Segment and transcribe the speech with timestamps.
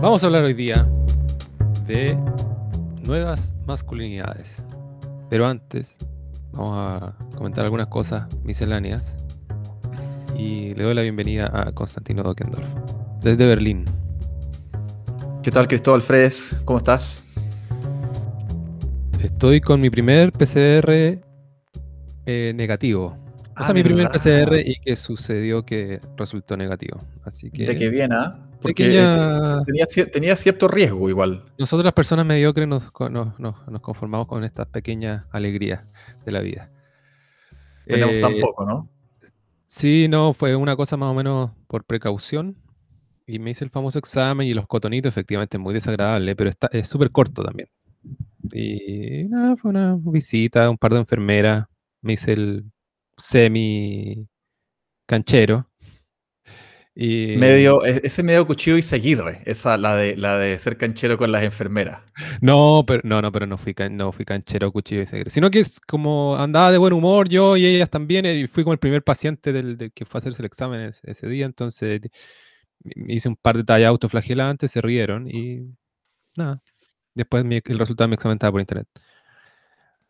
[0.00, 0.88] Vamos a hablar hoy día
[1.86, 2.16] de
[3.02, 4.64] nuevas masculinidades.
[5.28, 5.98] Pero antes,
[6.52, 9.16] vamos a comentar algunas cosas misceláneas.
[10.36, 12.66] Y le doy la bienvenida a Constantino Dockendorf,
[13.20, 13.84] desde Berlín.
[15.42, 16.56] ¿Qué tal, Cristóbal Fredes?
[16.64, 17.22] ¿Cómo estás?
[19.22, 21.18] Estoy con mi primer PCR
[22.26, 23.16] eh, negativo.
[23.58, 24.48] O sea, Ah, mi primer ¿verdad?
[24.48, 26.98] PCR y que sucedió que resultó negativo.
[27.24, 28.46] Así que De que bien, ¿ah?
[28.62, 31.44] Porque eh, tenía, cier- tenía cierto riesgo igual.
[31.58, 35.84] nosotros las personas mediocres nos, co- nos- nos- nos conformamos con estas pequeñas alegrías
[36.24, 36.70] de la vida.
[37.86, 38.88] Tenemos Eh, tan poco, ¿no?
[39.66, 42.56] Sí, no, fue una cosa más o menos por precaución.
[43.26, 46.68] Y me hice el famoso examen y los cotonitos, efectivamente, es muy desagradable, pero está,
[46.72, 47.68] es súper corto también.
[48.52, 51.66] Y nada, fue una visita, un par de enfermeras.
[52.02, 52.64] Me hice el
[53.16, 54.26] semi
[55.06, 55.69] canchero.
[56.92, 61.16] Y Medio, e- ese medio cuchillo y seguirre, esa, la de, la de ser canchero
[61.16, 62.02] con las enfermeras.
[62.40, 65.50] No, pero no, no, pero no fui, can- no fui canchero, cuchillo y segre, Sino
[65.50, 68.80] que es como andaba de buen humor yo y ellas también, y fui como el
[68.80, 72.00] primer paciente del, del que fue a hacerse el examen ese, ese día, entonces
[73.06, 75.60] hice un par de tallas autoflagelantes, se rieron y
[76.36, 76.60] nada.
[77.14, 78.88] Después mi- el resultado de mi examen estaba por internet.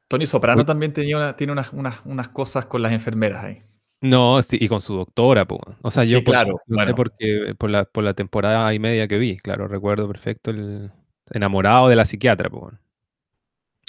[0.08, 0.66] Tony Soprano Uy.
[0.66, 3.62] también tenía una- tiene unas, unas, unas cosas con las enfermeras ahí.
[4.02, 5.60] No, sí, y con su doctora, po.
[5.82, 6.94] O sea, yo Sí, por- claro, no sé bueno.
[6.94, 10.90] porque por la, por la temporada y media que vi, claro, recuerdo perfecto el
[11.32, 12.70] enamorado de la psiquiatra, po.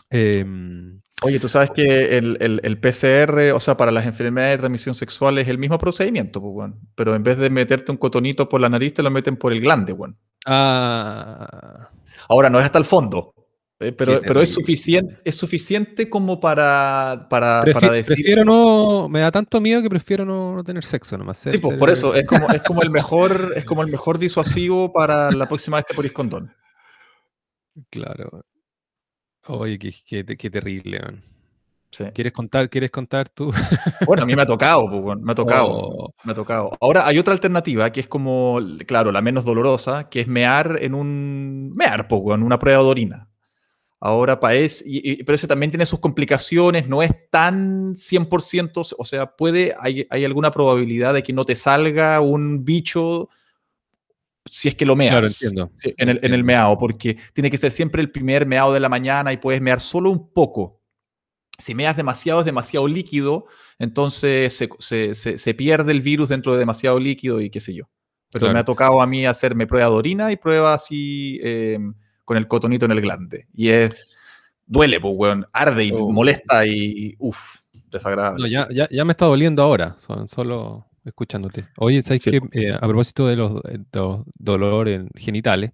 [0.10, 4.62] Em, Oye, tú sabes que el, el- el PCR, o sea, para las enfermedades de
[4.62, 6.72] transmisión sexual es el mismo procedimiento, pues.
[6.96, 9.62] Pero en vez de meterte un cotonito por la nariz, te lo meten por el
[9.62, 10.18] glande, weón.
[10.48, 11.90] ah,
[12.28, 13.34] Ahora, no es hasta el fondo,
[13.82, 18.16] eh, pero, pero es, suficiente, es suficiente como para, para, Prefi- para decir...
[18.16, 19.10] Prefiero no.
[19.10, 21.38] Me da tanto miedo que prefiero no, no tener sexo nomás.
[21.38, 24.94] Sí, pues por eso, es como, es como el mejor, es como el mejor disuasivo
[24.94, 26.54] para la próxima vez que ponís condón.
[27.90, 28.44] Claro.
[29.48, 31.24] Oye, qué, qué- qué terrible, man.
[31.94, 32.06] Sí.
[32.14, 33.52] ¿Quieres contar, ¿Quieres contar tú?
[34.08, 36.14] Bueno, a mí me ha tocado, pues, me ha tocado, Oh.
[36.24, 36.72] me ha tocado.
[36.80, 40.94] Ahora hay otra alternativa que es como, claro, la menos dolorosa, que es mear en
[40.96, 43.28] un, mear, pues, weón, una prueba de orina.
[44.04, 44.40] Ahora,
[44.84, 49.76] y- y- pero eso también tiene sus complicaciones, no es tan 100%, o sea, puede,
[49.80, 53.30] hay, hay alguna probabilidad de que no te salga un bicho
[54.46, 55.12] si es que lo meas.
[55.12, 55.72] Claro, entiendo.
[55.98, 58.90] En, el, en el meado, porque tiene que ser siempre el primer meado de la
[58.90, 60.82] mañana y puedes mear solo un poco.
[61.60, 63.46] Si meas demasiado, es demasiado líquido,
[63.78, 67.76] entonces se, se- se- se pierde el virus dentro de demasiado líquido y qué sé
[67.76, 67.84] yo.
[68.32, 68.54] Pero Claro.
[68.56, 71.78] me ha tocado a mí hacerme prueba de orina y prueba así eh,
[72.32, 73.46] con el cotonito en el glande.
[73.54, 74.10] Y es.
[74.66, 75.46] Duele, pues, weón.
[75.52, 76.10] Arde y Oh.
[76.10, 77.14] molesta y.
[77.20, 77.58] Uff,
[77.92, 78.42] desagradable.
[78.44, 81.66] No, ya, ya, ya me está doliendo ahora, son- solo escuchándote.
[81.78, 82.40] Oye, ¿sabes Sí, qué?
[82.54, 85.72] Eh, a propósito de los, eh, los dolores genitales,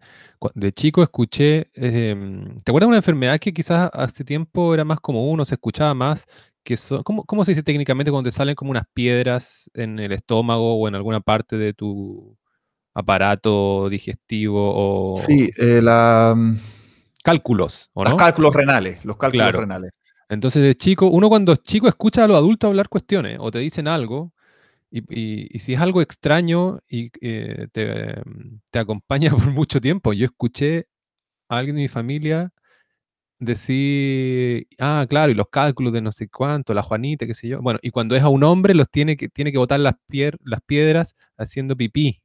[0.55, 4.99] de chico escuché, em, ¿te acuerdas de una enfermedad que quizás hace tiempo era más
[4.99, 6.25] común o se escuchaba más?
[6.63, 10.11] Que son, ¿cómo, cómo se dice técnicamente cuando te salen como unas piedras en el
[10.13, 12.35] estómago o en alguna parte de tu
[12.97, 16.35] aparato digestivo o Sí, eh, la,
[17.23, 18.17] cálculos, ¿o los no?
[18.17, 19.05] cálculos renales.
[19.05, 19.59] Los cálculos Claro.
[19.61, 19.91] renales.
[20.29, 23.59] Entonces, de chico, uno cuando es chico escucha a los adultos hablar cuestiones o te
[23.59, 24.33] dicen algo,
[24.91, 29.79] y, y- y si es algo extraño y eh, te, mm, te acompaña por mucho
[29.81, 30.87] tiempo, yo escuché
[31.49, 32.51] a alguien de mi familia
[33.39, 37.61] decir, ah, claro, y los cálculos de no sé cuánto, la Juanita, qué sé yo.
[37.61, 40.37] Bueno, y cuando es a un hombre, los tiene que, tiene que botar las, pier-
[40.43, 42.21] las piedras haciendo pipí.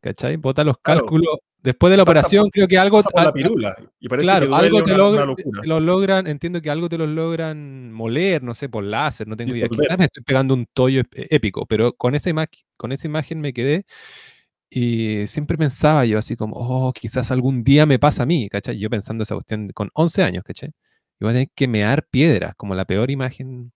[0.00, 0.36] ¿Cachai?
[0.36, 1.00] Bota los Claro.
[1.00, 1.36] cálculos.
[1.60, 3.76] Después de la Pasa operación, por- creo que algo, por la pirula.
[3.98, 6.88] Y parece Claro, que algo te, una, logra- una te lo logran, entiendo que algo
[6.88, 9.68] te lo logran moler, no sé, por láser, no tengo idea.
[9.68, 12.30] Quizás me estoy pegando un tollo ép- épico, pero con esa,
[12.76, 13.84] con esa imagen me quedé
[14.70, 18.78] y siempre pensaba yo así como, oh, quizás algún día me pasa a mí, ¿cachai?
[18.78, 20.68] Yo pensando esa cuestión con 11 años, ¿cachai?
[21.18, 23.72] Y voy a tener que mear piedras, como la peor imagen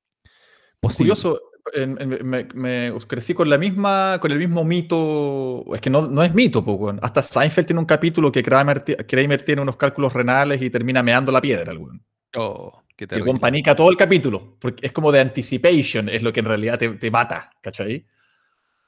[0.80, 1.10] posible.
[1.10, 1.40] Curioso,
[1.74, 5.64] en- en- me, me crecí con la misma, con el mismo mito.
[5.74, 6.98] Es que no, no es mito, po, weón.
[7.02, 11.30] Hasta Seinfeld tiene un capítulo que Kramer, Kramer tiene unos cálculos renales y termina meando
[11.32, 12.02] la piedra, weón.
[12.36, 13.30] Oh, qué Y terrible.
[13.30, 16.78] weón panica todo el capítulo, porque es como de anticipation, es lo que en realidad
[16.78, 18.06] te, te mata, ¿cachai?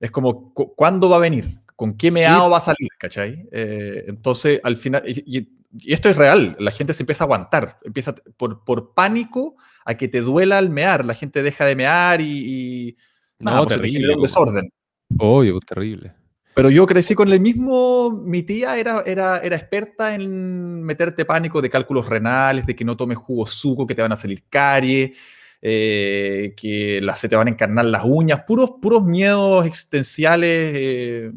[0.00, 1.46] Es como, cu- ¿cuándo va a venir?
[1.76, 2.14] ¿Con qué Sí.
[2.14, 3.48] meado va a salir, ¿cachai?
[3.52, 7.26] Eh, entonces, al final, y, y- y esto es real, la gente se empieza a
[7.26, 11.76] aguantar, empieza por, por pánico a que te duela al mear, la gente deja de
[11.76, 12.96] mear y, y
[13.38, 14.72] nada, No, pues se te terrible, genera un desorden.
[15.18, 16.14] Obvio, terrible.
[16.54, 21.60] Pero yo crecí con el mismo, mi tía era, era, era experta en meterte pánico
[21.60, 25.18] de cálculos renales, de que no tomes jugo suco, que te van a salir caries,
[25.60, 30.48] eh, que las, se te van a encarnar las uñas, puros, puros miedos existenciales.
[30.50, 31.32] eh,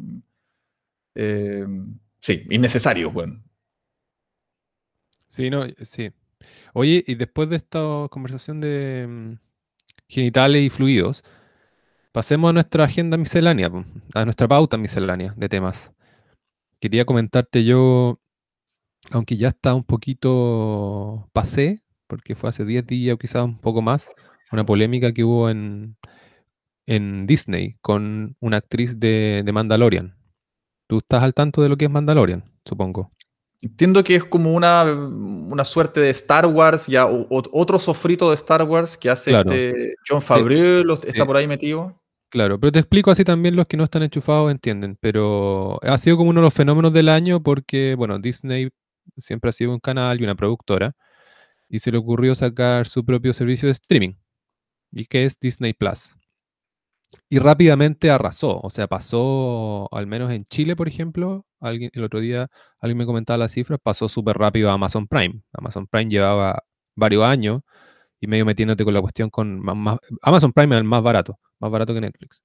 [1.16, 1.66] eh,
[2.20, 3.42] sí, innecesarios, bueno.
[5.28, 6.12] Sí, no, sí.
[6.80, 7.80] Oye, y después de esta
[8.12, 9.40] conversación de mm,
[10.08, 11.24] genitales y fluidos,
[12.12, 13.72] pasemos a nuestra agenda miscelánea,
[14.14, 15.92] a nuestra pauta miscelánea de temas.
[16.80, 18.20] Quería comentarte yo,
[19.10, 23.82] aunque ya está un poquito pasé, porque fue hace 10 días o quizás un poco
[23.82, 24.12] más,
[24.52, 25.98] una polémica que hubo en,
[26.86, 30.16] en Disney con una actriz de, de Mandalorian.
[30.88, 33.10] ¿Tú estás al tanto de lo que es Mandalorian, supongo?
[33.62, 38.36] Entiendo que es como una, una suerte de Star Wars, ya o- otro sofrito de
[38.36, 42.00] Star Wars que hace Claro, este John Favreau, los- está por ahí metido.
[42.30, 46.18] claro, pero te explico así también los que no están enchufados entienden, pero ha sido
[46.18, 48.70] como uno de los fenómenos del año porque, bueno, Disney
[49.18, 50.96] siempre ha sido un canal y una productora
[51.68, 54.14] y se le ocurrió sacar su propio servicio de streaming
[54.92, 56.16] y que es Disney Plus.
[57.30, 62.20] Y rápidamente arrasó, o sea, pasó, al menos en Chile, por ejemplo, alguien, el otro
[62.20, 62.50] día
[62.80, 65.42] alguien me comentaba las cifras, pasó súper rápido a Amazon Prime.
[65.54, 66.64] Amazon Prime llevaba
[66.96, 67.62] varios años
[68.20, 69.62] y medio metiéndote con la cuestión con
[70.22, 72.44] Amazon Prime es el más barato, más barato que Netflix.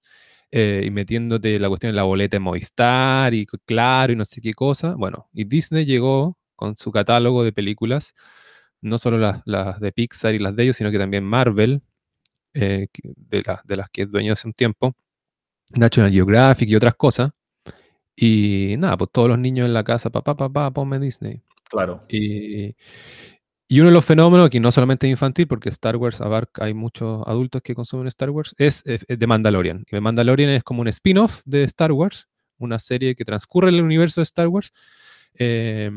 [0.53, 4.41] eh, y metiéndote la cuestión en la boleta de Movistar y Claro y no sé
[4.43, 4.95] qué cosa.
[4.97, 8.15] Bueno, y Disney llegó con su catálogo de películas,
[8.83, 11.83] no solo las de Pixar y las de ellos, sino que también Marvel,
[12.55, 14.95] eh, de, las de las que es dueño hace un tiempo,
[15.75, 17.31] National Geographic y otras cosas.
[18.15, 21.43] Y nada, pues todos los niños en la casa, papá, papá, ponme Disney.
[21.71, 22.77] Claro, Y,
[23.73, 26.75] y uno de los fenómenos, que no solamente es infantil, porque Star Wars abarca, hay
[26.75, 29.87] muchos adultos que consumen Star Wars, es, The Mandalorian.
[29.87, 32.29] Y The Mandalorian es como un spin-off de Star Wars,
[32.59, 34.75] una serie que transcurre en el universo de Star Wars.
[35.35, 35.91] Eh,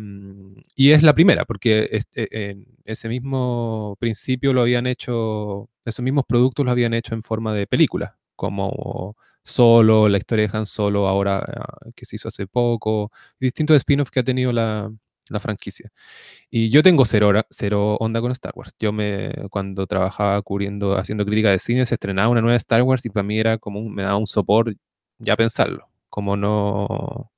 [0.75, 6.25] y es la primera, porque este, en ese mismo principio lo habían hecho, esos mismos
[6.27, 11.07] productos lo habían hecho en forma de película, como Solo, la historia de Han Solo,
[11.07, 14.91] ahora ah, que se hizo hace poco, distintos spin-offs que ha tenido la,
[15.29, 15.91] la franquicia.
[16.49, 18.73] Y yo tengo cero, hora- cero onda con Star Wars.
[18.79, 23.05] Yo me, cuando trabajaba cubriendo, haciendo crítica de cine, se estrenaba una nueva Star Wars
[23.05, 24.75] y para mí era como un- me daba un sopor
[25.19, 25.89] ya pensarlo.
[26.09, 27.31] Como no.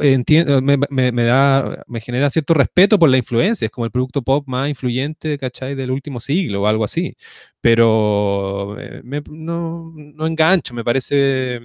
[0.00, 3.90] Entiendo, me, me- me da, me genera cierto respeto por la influencia, es como el
[3.90, 5.74] producto pop más influyente, ¿cachai?
[5.74, 7.16] Del último siglo o algo así.
[7.60, 11.60] Pero eh, me- no, no engancho, me parece.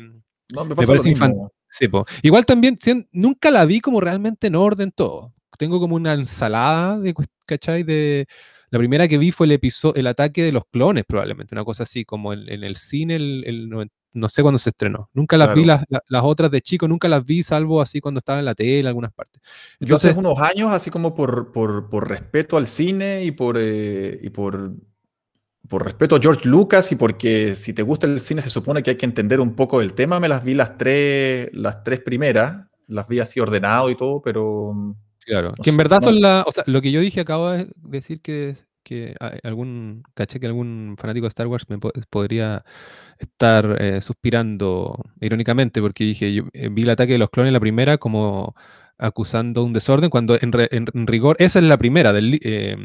[0.54, 1.42] no, me parece infantil.
[1.70, 1.88] Sí.
[2.22, 5.34] Igual también sien- nunca la vi como realmente en orden todo.
[5.58, 7.14] Tengo como una ensalada de,
[7.46, 7.84] ¿cachai?
[7.84, 8.26] De,
[8.72, 11.84] la primera que vi fue el episodio, el ataque de los clones, probablemente, una cosa
[11.84, 13.70] así, como en, en el cine, el, el
[14.14, 15.10] no sé cuándo se estrenó.
[15.14, 18.20] Nunca las vi, las, la- las otras de chico, nunca las vi, salvo así cuando
[18.20, 19.42] estaba en la tele, en algunas partes.
[19.80, 23.58] Yo hace Entonces, unos años, así como por, por, por respeto al cine y por,
[23.60, 24.74] eh, y por,
[25.68, 28.92] por respeto a George Lucas y porque si te gusta el cine se supone que
[28.92, 32.68] hay que entender un poco del tema, me las vi las tres, las tres primeras,
[32.88, 34.94] las vi así ordenado y todo, pero mm,
[35.24, 37.52] Claro, no que en verdad no- son las, o sea, lo que yo dije acabo
[37.52, 42.64] de decir que, que algún, caché que algún fanático de Star Wars me po- podría
[43.20, 47.60] estar eh, suspirando irónicamente porque dije, yo eh, vi el ataque de los clones la
[47.60, 48.56] primera como
[48.98, 52.76] acusando un desorden, cuando en, re- en- en rigor esa es la primera, del, eh,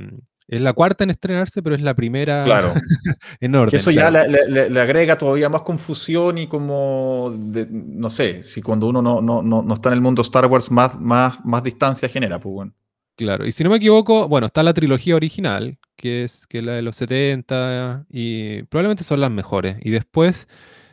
[0.48, 2.72] es la cuarta en estrenarse, pero es la primera claro.
[3.40, 3.76] en Que orden.
[3.76, 4.30] eso ya claro.
[4.30, 9.02] le, le- le agrega todavía más confusión y como, de- no sé, si cuando uno
[9.02, 12.38] no, no, no, no está en el mundo Star Wars más, más, más distancia genera,
[12.38, 12.72] pues bueno.
[13.16, 16.64] Claro, y si no me equivoco, bueno, está la trilogía original, que es, que es
[16.64, 19.78] la de los 70, y probablemente son las mejores.
[19.82, 20.48] Y después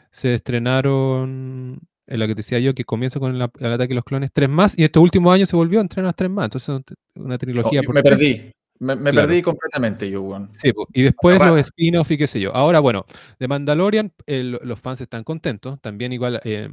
[0.10, 4.06] se estrenaron, en la que te decía yo, que comienza con el ataque de los
[4.06, 6.46] clones, tres más, y estos últimos años se volvió a estrenar tres más.
[6.46, 6.82] Entonces,
[7.16, 8.18] una trilogía yo por me tres.
[8.20, 9.28] perdí, me, me Claro.
[9.28, 10.48] perdí completamente yo.
[10.54, 12.56] Sí, y después los spin-off y qué sé yo.
[12.56, 13.06] Ahora, bueno,
[13.38, 15.82] de Mandalorian, eh, lo- los fans están contentos.
[15.82, 16.70] También igual, eh,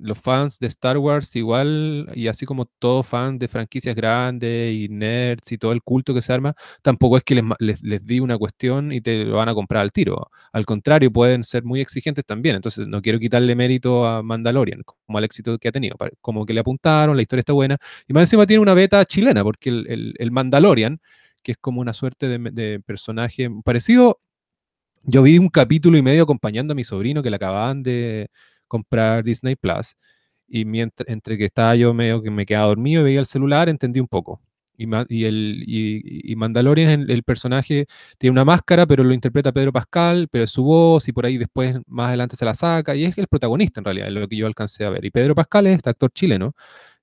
[0.00, 4.88] los fans de Star Wars igual, y así como todo fan de franquicias grandes y
[4.88, 8.20] nerds y todo el culto que se arma, tampoco es que les, les, les di
[8.20, 10.30] una cuestión y te lo van a comprar al tiro.
[10.52, 12.56] Al contrario, pueden ser muy exigentes también.
[12.56, 15.96] Entonces, no quiero quitarle mérito a Mandalorian, como al éxito que ha tenido.
[16.20, 17.76] Como que le apuntaron, la historia está buena.
[18.08, 21.00] Y más encima tiene una beta chilena, porque el, el- el Mandalorian
[21.42, 24.20] que es como una suerte de, de personaje parecido.
[25.04, 28.28] Yo vi un capítulo y medio acompañando a mi sobrino que le acababan de
[28.70, 29.96] comprar Disney Plus.
[30.48, 33.68] Y mientras, entre que estaba yo medio que me quedaba dormido y veía el celular,
[33.68, 34.40] entendí un poco.
[34.78, 37.86] Y, y el, y, y Mandalorian, el, el personaje,
[38.18, 41.36] tiene una máscara, pero lo interpreta Pedro Pascal, pero es su voz, y por ahí
[41.36, 44.36] después, más adelante, se la saca, y es el protagonista en realidad, es lo que
[44.36, 45.04] yo alcancé a ver.
[45.04, 46.54] Y Pedro Pascal es este actor chileno,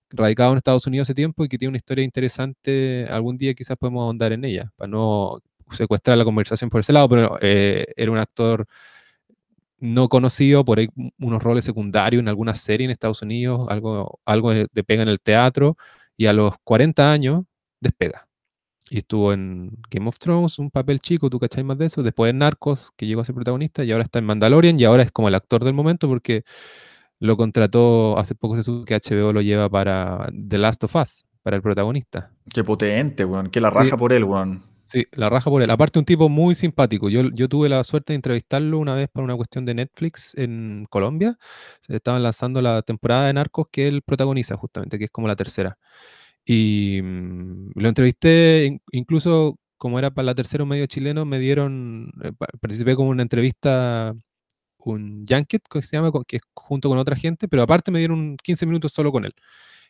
[0.09, 3.05] radicado en Estados Unidos hace tiempo y que tiene una historia interesante.
[3.09, 5.39] Algún día quizás podemos ahondar en ella, para no
[5.71, 8.65] secuestrar la conversación por ese lado, pero eh, era un actor
[9.79, 14.53] no conocido por ahí unos roles secundarios en alguna serie en Estados Unidos, algo, algo
[14.53, 15.77] de pega en el teatro,
[16.15, 17.43] y a los 40 años
[17.79, 18.27] despega.
[18.89, 22.03] Y estuvo en Game of Thrones, un papel chico, tú cacháis más de eso.
[22.03, 25.03] Después en Narcos, que llegó a ser protagonista, y ahora está en Mandalorian, y ahora
[25.03, 26.43] es como el actor del momento porque
[27.19, 31.25] lo contrató hace poco, se supo que HBO lo lleva para The Last of Us,
[31.43, 32.31] para el protagonista.
[32.53, 33.49] Qué potente, weón.
[33.49, 34.63] Que la raja por él, weón.
[34.89, 35.69] Sí, la raja por él.
[35.69, 37.09] Aparte, un tipo muy simpático.
[37.09, 40.85] Yo, yo tuve la suerte de entrevistarlo una vez para una cuestión de Netflix en
[40.89, 41.37] Colombia.
[41.81, 45.35] Se estaban lanzando la temporada de Narcos que él protagoniza, justamente, que es como la
[45.35, 45.77] tercera.
[46.45, 52.31] Y mm, lo entrevisté, incluso como era para la tercera medio chileno, me dieron, eh,
[52.61, 54.15] participé como una entrevista,
[54.79, 58.37] un junket, que se llama, que es junto con otra gente, pero aparte me dieron
[58.43, 59.33] 15 minutos solo con él.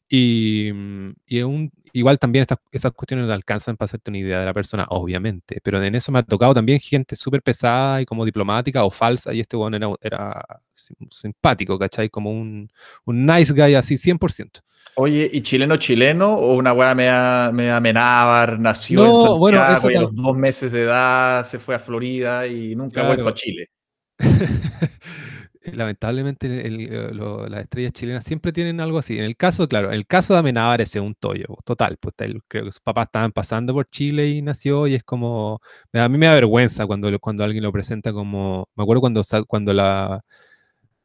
[0.09, 4.39] Y, mm, y un, igual también estas, esas cuestiones no alcanzan para hacerte una idea
[4.39, 8.05] de la persona, obviamente, pero en eso me ha tocado también gente súper pesada y
[8.05, 10.61] como diplomática o falsa, y este bueno era, era
[11.09, 12.09] simpático, ¿cachai?
[12.09, 12.71] Como un,
[13.05, 14.61] un nice guy así, 100%.
[14.99, 20.01] Oye, ¿y chileno chileno o una weá media Menábar, nació en Santiago bueno, y a
[20.01, 23.69] los dos meses de edad se fue a Florida y nunca ha vuelto a Chile?
[25.73, 29.17] Lamentablemente las estrellas chilenas siempre tienen algo así.
[29.17, 31.97] En el caso, claro, en el caso de Amenábar es un tollo, total.
[31.99, 35.59] Pues creo que sus papás estaban pasando por Chile y nació y es como...
[35.93, 38.67] A mí me da vergüenza cuando, cuando alguien lo presenta como...
[38.75, 40.21] Me acuerdo cuando, cuando la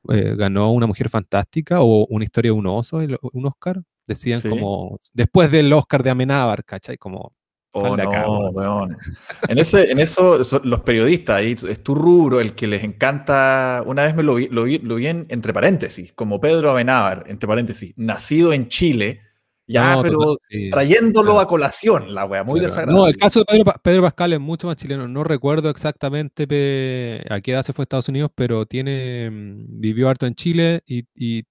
[0.09, 3.83] eh, ganó una mujer fantástica o una historia de un oso, un Oscar.
[4.07, 6.99] Decían como, después del Oscar de Amenábar, ¿cachai?
[6.99, 7.33] Como,
[7.75, 8.88] Oh, no,
[9.49, 13.83] En, ese, en eso, los periodistas, es tu rubro el que les encanta.
[13.87, 18.52] Una vez me lo vi, lo vi, entre paréntesis, como Pedro Amenábar, entre paréntesis, nacido
[18.52, 19.23] en Chile,
[19.73, 20.38] ya, pero
[20.71, 22.95] trayéndolo a colación, la wea, muy desagradable.
[22.95, 25.09] No, el caso de Pedro, Pedro, Pascal es mucho más chileno.
[25.09, 26.45] No recuerdo exactamente
[27.29, 30.83] a qué edad se fue a Estados Unidos, pero tiene mm, vivió harto en Chile
[30.87, 31.02] y,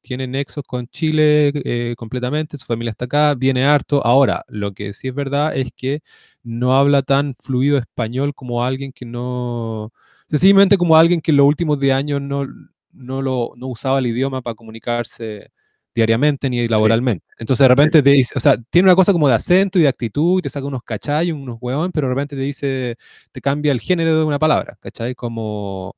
[0.02, 2.58] tiene nexos con Chile eh, completamente.
[2.58, 4.06] Su familia está acá, viene harto.
[4.06, 6.02] Ahora, lo que sí es verdad es que
[6.44, 9.92] no habla tan fluido español como alguien que no.
[10.28, 12.48] Sencillamente como alguien que en los últimos 10 años no,
[12.94, 15.52] no, lo, no usaba el idioma para comunicarse
[15.94, 17.26] diariamente ni laboralmente.
[17.38, 19.88] Entonces de repente te dice, o sea, tiene una cosa como de acento y de
[19.88, 22.98] actitud, y te saca unos cachai, unos huevón, pero de repente te dice,
[23.32, 25.16] te cambia el género de una palabra, ¿cachai?
[25.16, 25.96] Como,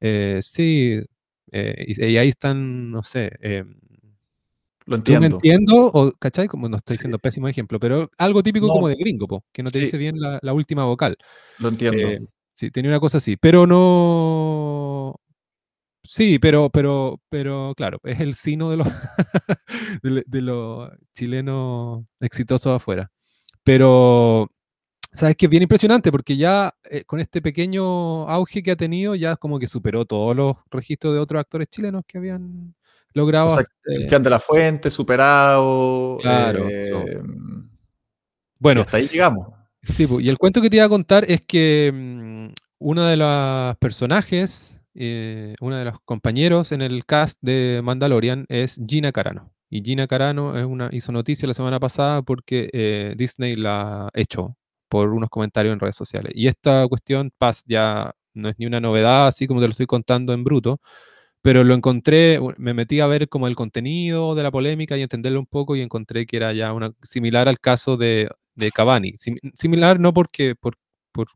[0.00, 1.00] eh, sí,
[1.52, 3.64] eh, y, ahí están, no sé, eh,
[4.86, 5.26] lo entiendo.
[5.26, 6.46] entiendo, o, ¿cachai?
[6.46, 9.70] Como no estoy diciendo pésimo ejemplo, pero algo típico como de gringo, po, que no
[9.70, 11.16] te dice bien la, la, última vocal.
[11.58, 12.28] Lo entiendo.
[12.52, 14.83] sí, tiene una cosa así, pero no,
[16.06, 18.88] Sí, pero, pero, pero claro, es el sino de los,
[20.02, 23.10] de, los chilenos exitosos afuera.
[23.62, 24.50] Pero,
[25.12, 25.46] ¿sabes qué?
[25.46, 29.58] Es bien impresionante porque ya eh, con este pequeño auge que ha tenido, ya como
[29.58, 32.74] que superó todos los registros de otros actores chilenos que habían
[33.14, 33.48] logrado.
[33.48, 36.18] O Cristian de la Fuente, superado.
[36.20, 36.68] Claro.
[36.68, 37.70] Em,
[38.58, 38.82] bueno.
[38.82, 39.48] hasta ahí llegamos.
[39.82, 43.76] Sí, y el cuento que te iba a contar es que mm, uno de los
[43.78, 49.52] personajes eh, uno de los compañeros en el cast de Mandalorian es Gina Carano.
[49.70, 54.56] Y Gina Carano una, hizo noticia la semana pasada porque eh, Disney la echó
[54.88, 56.32] por unos comentarios en redes sociales.
[56.34, 59.86] Y esta cuestión, Paz, ya no es ni una novedad, así como te lo estoy
[59.86, 60.80] contando en bruto,
[61.42, 65.40] pero lo encontré, me metí a ver como el contenido de la polémica y entenderlo
[65.40, 69.14] un poco y encontré que era ya una, similar al caso de, de Cavani.
[69.54, 70.76] similar no porque, por,
[71.12, 71.28] por,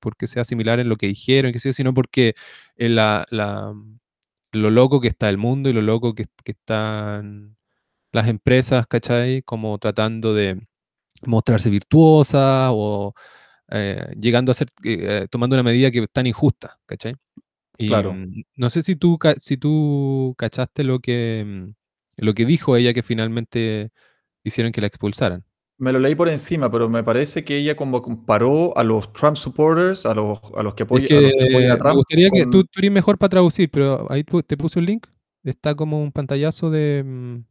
[0.00, 2.34] porque sea similar en lo que dijeron, que sea, sino porque
[2.76, 3.26] eh, la,
[4.52, 7.56] lo loco que está el mundo y lo loco que, están
[8.12, 9.42] las empresas, ¿cachai?
[9.42, 10.60] Como tratando de
[11.22, 13.14] mostrarse virtuosas o
[13.70, 17.16] eh, llegando a ser, eh, tomando una medida que es tan injusta, ¿cachai?
[17.78, 18.14] Y claro.
[18.14, 21.74] Mm, no sé si tú, si tú cachaste lo que, mm,
[22.24, 23.90] lo que dijo ella que finalmente
[24.44, 25.44] hicieron que la expulsaran.
[25.78, 29.36] Me lo leí por encima, pero me parece que ella como comparó a los Trump
[29.36, 31.06] supporters, a los, a los que, apoyan,
[31.70, 31.90] a, Trump.
[31.90, 35.06] Me gustaría que tú, tú, eres mejor para traducir, pero ahí te puse un link.
[35.44, 37.04] Está como un pantallazo de.
[37.04, 37.44] Mm,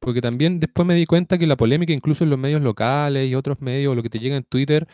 [0.00, 3.36] porque también después me di cuenta que la polémica, incluso en los medios locales y
[3.36, 4.88] otros medios, lo que te llega en Twitter,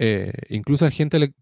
[0.00, 1.34] eh, incluso hay gente,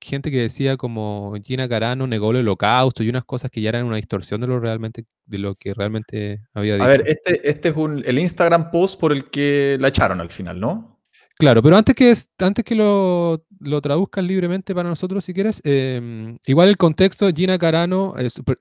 [0.00, 3.86] gente que decía como Gina Carano negó el holocausto y unas cosas que ya eran
[3.86, 6.84] una distorsión de lo, realmente, de lo que realmente había dicho.
[6.84, 10.30] A ver, este, este es un, el Instagram post por el que la echaron al
[10.30, 10.93] final, ¿no?
[11.36, 16.38] Claro, pero antes que, antes que lo, lo traduzcas libremente para nosotros, si quieres, em,
[16.46, 18.14] igual el contexto, Gina Carano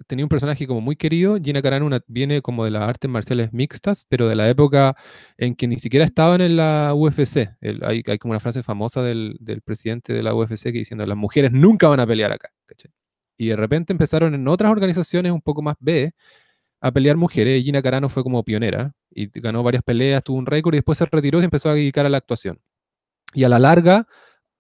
[0.08, 1.38] tenía un personaje como muy querido.
[1.42, 4.96] Gina Carano viene como de las artes marciales mixtas, pero de la época
[5.38, 7.48] en que ni siquiera estaban en la UFC.
[7.84, 11.18] hay, hay, como una frase famosa del, del, presidente de la UFC que diciendo, las
[11.18, 12.50] mujeres nunca van a pelear acá.
[13.38, 16.14] Y de repente empezaron en otras organizaciones un poco más B
[16.84, 17.64] a pelear mujeres.
[17.64, 21.06] Gina Carano fue como pionera y ganó varias peleas, tuvo un récord y después se
[21.06, 22.60] retiró y empezó a dedicar a la actuación.
[23.34, 24.06] Y a la larga,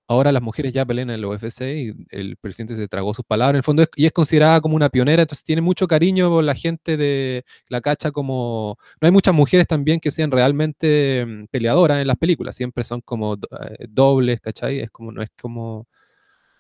[0.08, 3.56] ahora las mujeres ya pelean en el UFC y el presidente se tragó sus palabras.
[3.56, 6.96] En el fondo, y es considerada como una pionera, entonces tiene mucho cariño la gente
[6.96, 8.78] de la cacha como...
[9.02, 13.02] No hay muchas mujeres también que sean realmente mm, peleadoras en las películas, siempre son
[13.02, 14.80] como eh, dobles, ¿cachai?
[14.80, 15.88] Es como, no es como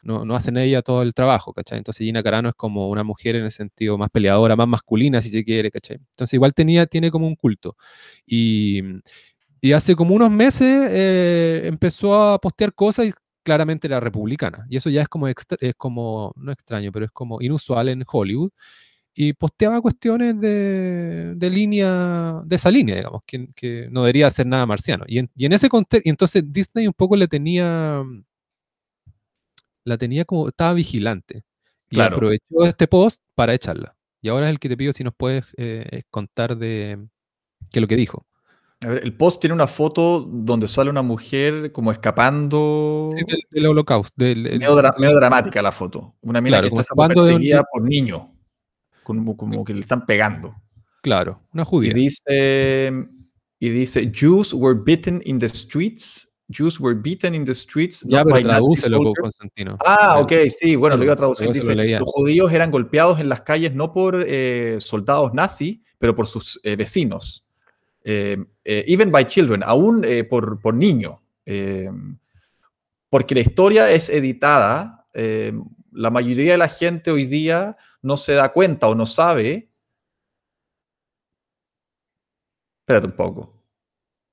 [0.03, 1.77] no, no hacen ella todo el trabajo, ¿cachai?
[1.77, 5.29] Entonces Gina Carano es como una mujer en el sentido más peleadora, más masculina, si
[5.29, 5.97] se quiere, ¿cachai?
[5.97, 7.75] Entonces igual tenía, tiene como un culto.
[8.25, 8.81] Y,
[9.61, 14.65] y hace como unos meses eh, empezó a postear cosas y claramente era republicana.
[14.69, 15.35] Y eso ya es como, es
[15.77, 18.51] como, no extraño, pero es como inusual en Hollywood.
[19.15, 24.47] Y posteaba cuestiones de, de línea, de esa línea, digamos, que, que no debería ser
[24.47, 25.05] nada marciano.
[25.07, 28.03] Y en, y en ese contexto, y entonces Disney un poco le tenía
[29.83, 31.43] la tenía como, estaba vigilante.
[31.89, 33.95] Y aprovechó este post para echarla.
[34.21, 36.97] Y ahora es el que te pido si nos puedes eh, contar de
[37.71, 38.25] qué lo que dijo.
[38.81, 43.09] A ver, el post tiene una foto donde sale una mujer como escapando.
[43.51, 44.13] del, holocausto.
[44.17, 46.15] medio, dramática la foto.
[46.21, 48.23] Una mina que está siendo perseguida por niños.
[49.03, 50.55] Como, como, que le están pegando.
[51.01, 51.91] Claro, una judía.
[51.91, 52.93] Y dice,
[53.59, 58.03] y dice, Jews were bitten in the streets Jews were beaten in the streets.
[58.07, 59.77] Ya, pero tradúcelo, Constantino.
[59.85, 61.51] Ah, ok, sí, bueno, lo iba a traducir.
[61.51, 66.27] Dice, los judíos eran golpeados en las calles no por eh, soldados nazis, pero por
[66.27, 67.49] sus eh, vecinos.
[68.03, 71.15] Eh, even by children, aún por, por niños.
[73.09, 75.07] porque la historia es editada.
[75.91, 79.69] la mayoría de la gente hoy día no se da cuenta o no sabe.
[82.81, 83.63] Espérate un poco.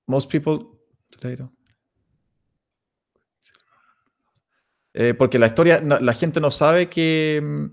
[0.07, 0.81] Most people.
[4.93, 7.69] Eh, porque la historia, la gente no sabe que,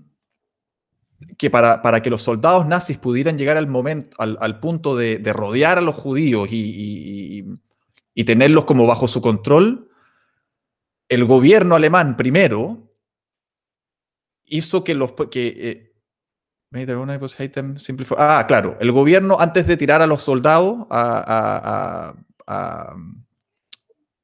[1.36, 5.78] que para, para, que los soldados nazis pudieran llegar al, momento, al, punto de, rodear
[5.78, 7.44] a los judíos y,
[8.14, 9.90] y, tenerlos como bajo su control,
[11.08, 12.88] el gobierno alemán primero
[14.44, 15.12] hizo que los...
[15.30, 15.84] Que, eh,
[18.16, 22.14] ah, claro, el gobierno antes de tirar a los soldados a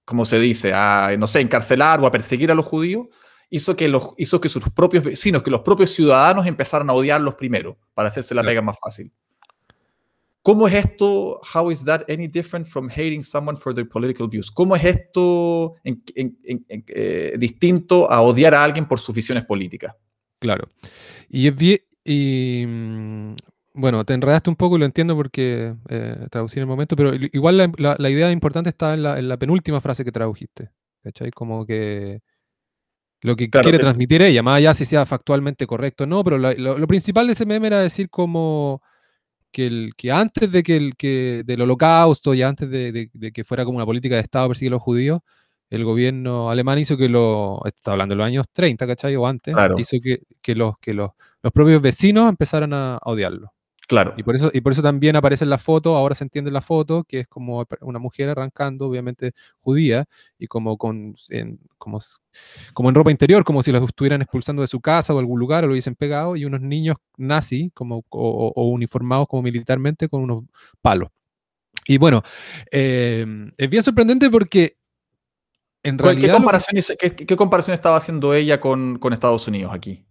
[0.05, 3.07] como se dice, a, no sé, encarcelar o a perseguir a los judíos,
[3.51, 7.35] hizo que, los, hizo que sus propios vecinos, que los propios ciudadanos empezaran a odiarlos
[7.35, 9.13] primero, para hacerse la pega más fácil.
[10.43, 11.41] ¿Cómo es esto?
[11.55, 14.51] How is that any different from hating someone for their political views?
[14.51, 19.97] ¿Cómo es esto eh, distinto a odiar a alguien por sus visiones políticas?
[20.39, 20.69] Claro.
[21.31, 21.49] Y,
[22.05, 23.37] y mm,
[23.75, 27.13] bueno, te enredaste un poco y lo entiendo porque eh, traducí en el momento, pero
[27.15, 30.71] igual la, idea importante está en la, penúltima frase que tradujiste.
[31.03, 31.33] ¿Cachai?
[31.33, 32.23] Como que
[33.21, 36.87] lo que quiere transmitir ella, más allá si sea factualmente correcto o no, pero lo,
[36.87, 38.81] principal de ese meme era decir como
[39.51, 43.65] que, el, que antes de que, el, que del holocausto y antes de, que fuera
[43.65, 45.21] como una política de Estado perseguir a los judíos,
[45.69, 49.17] el gobierno alemán hizo que lo, está hablando de los años 30, ¿cachai?
[49.17, 49.97] O antes, hizo
[50.41, 51.11] que, los, que los,
[51.43, 53.54] los propios vecinos empezaran a odiarlo.
[53.87, 54.15] Claro.
[54.17, 56.63] Y por eso, y por eso también aparece en la foto, ahora se entiende la
[56.63, 60.07] foto, que es como una mujer arrancando, obviamente judía,
[60.39, 61.99] y como, con, en, como,
[62.73, 65.65] como en ropa interior, como si la estuvieran expulsando de su casa o algún lugar
[65.65, 70.45] o lo hubiesen pegado, y unos niños nazis, como, o, uniformados como militarmente, con unos
[70.81, 71.11] palos.
[71.87, 72.23] Y bueno,
[72.71, 74.79] em, es bien sorprendente porque
[75.83, 76.29] en realidad...
[76.29, 80.04] ¿Qué comparación, qué, comparación estaba haciendo ella con, con Estados Unidos aquí?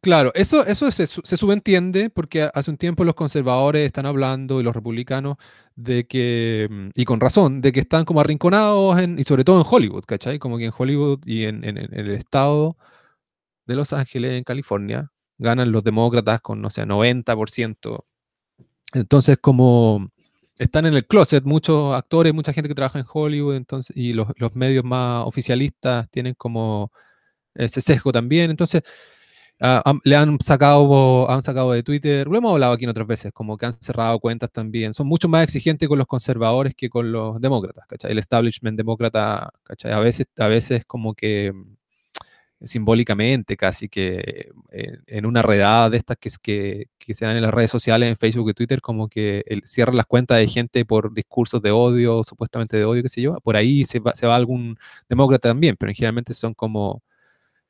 [0.00, 4.62] Claro, eso, eso se, se, subentiende porque hace un tiempo los conservadores están hablando y
[4.64, 5.36] los republicanos
[5.76, 9.60] de que, mm, y con razón, de que están como arrinconados en, y sobre todo
[9.60, 10.38] en Hollywood, ¿cachai?
[10.38, 12.76] Como que en Hollywood y en, el estado
[13.66, 18.06] de Los Ángeles, en California, ganan los demócratas con, no sé, 90%.
[18.94, 20.10] Entonces, como
[20.58, 24.28] están en el closet muchos actores, mucha gente que trabaja en Hollywood, entonces, y los,
[24.36, 26.92] los medios más oficialistas tienen como
[27.54, 28.50] ese sesgo también.
[28.50, 28.82] Entonces,
[29.58, 33.32] Ah, le han sacado, han sacado de Twitter, lo hemos hablado aquí en otras veces,
[33.32, 34.92] como que han cerrado cuentas también.
[34.92, 38.12] Son mucho más exigentes con los conservadores que con los demócratas, ¿cachai?
[38.12, 39.92] El establishment demócrata, ¿cachai?
[39.92, 41.54] A veces, a veces como que
[42.64, 47.42] simbólicamente casi que eh, en una redada de estas que, que, que, se dan en
[47.42, 51.12] las redes sociales, en Facebook y Twitter, como que cierran las cuentas de gente por
[51.14, 54.36] discursos de odio, supuestamente de odio, qué sé yo, por ahí se va, se va
[54.36, 57.02] algún demócrata también, pero generalmente son como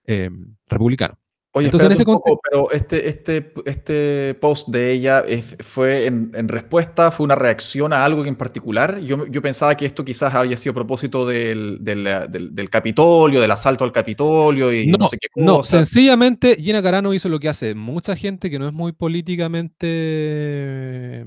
[0.06, 0.30] eh,
[0.68, 1.18] republicanos.
[1.56, 5.24] Oye, Entonces, en ese un poco, pero este, este, este post de ella
[5.60, 9.00] fue en, en, respuesta, fue una reacción a algo en particular.
[9.00, 13.40] Yo, yo pensaba que esto quizás había sido a propósito del, del, del, del Capitolio,
[13.40, 15.46] del asalto al Capitolio y no, no, sé qué cosa.
[15.46, 21.24] No, sencillamente Gina Carano hizo lo que hace mucha gente que no es muy políticamente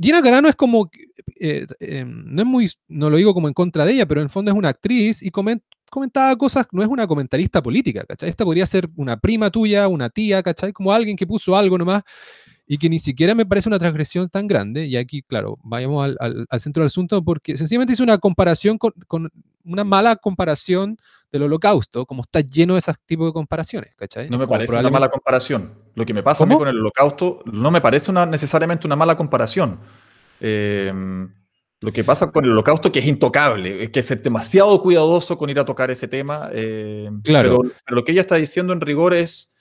[0.00, 0.90] Gina Carano es como,
[1.40, 4.26] eh, eh, no es muy, no lo digo como en contra de ella, pero en
[4.26, 5.64] el fondo es una actriz y comenta,
[5.94, 8.28] comentaba cosas, no es una comentarista política, ¿cachai?
[8.28, 10.72] Esta podría ser una prima tuya, una tía, ¿cachai?
[10.72, 12.02] Como alguien que puso algo nomás
[12.66, 14.86] y que ni siquiera me parece una transgresión tan grande.
[14.86, 18.92] Y aquí, claro, vayamos al, al, centro del asunto porque sencillamente hizo una comparación con,
[19.06, 19.30] con,
[19.64, 20.98] una mala comparación
[21.30, 24.28] del holocausto, como está lleno de ese tipo de comparaciones, ¿cachai?
[24.28, 25.74] No me parece una mala comparación.
[25.94, 28.96] Lo que me pasa a mí con el holocausto no me parece una, necesariamente una
[28.96, 29.78] mala comparación.
[30.40, 30.92] Eh,
[31.84, 35.50] lo que pasa con el holocausto que es intocable, es que ser demasiado cuidadoso con
[35.50, 36.48] ir a tocar ese tema.
[36.52, 37.60] Eh, claro.
[37.60, 39.52] Pero, lo que ella está diciendo en rigor es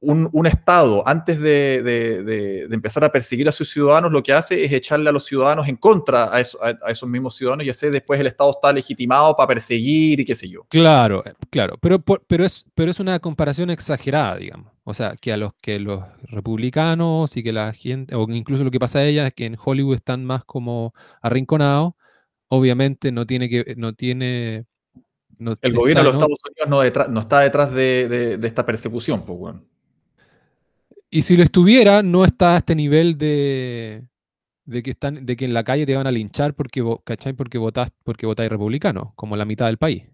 [0.00, 4.32] un, un Estado, antes de, de, de, empezar a perseguir a sus ciudadanos, lo que
[4.32, 7.66] hace es echarle a los ciudadanos en contra a, eso, a, a esos mismos ciudadanos
[7.66, 10.64] y así después el Estado está legitimado para perseguir y qué sé yo.
[10.70, 14.75] Claro, eh, claro, pero, pero, es, pero es una comparación exagerada, digamos.
[14.88, 18.70] O sea, que a los que los republicanos y que la gente, o incluso lo
[18.70, 21.94] que pasa a ella es que en Hollywood están más como arrinconados,
[22.46, 24.64] obviamente no tiene que, no tiene...
[25.38, 28.46] No, el gobierno de los Estados Unidos no, detrás, no está detrás de, de, de,
[28.46, 29.64] esta persecución, pues bueno.
[31.10, 34.04] Y si lo estuviera, no está a este nivel de,
[34.66, 37.32] de que están, de que en la calle te van a linchar porque, ¿cachai?
[37.32, 40.04] porque votás, porque votáis republicano, como la mitad del país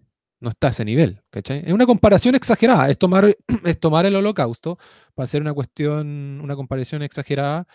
[0.43, 1.63] no está a ese nivel, ¿cachai?
[1.65, 4.77] Es una comparación exagerada, es tomar, es tomar el holocausto
[5.15, 7.65] para hacer una cuestión, una comparación exagerada,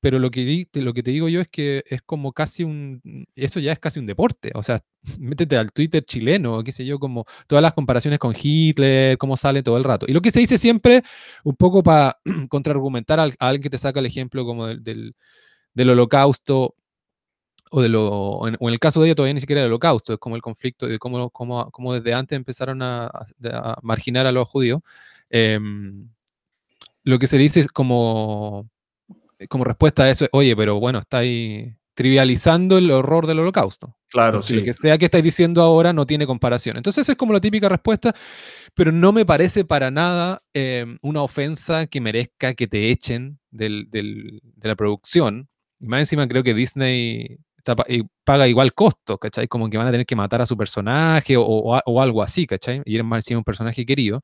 [0.00, 3.02] pero lo que, di, lo que te digo yo es que es como casi un,
[3.34, 4.82] eso ya es casi un deporte, o sea,
[5.18, 9.64] métete al Twitter chileno, qué sé yo, como todas las comparaciones con Hitler, cómo sale
[9.64, 10.06] todo el rato.
[10.08, 11.02] Y lo que se dice siempre,
[11.44, 15.16] un poco para contraargumentar a alguien que te saca el ejemplo como del, del,
[15.74, 16.76] del holocausto,
[17.70, 20.18] o, de lo, o en, el caso de ella todavía ni siquiera el holocausto, es
[20.18, 24.48] como el conflicto de cómo, cómo, cómo desde antes empezaron a, a, marginar a los
[24.48, 24.80] judíos.
[25.30, 25.58] Eh,
[27.02, 28.68] lo que se dice es como,
[29.48, 33.96] como respuesta a eso, oye, pero bueno, estáis trivializando el horror del holocausto.
[34.08, 34.56] Claro, sí.
[34.56, 36.76] Lo que sea que estáis diciendo ahora no tiene comparación.
[36.76, 38.14] Entonces es como la típica respuesta,
[38.74, 43.88] pero no me parece para nada eh, una ofensa que merezca que te echen del,
[43.90, 45.48] del, de la producción.
[45.80, 47.38] Y más encima creo que Disney
[48.24, 49.48] paga igual costo, ¿cachai?
[49.48, 52.82] Como que van a tener que matar a su personaje o, algo así, ¿cachai?
[52.84, 54.22] Y eres más un personaje querido.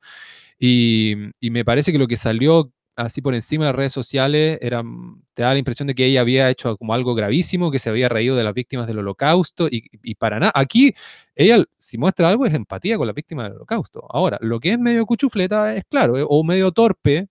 [0.59, 4.83] Y, me parece que lo que salió así por encima de las redes sociales era,
[4.83, 7.89] mm, te da la impresión de que ella había hecho como algo gravísimo, que se
[7.89, 10.51] había reído de las víctimas del holocausto y, para nada.
[10.55, 10.93] Aquí
[11.35, 14.05] ella, si muestra algo, es empatía con las víctimas del holocausto.
[14.09, 17.27] Ahora, lo que es medio cuchufleta es claro, eh, o medio torpe,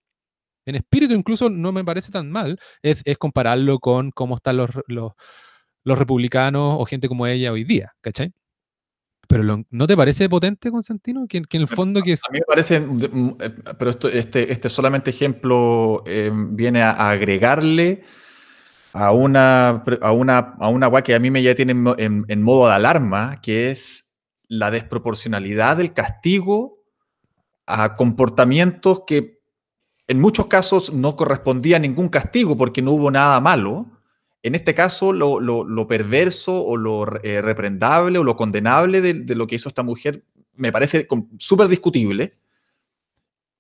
[0.67, 4.71] en espíritu incluso no me parece tan mal, es, es compararlo con cómo están los
[5.85, 8.33] los republicanos o gente como ella hoy día, ¿cachai?
[9.29, 11.27] Pero lo, ¿no te parece potente, Constantino?
[11.27, 12.21] Que, que, en el fondo que es...
[12.29, 18.03] A mí me parece, eh, pero esto, este, este solamente ejemplo eh, viene a, agregarle
[18.93, 22.43] a una, a una, a una agua que a mí me ya tiene en, en,
[22.43, 24.15] modo de alarma, que es
[24.49, 26.85] la desproporcionalidad del castigo
[27.67, 29.41] a comportamientos que
[30.09, 34.02] en muchos casos no correspondía a ningún castigo porque no hubo nada malo,
[34.43, 39.55] en este caso, lo, perverso o lo eh, reprendable o lo condenable de, lo que
[39.55, 40.25] hizo esta mujer
[40.55, 41.07] me parece
[41.39, 42.39] súper discutible.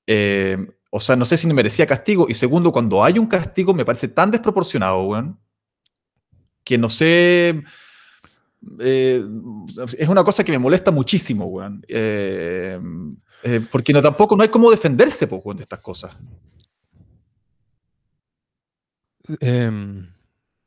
[0.06, 0.58] Eh,
[0.90, 2.26] o sea, no sé si merecía castigo.
[2.28, 5.38] Y segundo, cuando hay un castigo, me parece tan desproporcionado, weón,
[6.64, 7.62] que no sé.
[8.78, 9.24] Eh,
[9.98, 11.84] es una cosa que me molesta muchísimo, weón.
[11.88, 12.78] Eh,
[13.70, 16.14] porque no, tampoco no hay cómo defenderse, po, de estas cosas.
[19.40, 19.70] Eh,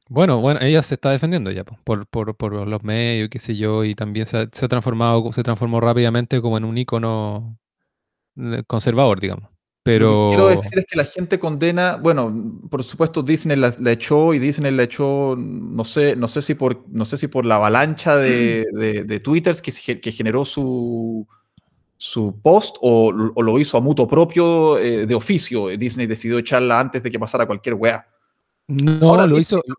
[0.10, 3.84] bueno, bueno, ella se está defendiendo ya por, por, por los medios, qué sé yo,
[3.84, 7.58] y también se ha, se ha, transformado, se transformó rápidamente como en un icono
[8.68, 9.50] conservador, digamos.
[9.84, 10.08] Pero...
[10.08, 13.92] Lo que quiero decir es que la gente condena, bueno, por supuesto Disney la, la,
[13.92, 17.46] echó y Disney la echó, no sé, no sé si por, no sé si por
[17.46, 21.28] la avalancha de, de, de twitters que, que generó su,
[21.98, 25.68] su post o, o, lo hizo a mutuo propio eh, de oficio.
[25.68, 28.08] Disney decidió echarla antes de que pasara cualquier weá.
[28.68, 29.76] No, Ahora, lo Disney, hizo,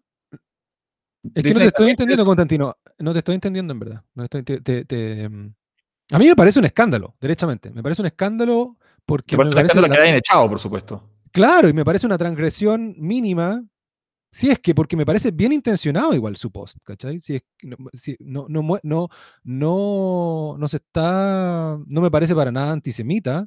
[1.34, 2.76] es que no te estoy entendiendo, Constantino.
[2.98, 4.02] No te estoy entendiendo, en verdad.
[4.14, 5.54] No estoy, te, te, te, mm,
[6.12, 7.70] A mí me parece un escándalo, derechamente.
[7.70, 9.32] Me parece un escándalo porque.
[9.32, 11.10] Te parece me un escándalo la- que hayan echado, por supuesto.
[11.32, 13.62] Claro, y me parece una transgresión mínima.
[14.32, 17.20] Si es que, porque me parece bien intencionado igual su post, ¿cachai?
[17.20, 19.08] Si es que no, si no, no, no,
[19.44, 23.46] no, no se está, no me parece para nada antisemita.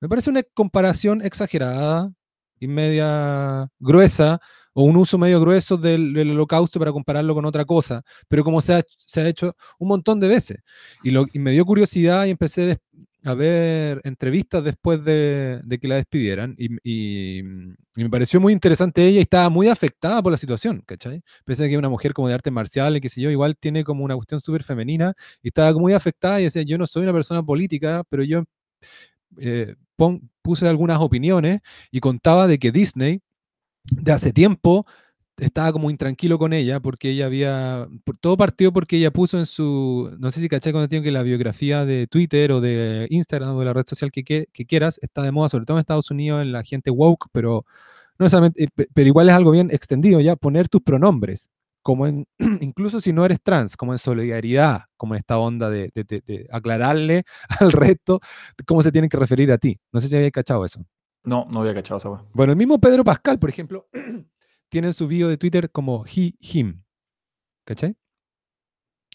[0.00, 2.12] Me parece una comparación exagerada
[2.60, 4.40] y media gruesa,
[4.72, 8.74] o un uso medio grueso del, holocausto para compararlo con otra cosa, pero como se
[8.74, 10.58] ha, se ha hecho un montón de veces.
[11.02, 12.78] Y, lo, y me dio curiosidad y empecé
[13.24, 17.40] a ver entrevistas después de, que la despidieran y, y-
[17.96, 21.22] y me pareció muy interesante ella y estaba muy afectada por la situación, ¿cachai?
[21.44, 24.14] Pensé que una mujer como de artes marciales, qué sé yo, igual tiene como una
[24.14, 28.02] cuestión súper femenina y estaba muy afectada y decía, yo no soy una persona política,
[28.08, 28.44] pero yo
[29.38, 29.74] eh,
[30.42, 33.20] puse algunas opiniones y contaba de que Disney
[33.84, 34.86] de hace tiempo
[35.38, 39.46] estaba como intranquilo con ella porque ella había, por- todo partió porque ella puso en
[39.46, 43.56] su, no sé si caché cuando tiene que la biografía de Twitter o de Instagram
[43.56, 44.22] o de la red social que,
[44.66, 47.64] quieras, está de moda, sobre todo en Estados Unidos, en la gente woke, pero
[48.18, 51.50] no eh, pe- pero igual es algo bien extendido ya, poner tus pronombres,
[51.82, 52.26] como en,
[52.60, 55.90] incluso si no eres trans, como en solidaridad, como esta onda de
[56.52, 57.24] aclararle
[57.60, 58.20] al resto
[58.66, 59.76] cómo se tienen que referir a ti.
[59.92, 60.84] No sé si habéis cachado eso.
[61.24, 62.24] No, no había cachado esa weá.
[62.32, 63.88] Bueno, el mismo Pedro Pascal, por ejemplo,
[64.68, 66.82] tiene en su bio de Twitter como he, him.
[67.64, 67.94] ¿Cachai?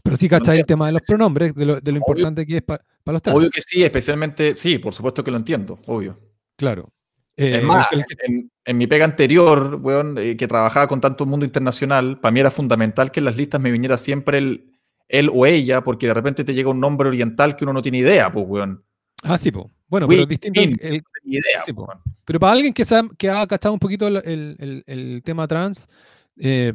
[0.04, 0.60] Pero sí, ¿cachai?
[0.60, 2.12] El tema de los pronombres, de lo, de lo Obvio.
[2.12, 3.38] importante que es para los trans.
[3.38, 6.20] Obvio que sí, especialmente, sí, por supuesto que lo entiendo, obvio.
[6.56, 6.92] Claro.
[7.36, 11.02] Es Eh, más, el que- en, en mi pega anterior, weón, eh, que trabajaba con
[11.02, 14.72] tanto mundo internacional, para mí era fundamental que en las listas me viniera siempre el,
[15.08, 17.98] él o ella, porque de repente te llega un nombre oriental que uno no tiene
[18.00, 18.86] idea, pues, weón.
[19.26, 19.70] Ah, sí, po.
[19.88, 20.60] Bueno, pero distinto.
[20.62, 20.80] el- win.
[20.82, 21.86] el- No tenía idea, Sí, po.
[21.86, 22.02] weón.
[22.26, 25.88] pero para alguien que, ha cachado un poquito el, tema trans,
[26.38, 26.74] eh,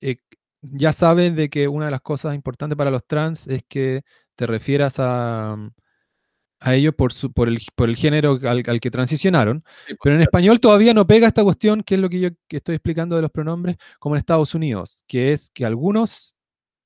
[0.00, 0.16] eh,
[0.62, 4.02] ya sabe de que una de las cosas importantes para los trans es que
[4.36, 5.56] te refieras a,
[6.60, 9.62] a ellos por, su, por, el, por el género al, al que transicionaron.
[9.86, 12.56] Sí, Pero en español todavía no pega esta cuestión, que es lo que yo que
[12.58, 16.36] estoy explicando de los pronombres, como en Estados Unidos, que es que algunos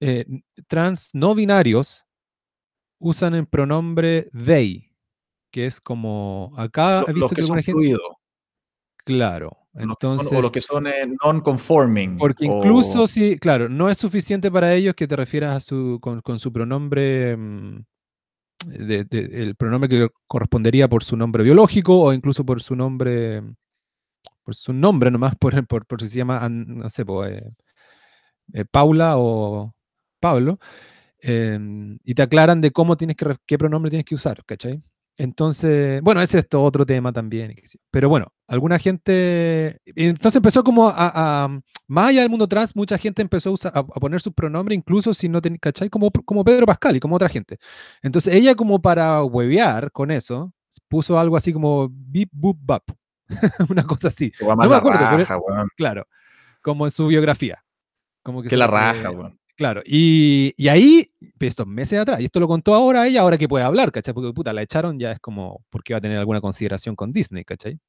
[0.01, 0.25] eh,
[0.67, 2.07] trans no binarios
[2.99, 4.88] usan el pronombre they,
[5.51, 7.97] que es como acá lo- he visto los que que son gente.
[9.05, 9.57] Claro.
[9.73, 10.39] los son- Entonces.
[10.39, 12.17] o los que son eh, non-conforming.
[12.17, 15.99] Porque o- incluso si, claro, no es suficiente para ellos que te refieras a su,
[16.01, 17.85] con, con su pronombre, mm,
[18.67, 23.43] de- de- el pronombre que correspondería por su nombre biológico o incluso por su nombre,
[24.43, 27.51] por su nombre nomás, por, por, por si se llama, no sé, eh,
[28.55, 29.73] eh, Paula o
[30.21, 30.59] Pablo,
[31.21, 34.83] em, y te aclaran de cómo tienes que, qué pronombre tienes que usar, ¿cachai?
[35.21, 37.55] Entonces, bueno, ese es esto otro tema también.
[37.91, 39.81] Pero bueno, alguna gente.
[39.85, 40.95] Entonces empezó como a,
[41.45, 44.33] a- Más allá del mundo trans, mucha gente empezó a, usar- a- a poner sus
[44.33, 45.89] pronombres, incluso si no tenía, ¿cachai?
[45.91, 47.59] Como, como Pedro Pascal y como otra gente.
[48.01, 50.53] Entonces ella, como para huevear con eso,
[50.87, 52.85] puso algo así como bip, boop, bap.
[53.71, 54.31] Una cosa así.
[54.31, 55.35] que No me acuerdo, raja.
[55.77, 56.07] Claro.
[56.63, 57.65] Como en su biografía.
[58.23, 59.38] Como Que se- la raja, weón.
[59.59, 63.49] Claro, y, y ahí, estos meses atrás, y esto lo contó ahora ella, ahora que
[63.49, 64.15] puede hablar, ¿cachai?
[64.15, 67.43] Porque puta, la echaron ya es como, porque va a tener alguna consideración con Disney,
[67.43, 67.81] ¿cachai?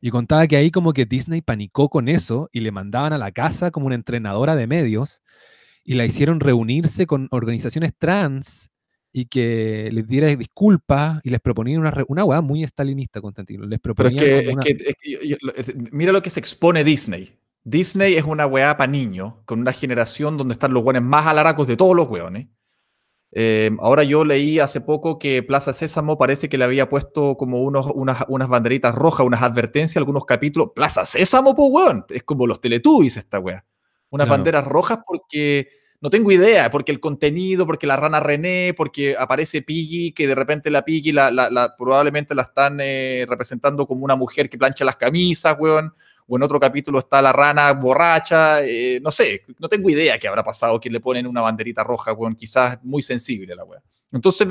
[0.00, 3.30] Y contaba que ahí como que Disney panicó con eso y le mandaban a la
[3.30, 5.22] casa como una entrenadora de medios
[5.84, 8.68] y la hicieron reunirse con organizaciones trans
[9.12, 13.64] y que les diera disculpas y les proponían una, una hueá muy estalinista, Constantino.
[13.64, 16.10] Les Pero es proponían que, como es una- que- es que yo- yo- es- mira
[16.10, 17.38] lo que se expone Disney.
[17.64, 21.66] Disney es una weá para niños, con una generación donde están los weones más alaracos
[21.66, 22.48] de todos los weones.
[23.34, 27.62] Eh, ahora yo leí hace poco que Plaza Sésamo parece que le había puesto como
[27.62, 30.70] unos, unas, unas banderitas rojas, unas advertencias, algunos capítulos.
[30.74, 32.04] Plaza Sésamo, pues weón.
[32.10, 33.64] Es como los Teletubbies esta weá.
[34.10, 34.38] Unas Claro.
[34.38, 35.68] banderas rojas porque
[36.02, 40.34] no tengo idea, porque el contenido, porque la rana René, porque aparece Piggy, que de
[40.34, 44.58] repente la Piggy la, la- la- probablemente la están eh, representando como una mujer que
[44.58, 45.94] plancha las camisas, weón.
[46.26, 50.28] O en otro capítulo está la rana borracha, eh, no sé, no tengo idea qué
[50.28, 53.82] habrá pasado, que le ponen una banderita roja, weón, quizás muy sensible la weá.
[54.12, 54.48] Entonces,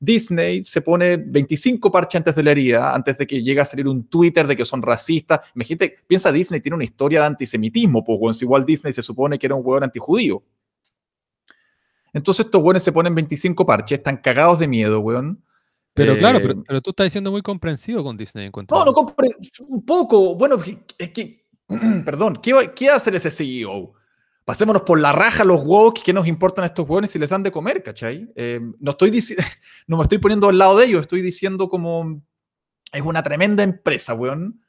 [0.00, 3.88] Disney se pone 25 parches antes de la herida, antes de que llegue a salir
[3.88, 5.40] un Twitter de que son racistas.
[5.54, 9.56] Imagínate, piensa Disney tiene una historia de antisemitismo, pues, igual Disney se supone que era
[9.56, 10.42] un weón antijudío.
[12.12, 15.42] Entonces estos weones se ponen 25 parches, están cagados de miedo, weón.
[15.98, 18.76] Pero claro, Eh, pero, pero tú estás siendo muy comprensivo con Disney, encuentro.
[18.78, 19.28] no, no compre
[19.68, 20.34] un poco.
[20.36, 20.56] Bueno,
[20.98, 21.44] es que,
[22.04, 23.92] perdón, ¿qué, va- qué va a hacer ese CEO?
[24.44, 27.50] Pasémonos por la raja los woke, ¿qué nos importan estos hueones si les dan de
[27.52, 28.30] comer, cachai?
[28.34, 29.10] Eh, no, estoy
[29.86, 32.22] no me estoy poniendo al lado de ellos, estoy diciendo como
[32.92, 34.62] es una tremenda empresa, weón.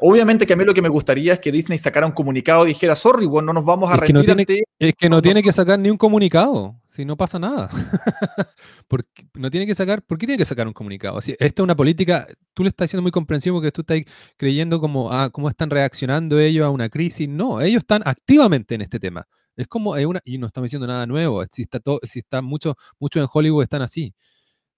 [0.00, 2.68] Obviamente que a mí lo que me gustaría es que Disney sacara un comunicado y
[2.68, 5.16] dijera, sorry, bueno, no nos vamos a es que no tiene, ante- es que no
[5.16, 7.68] no- tiene que sacar ni un comunicado, si no pasa nada.
[8.88, 11.20] Porque no tiene que sacar, ¿por qué tiene que sacar un comunicado?
[11.20, 14.00] Si esta es una política, tú le estás siendo muy comprensivo porque tú estás
[14.36, 17.28] creyendo como, ah, cómo están reaccionando ellos a una crisis.
[17.28, 19.26] No, ellos están activamente en este tema.
[19.56, 22.42] Es como, es una, y no estamos diciendo nada nuevo, si está, todo, si está
[22.42, 24.14] mucho, mucho en Hollywood están así.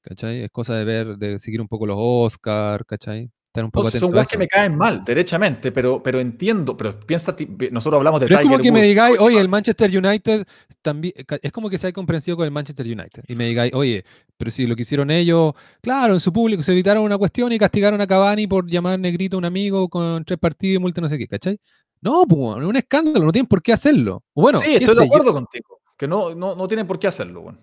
[0.02, 0.42] ¿Cachai?
[0.44, 3.30] Es cosa de ver, de seguir un poco los Oscars, ¿cachai?
[3.52, 7.34] Un poco si son weas que me caen mal, derechamente, pero, pero entiendo, pero piensa,
[7.72, 10.46] nosotros hablamos de Pero es como Tiger que me digáis, oye, el Manchester United
[10.82, 13.24] también, es como que sea comprensivo con el Manchester United.
[13.26, 14.04] Y me digáis, oye,
[14.36, 17.58] pero si lo que hicieron ellos, claro, en su público se evitaron una cuestión y
[17.58, 21.08] castigaron a Cavani por llamar negrito a un amigo con tres partidos y multa no
[21.08, 21.58] sé qué, ¿cachai?
[22.02, 24.22] No, pues, es un escándalo, no tienen por qué hacerlo.
[24.32, 25.02] O Bueno, sí, estoy de yo.
[25.02, 27.42] acuerdo contigo, que no, no, no tienen por qué hacerlo.
[27.42, 27.58] Bueno.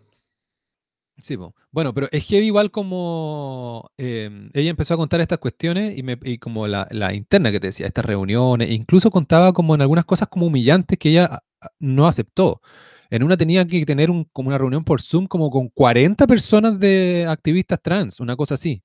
[1.19, 1.55] Sí, po.
[1.71, 6.17] bueno, pero es que igual como em, ella empezó a contar estas cuestiones y, me,
[6.23, 10.05] y como la, la interna que te decía, estas reuniones, incluso contaba como en algunas
[10.05, 12.61] cosas como humillantes que ella a- a- no aceptó.
[13.09, 16.79] En una tenía que tener un- como una reunión por Zoom como con 40 personas
[16.79, 18.83] de activistas trans, una cosa así.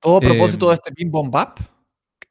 [0.00, 1.58] Todo a propósito Em, de este Bim Bom Bap.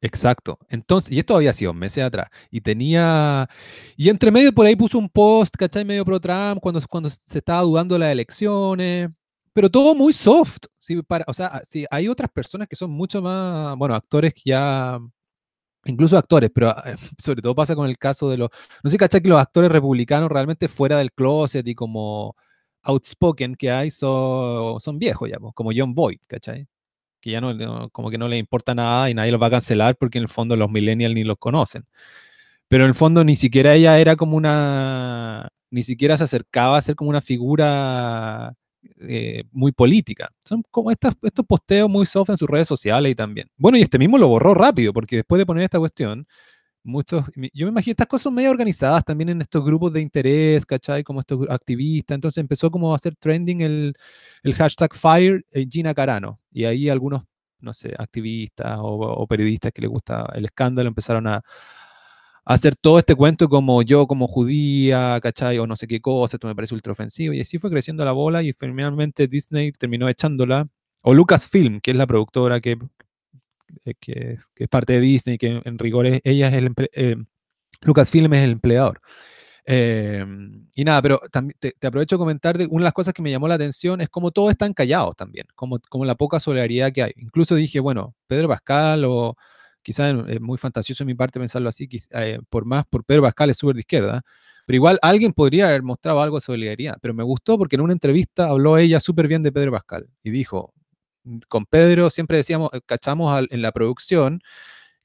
[0.00, 0.58] Exacto.
[0.68, 2.28] Entonces, y esto había sido meses atrás.
[2.50, 3.48] Y tenía.
[3.96, 5.84] Y entre medio por ahí puso un post, ¿cachai?
[5.84, 9.10] Medio pro Trump, cuando, cuando se estaba dudando de las elecciones.
[9.52, 10.58] Pero todo muy soft.
[10.78, 13.76] Sí, para, o sea, sí, hay otras personas que son mucho más.
[13.76, 14.98] Bueno, actores que ya.
[15.84, 18.50] Incluso actores, pero eh, sobre todo pasa con el caso de los.
[18.84, 19.22] No sé, ¿cachai?
[19.22, 22.36] Que los actores republicanos realmente fuera del closet y como
[22.84, 26.66] outspoken que hay son, son viejos ya, po, como John Boyd, ¿cachai?
[27.20, 29.50] que ya no, no- como que no le importa nada y nadie los va a
[29.50, 31.86] cancelar porque en el fondo los millennials ni los conocen.
[32.68, 36.82] Pero en el fondo ni siquiera ella era como una, ni siquiera se acercaba a
[36.82, 38.54] ser como una figura
[39.00, 40.30] eh, muy política.
[40.44, 43.48] Son como estas, estos posteos muy soft en sus redes sociales y también.
[43.56, 46.26] Bueno, y este mismo lo borró rápido porque después de poner esta cuestión,
[46.82, 50.66] muchos, yo me imagino estas cosas son medio organizadas también en estos grupos de interés,
[50.66, 51.04] ¿cachai?
[51.04, 52.14] Como estos activistas.
[52.16, 53.94] Entonces empezó como a hacer trending el,
[54.42, 56.40] el hashtag Fire eh, Gina Carano.
[56.50, 57.22] Y ahí algunos,
[57.60, 61.42] no sé, activistas o, o periodistas que les gusta el escándalo empezaron a
[62.44, 65.58] hacer todo este cuento como yo como judía, ¿cachai?
[65.58, 67.34] O no sé qué cosa, esto me parece ultra ofensivo.
[67.34, 70.68] Y así fue creciendo la bola y finalmente Disney terminó echándola.
[71.02, 72.78] O Lucasfilm, que es la productora que,
[73.84, 76.72] eh, que, que es parte de Disney, que en rigor es- ella es el...
[76.94, 77.16] eh,
[77.82, 79.00] Lucasfilm es el empleador.
[79.66, 80.24] Eh,
[80.74, 81.20] y nada, pero
[81.60, 84.00] te, te aprovecho de comentar de una de las cosas que me llamó la atención
[84.00, 87.12] es como todos están callados también, como, como la poca solidaridad que hay.
[87.16, 89.36] Incluso dije, bueno, Pedro Pascal o
[89.82, 93.50] quizás es muy fantasioso en mi parte pensarlo así, eh, por más, por Pedro Pascal
[93.50, 94.22] es súper de izquierda,
[94.66, 97.92] pero igual alguien podría haber mostrado algo de solidaridad, pero me gustó porque en una
[97.92, 100.72] entrevista habló ella súper bien de Pedro Pascal y dijo,
[101.48, 104.40] con Pedro siempre decíamos, eh, cachamos al- en la producción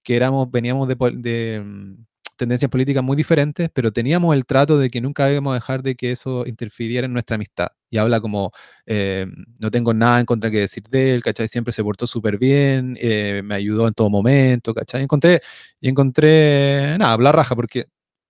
[0.03, 2.05] que éramos, veníamos de, de, mm,
[2.37, 6.11] tendencias políticas muy diferentes, pero teníamos el trato de que nunca debíamos dejar de que
[6.11, 7.69] eso interfiriera en nuestra amistad.
[7.89, 8.51] Y habla como,
[8.85, 9.25] eh,
[9.59, 11.47] no tengo nada en contra que decir de él, ¿cachai?
[11.47, 15.03] Siempre se portó súper bien, eh, me ayudó en todo momento, ¿cachai?
[15.03, 15.41] Encontré,
[15.79, 17.85] y encontré, nada, hablar raja, porque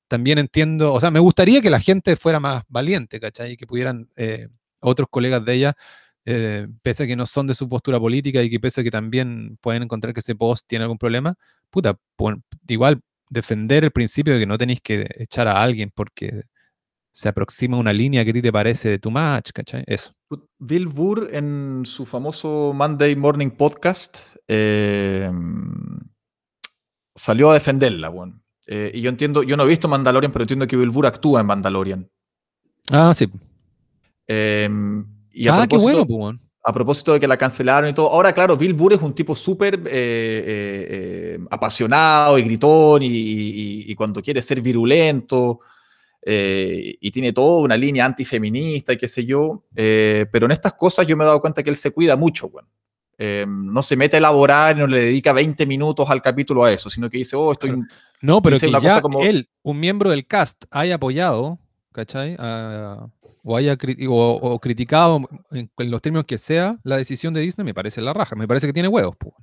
[0.07, 3.53] también entiendo, o sea, me gustaría que la gente fuera más valiente, ¿cachai?
[3.53, 4.47] Y que pudieran eh,
[4.79, 5.77] otros colegas de ella,
[6.81, 9.57] pese a que no son de su postura política y que pese a que también
[9.61, 11.35] pueden encontrar que ese post tiene algún problema,
[11.69, 11.97] puta,
[12.67, 16.43] igual defender el principio de que no tenéis que echar a alguien porque
[17.17, 19.83] se aproxima una línea que a ti te parece de too much, ¿cachai?
[19.87, 20.11] Eso.
[20.59, 25.27] Bill Burr en su famoso Monday Morning Podcast eh,
[27.15, 28.39] salió a defenderla, bueno.
[28.67, 31.41] Eh, y yo entiendo, yo no he visto Mandalorian, pero entiendo que Bill Burr actúa
[31.41, 32.07] en Mandalorian.
[32.91, 33.27] Ah, sí.
[34.27, 34.69] Eh,
[35.31, 36.41] y a Ah, qué bueno, pues, weón.
[36.63, 38.09] a propósito de que la cancelaron y todo.
[38.11, 43.07] Ahora, claro, Bill Burr es un tipo súper eh, eh, eh, apasionado y gritón y,
[43.07, 45.61] y- y cuando quiere ser virulento
[46.21, 49.63] eh, y tiene toda una línea antifeminista y qué sé yo.
[49.75, 52.47] eh, pero en estas cosas yo me he dado cuenta que él se cuida mucho,
[52.47, 52.67] weón.
[53.19, 56.71] Eh, no se mete a elaborar y no le dedica 20 minutos al capítulo a
[56.71, 57.71] eso, sino que dice, oh, estoy...
[58.21, 61.57] No, pero que una ya cosa como- él, un miembro del cast, haya apoyado,
[61.93, 62.35] ¿cachai?
[63.43, 67.41] O haya cri- o, o criticado en, en los términos que sea la decisión de
[67.41, 68.35] Disney, me parece la raja.
[68.35, 69.33] Me parece que tiene huevos, pues.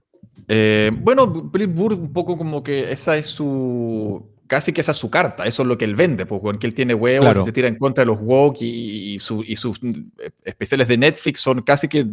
[1.01, 4.29] Bueno, Bill Burr un poco como que esa es su...
[4.47, 6.67] Casi que esa es su carta, eso es lo que él vende, pues, weón, que
[6.67, 7.41] él tiene huevos, Claro.
[7.43, 10.87] y se tira en contra de los woke y, y su- y sus eh, especiales
[10.89, 12.07] de Netflix son casi que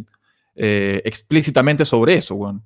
[0.56, 2.62] eh, explícitamente sobre eso, weón.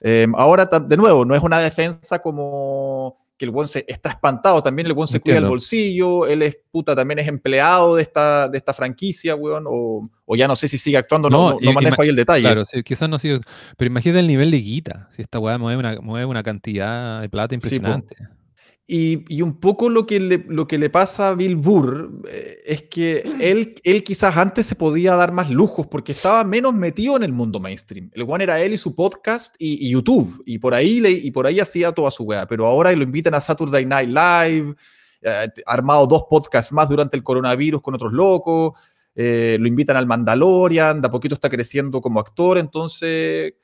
[0.00, 4.62] Eh, ahora, de nuevo, no es una defensa como que el buen se, está espantado,
[4.62, 8.48] también el buen se cuida el bolsillo, él es puta, también es empleado de esta,
[8.48, 12.00] de esta franquicia, weón, o, o ya no sé si sigue actuando, no, No, manejo
[12.02, 12.42] ahí el detalle.
[12.42, 13.40] Claro, sí, quizás no ha sido.
[13.76, 15.08] Pero imagínate el nivel de guita.
[15.14, 18.16] Si esta weá mueve una, mueve una cantidad de plata Sí, impresionante.
[18.88, 22.58] Y, y un poco lo que le, lo que le pasa a Bill Burr eh,
[22.66, 27.16] es que él, él quizás antes se podía dar más lujos porque estaba menos metido
[27.16, 28.10] en el mundo mainstream.
[28.14, 30.40] El one era él y su podcast y, y YouTube.
[30.46, 32.46] Y por, ahí le, y por ahí hacía toda su weá.
[32.46, 34.76] Pero ahora lo invitan a Saturday Night Live.
[35.22, 38.72] eh, armado dos podcasts más durante el coronavirus con otros locos.
[39.16, 41.00] eh, lo invitan al Mandalorian.
[41.00, 42.56] De a poquito está creciendo como actor.
[42.56, 43.54] Entonces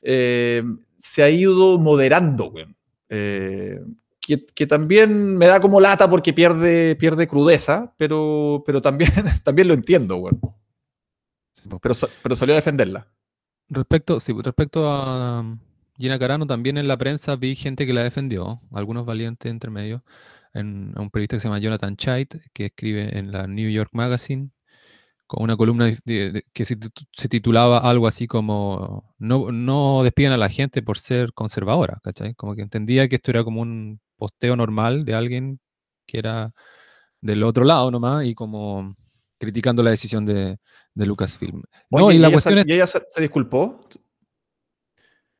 [0.00, 2.74] se ha ido moderando, weón.
[3.08, 3.78] Eh,
[4.22, 9.10] que, que también me da como lata porque pierde, pierde crudeza, pero, pero también,
[9.44, 10.56] también lo entiendo, po.
[11.80, 13.08] Pero, pero salió a defenderla.
[13.68, 15.58] Respecto, sí, respecto a um,
[15.98, 20.04] Gina Carano, también en la prensa vi gente que la defendió, algunos valientes entre medio,
[20.54, 24.50] en, un periodista que se llama Jonathan Chait, que escribe en la New York Magazine,
[25.26, 30.36] con una columna que se, titu- se titulaba algo así como no, no despidan a
[30.36, 32.34] la gente por ser conservadora, ¿cachai?
[32.34, 35.58] Como que entendía que esto era como un posteo normal de alguien
[36.06, 36.52] que era
[37.20, 38.94] del otro lado nomás y como
[39.38, 40.58] criticando la decisión de,
[40.94, 41.62] de Lucasfilm.
[41.90, 42.66] No, Oye, y ¿y la ella, cuestión sa- es...
[42.68, 43.80] y ella se, se disculpó?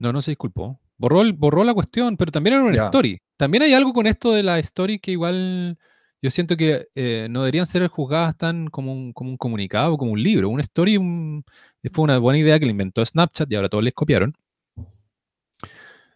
[0.01, 0.80] No, no se disculpó.
[0.99, 2.85] Borró, borró la cuestión, pero también era una Ya.
[2.87, 3.20] story.
[3.37, 5.78] También hay algo con esto de la story que igual
[6.20, 10.11] yo siento que eh, no deberían ser juzgadas tan como un, como un comunicado, como
[10.12, 10.49] un libro.
[10.49, 11.45] Una story un-
[11.93, 14.35] fue una buena idea que le inventó Snapchat y ahora todos les copiaron.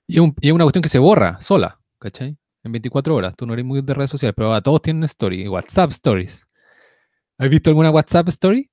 [0.09, 2.37] Y un- y es una cuestión que se borra sola, ¿cachai?
[2.67, 3.35] En 24 horas.
[3.37, 6.45] Tú no eres muy de redes sociales, pero ahora todos tienen story, WhatsApp stories.
[7.39, 8.69] ¿Has visto alguna WhatsApp story?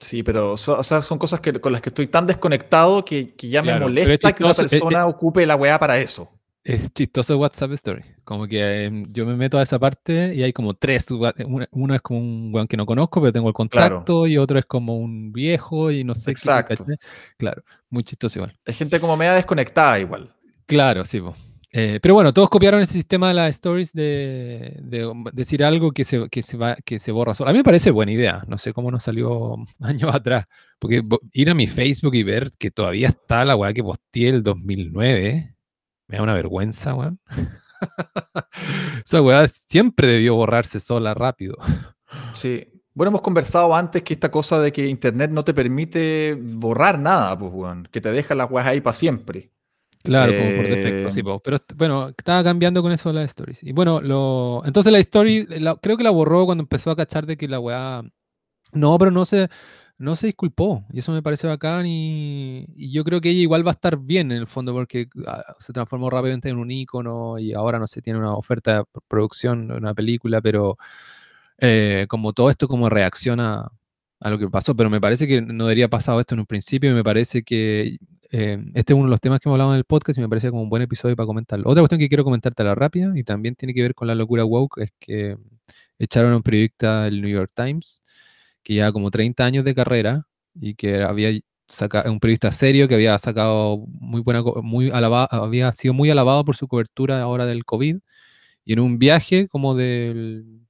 [0.00, 3.36] Sí, pero so- o sea, son cosas que, con las que estoy tan desconectado que,
[3.36, 6.28] que ya Claro, me es molesta que una persona ocupe la weá para eso.
[6.64, 8.02] Es chistoso WhatsApp Story.
[8.24, 11.06] Como que em, yo me meto a esa parte y hay como tres.
[11.12, 14.66] Una, es como un weón que no conozco, pero tengo el contacto, y otro es
[14.66, 16.84] como un viejo y no sé qué, Exacto.
[17.38, 18.58] Claro, muy chistoso igual.
[18.66, 20.34] Hay gente como media desconectada igual.
[20.66, 21.20] Claro, sí.
[21.20, 21.36] po.
[21.78, 25.92] Eh, pero bueno, todos copiaron ese sistema de las stories de, de um, decir algo
[25.92, 27.50] que se, que, se va, que se borra solo.
[27.50, 28.42] A mí me parece buena idea.
[28.48, 30.46] No sé cómo nos salió años atrás.
[30.78, 31.02] Porque
[31.32, 35.54] ir a mi Facebook y ver que todavía está la weá que posteé el 2009,
[36.08, 37.20] me da una vergüenza, weón.
[39.04, 41.58] Esa weá siempre debió borrarse sola rápido.
[42.32, 42.68] Sí.
[42.94, 47.38] Bueno, hemos conversado antes que esta cosa de que Internet no te permite borrar nada,
[47.38, 47.86] pues, weón.
[47.92, 49.52] Que te deja las weas ahí para siempre.
[50.06, 51.40] Claro, como por defecto, sí, Eh, po.
[51.40, 53.62] pero bueno, estaba cambiando con eso las stories.
[53.62, 57.26] Y bueno, lo, entonces la story, la- creo que la borró cuando empezó a cachar
[57.26, 58.02] de que la weá.
[58.72, 59.48] No, pero no se,
[59.98, 60.84] no se disculpó.
[60.92, 61.86] Y eso me parece bacán.
[61.86, 65.08] Y, y yo creo que ella igual va a estar bien en el fondo, porque
[65.26, 68.84] ah, se transformó rápidamente en un ícono y ahora no sé, tiene una oferta de
[68.92, 70.76] pro- producción de una película, pero
[71.58, 73.68] eh, como todo esto como reacciona
[74.20, 76.90] a lo que pasó, pero me parece que no debería pasado esto en un principio
[76.90, 77.98] y me parece que
[78.30, 80.28] eh, este es uno de los temas que hemos hablado en el podcast y me
[80.28, 81.68] parece como un buen episodio para comentarlo.
[81.68, 84.14] Otra cuestión que quiero comentarte a la rápida y también tiene que ver con la
[84.14, 85.36] locura woke es que
[85.98, 88.02] echaron a un periodista del New York Times
[88.62, 91.30] que lleva como 30 años de carrera y que había
[91.68, 96.44] sacado, un periodista serio que había sacado muy buena, muy alabado, había sido muy alabado
[96.44, 97.98] por su cobertura ahora del COVID
[98.64, 100.66] y en un viaje como del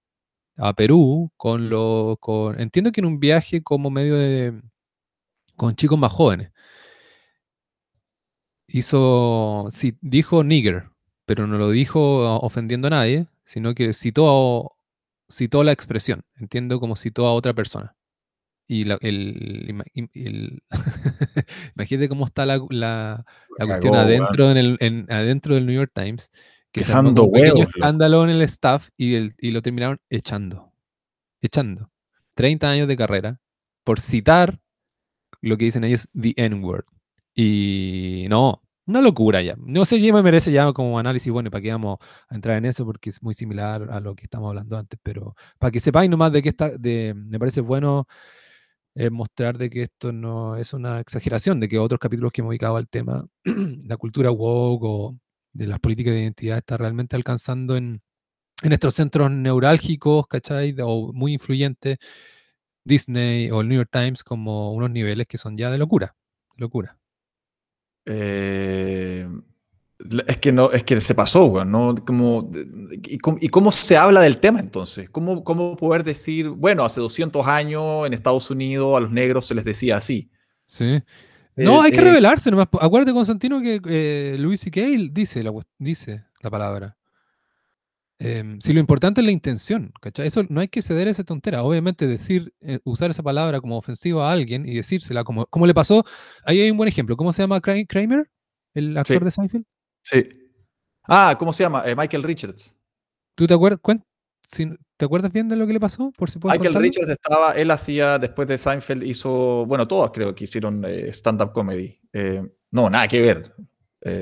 [0.56, 4.60] a Perú con los con entiendo que en un viaje como medio de
[5.56, 6.50] con chicos más jóvenes
[8.68, 10.90] hizo sí, dijo nigger
[11.24, 14.76] pero no lo dijo ofendiendo a nadie sino que citó
[15.28, 17.94] citó la expresión entiendo como citó a otra persona
[18.68, 20.62] y la- el, ima- im- el-
[21.76, 23.24] imagínate cómo está la, la-
[23.58, 26.32] la cuestión cagó, adentro, en el, en- adentro del New York Times,
[26.72, 30.72] que se un huevos, escándalo en el staff y, el- y lo terminaron echando.
[31.40, 31.90] Echando.
[32.34, 33.40] 30 años de carrera
[33.84, 34.58] por citar
[35.40, 36.86] lo que dicen ellos, the N-word.
[37.36, 39.56] Y no, una locura ya.
[39.58, 42.64] No sé si me merece ya como análisis, bueno, para qué vamos a entrar en
[42.64, 46.08] eso, porque es muy similar a lo que estamos hablando antes, pero para que sepáis
[46.10, 48.06] nomás de qué está, de, me parece bueno
[48.94, 52.50] eh, mostrar de que esto no es una exageración, de que otros capítulos que hemos
[52.52, 53.26] dedicado al tema,
[53.84, 55.18] la cultura woke o
[55.52, 58.02] de las políticas de identidad está realmente alcanzando en,
[58.62, 60.74] en estos centros neurálgicos, ¿cachai?
[60.82, 61.98] O muy influyentes,
[62.84, 66.16] Disney o el New York Times, como unos niveles que son ya de locura.
[66.56, 66.98] Locura.
[68.06, 69.26] Eh,
[70.26, 71.94] es que no, es que se pasó, weón, ¿no?
[72.06, 72.50] Como,
[73.04, 75.08] y, cómo, y cómo se habla del tema entonces?
[75.10, 79.54] ¿Cómo, ¿Cómo poder decir, bueno, hace 200 años en Estados Unidos a los negros se
[79.54, 80.30] les decía así?
[80.66, 81.02] Sí.
[81.56, 82.68] No, Eh, hay que eh, revelarse nomás.
[82.80, 84.80] Acuérdate, Constantino, que eh, Luis C.K.
[85.10, 86.95] dice la, dice la palabra.
[88.18, 90.26] Em, si lo importante es la intención, ¿cachai?
[90.26, 91.62] Eso no hay que ceder a esa tontera.
[91.62, 95.74] Obviamente decir, eh, usar esa palabra como ofensiva a alguien y decírsela como, como le
[95.74, 96.04] pasó,
[96.44, 97.16] ahí hay un buen ejemplo.
[97.16, 98.30] ¿Cómo se llama Kramer?
[98.74, 99.64] El actor de Seinfeld.
[100.02, 100.28] Sí.
[101.04, 101.82] Ah, ¿cómo se llama?
[101.86, 102.74] Eh, Michael Richards.
[103.34, 103.80] ¿Tú te acuerdas?
[104.96, 106.10] ¿Te acuerdas bien de lo que le pasó?
[106.16, 110.44] Por si Michael Richards estaba, él hacía, después de Seinfeld, hizo, bueno, todos creo que
[110.44, 112.00] hicieron eh, stand-up comedy.
[112.70, 113.54] no, nada que ver.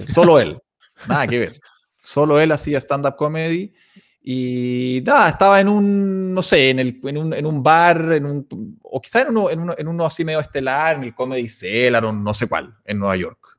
[0.09, 0.59] solo él.
[1.09, 1.61] nada que ver.
[2.05, 3.72] Solo él hacía stand-up comedy.
[4.20, 8.26] Y nada, estaba en un, no sé, en, el, en, un, en un bar, en
[8.26, 11.48] un, o quizá en uno, en, uno, en uno así medio estelar, en el Comedy
[11.48, 13.59] Cellar o no sé cuál, en Nueva York.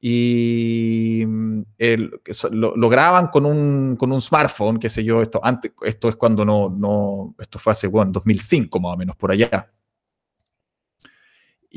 [0.00, 1.62] Y mm,
[2.52, 6.44] lo, graban con un, con un smartphone, qué sé yo, esto, antes, esto es cuando
[6.44, 9.70] no, no, esto fue hace, bueno, 2005 más o menos, por allá.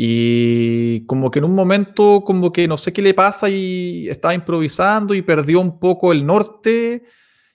[0.02, 4.34] Y como que en un momento, como que no sé qué le pasa y estaba
[4.34, 7.04] improvisando y perdió un poco el norte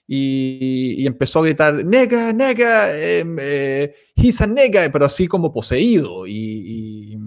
[0.05, 3.95] y, empezó a gritar, nega, nega, em, eh,
[4.39, 6.27] a nega, pero así como poseído.
[6.27, 7.17] Y,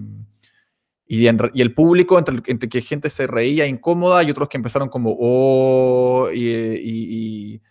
[1.05, 5.17] y, el público, entre, entre, que gente se reía incómoda y otros que empezaron como,
[5.19, 7.61] oh, y,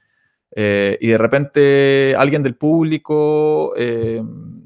[0.54, 4.57] eh, de repente alguien del público em,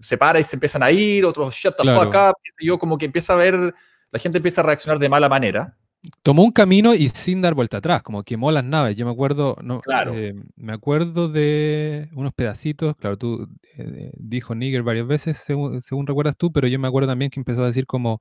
[0.00, 3.06] se para y se empiezan a ir, otros shut the fuck up, yo como que
[3.06, 3.74] empieza a ver,
[4.10, 5.76] la gente empieza a reaccionar de mala manera
[6.22, 8.96] tomó un camino y sin dar vuelta atrás, como quemó las naves.
[8.96, 10.14] Yo me acuerdo, no, claro.
[10.14, 16.36] Eh, me acuerdo de unos pedacitos, claro, tú eh, dijo Nigger varias veces, según, recuerdas
[16.36, 18.20] tú, pero yo me acuerdo también que empezó a decir como,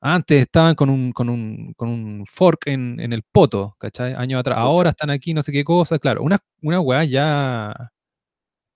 [0.00, 4.14] antes estaban con un, con un, con un fork en, en, el poto, ¿cachai?
[4.14, 7.92] Años atrás, ahora están aquí, no sé qué cosa, claro, una, una weá ya...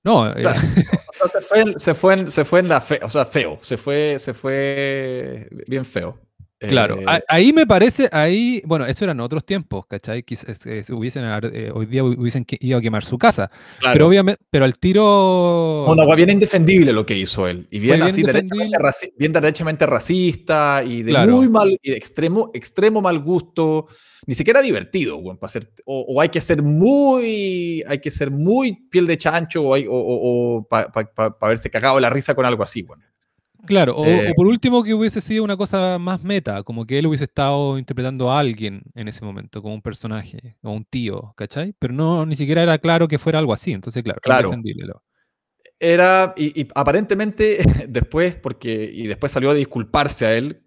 [0.03, 0.45] No, eh,
[1.27, 4.35] se, fue, se, fue se fue en la fe, o sea, feo, se fue, se
[4.35, 6.19] fue bien feo.
[6.69, 10.23] Claro, eh, ahí me parece, ahí, bueno, eso eran otros tiempos, ¿cachai?
[10.91, 11.25] hubiesen,
[11.55, 13.51] eh, hoy día hubiesen ido a quemar su casa.
[13.81, 15.85] Pero obviamente, pero al tiro.
[15.87, 17.67] Bueno, bien indefendible lo que hizo él.
[17.71, 18.23] Y bien, así,
[19.17, 23.87] bien derechamente racista y de muy mal, y de extremo, extremo mal gusto.
[24.31, 25.53] Ni siquiera divertido, para
[25.87, 31.03] o, hay que ser muy, hay que ser muy piel de chancho o, o, para
[31.41, 32.87] haberse cagado la risa con algo así.
[33.67, 37.09] Claro, eh, o, por último que hubiese sido una cosa más meta, como que él
[37.09, 41.75] hubiese estado interpretando a alguien en ese momento, como un personaje, o un tío, ¿cachai?
[41.81, 44.53] Pero no, ni siquiera era claro que fuera algo así, entonces claro, claro.
[45.81, 47.59] Era, y, aparentemente
[47.89, 50.63] después, porque, y después salió a disculparse a él,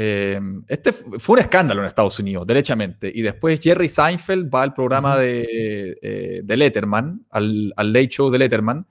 [0.00, 4.72] eh, este fue un escándalo en Estados Unidos, derechamente, y después Jerry Seinfeld va al
[4.72, 8.86] programa de, eh, de Letterman, al, al Late Show de Letterman,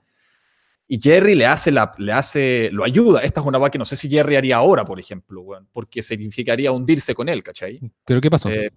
[0.86, 3.22] y Jerry le hace, la, le hace, lo ayuda.
[3.22, 6.72] Esta es una va que no sé si Jerry haría ahora, por ejemplo, porque significaría
[6.72, 7.80] hundirse con él, ¿cachai?
[8.04, 8.50] ¿Pero qué pasó?
[8.50, 8.70] Eh,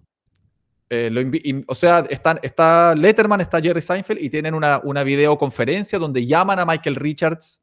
[0.88, 6.24] eh, o sea, está, está Letterman, está Jerry Seinfeld y tienen una, una videoconferencia donde
[6.26, 7.62] llaman a Michael Richards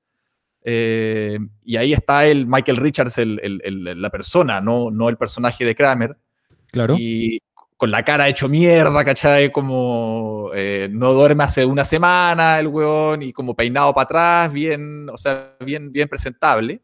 [0.63, 5.65] eh, y ahí está el Michael Richards, el, el, la persona, no, no el personaje
[5.65, 6.17] de Kramer.
[6.71, 6.95] Claro.
[6.97, 7.39] Y
[7.77, 9.51] con la cara hecho mierda, ¿cachai?
[9.51, 15.09] Como eh, no duerme hace una semana el weón y como peinado para atrás, bien,
[15.09, 16.81] o sea, bien, bien presentable.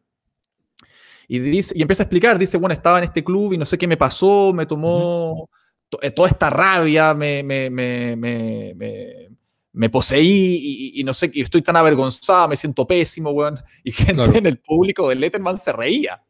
[1.27, 3.77] Y, dice, y empieza a explicar, dice, bueno, estaba en este club y no sé
[3.77, 5.49] qué me pasó, me tomó
[6.01, 9.24] eh, toda esta rabia, me, me, me, me
[9.89, 13.59] poseí y, no sé, y estoy tan avergonzada, me siento pésimo, weón.
[13.83, 16.23] Y gente en el público del Letterman se reía.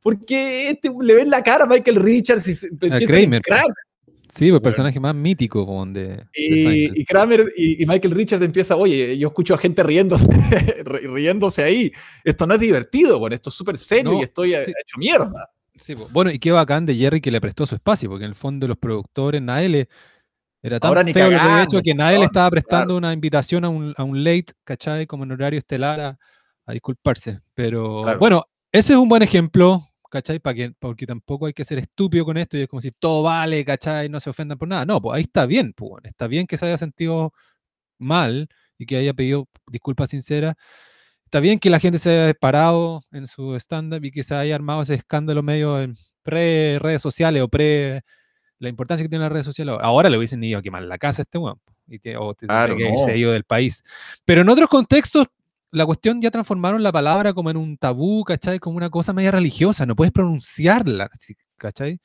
[0.00, 3.42] Porque este, le ven la cara a Michael Richards y empieza Kramer.
[3.42, 3.72] Kramer.
[4.28, 9.54] Sí, el personaje más mítico de, y, Kramer y, Michael Richards empieza, oye, yo escucho
[9.54, 10.26] a gente riéndose,
[11.14, 11.92] riéndose ahí.
[12.24, 15.50] Esto no es divertido, bueno, esto es súper serio y estoy hecho mierda.
[15.76, 18.36] Sí, bueno, y qué bacán de Jerry que le prestó su espacio, porque en el
[18.36, 19.88] fondo los productores, nadie le...
[20.64, 23.68] Era tan Ahora feo lo que hecho que nadie le estaba prestando una invitación a
[23.68, 25.06] un, a un, late, ¿cachai?
[25.06, 26.18] Como en horario estelar a,
[26.64, 27.40] a disculparse.
[27.52, 28.42] Pero bueno,
[28.72, 30.38] ese es un buen ejemplo ¿cachai?
[30.38, 33.24] Para que, porque tampoco hay que ser estúpido con esto y es como si todo
[33.24, 34.08] vale, ¿cachai?
[34.08, 34.86] No se ofendan por nada.
[34.86, 37.32] No, pues ahí está bien, pues, está bien que se haya sentido
[37.98, 38.48] mal
[38.78, 40.54] y que haya pedido disculpas sinceras.
[41.24, 44.54] Está bien que la gente se haya parado en su stand-up y que se haya
[44.54, 48.02] armado ese escándalo medio en pre-redes sociales o pre
[48.58, 49.76] la importancia que tiene las redes sociales.
[49.80, 51.60] Ahora le hubiesen ido a quemar la casa a este weón.
[51.86, 53.82] Y que, o que irse ido del país.
[54.24, 55.26] Pero en otros contextos
[55.74, 58.60] la cuestión ya transformaron la palabra como en un tabú, ¿cachai?
[58.60, 61.10] Como una cosa media religiosa, no puedes pronunciarla,
[61.56, 62.00] ¿cachai?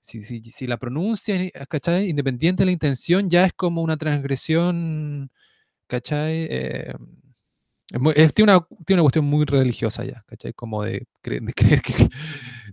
[0.00, 2.08] Si, si, si la pronuncias, ¿cachai?
[2.08, 5.32] Independiente de la intención, ya es como una transgresión,
[5.88, 6.46] ¿cachai?
[6.48, 6.94] Eh,
[7.88, 10.52] tiene, una, tiene una cuestión muy religiosa ya, ¿cachai?
[10.52, 11.94] Como de, creer que...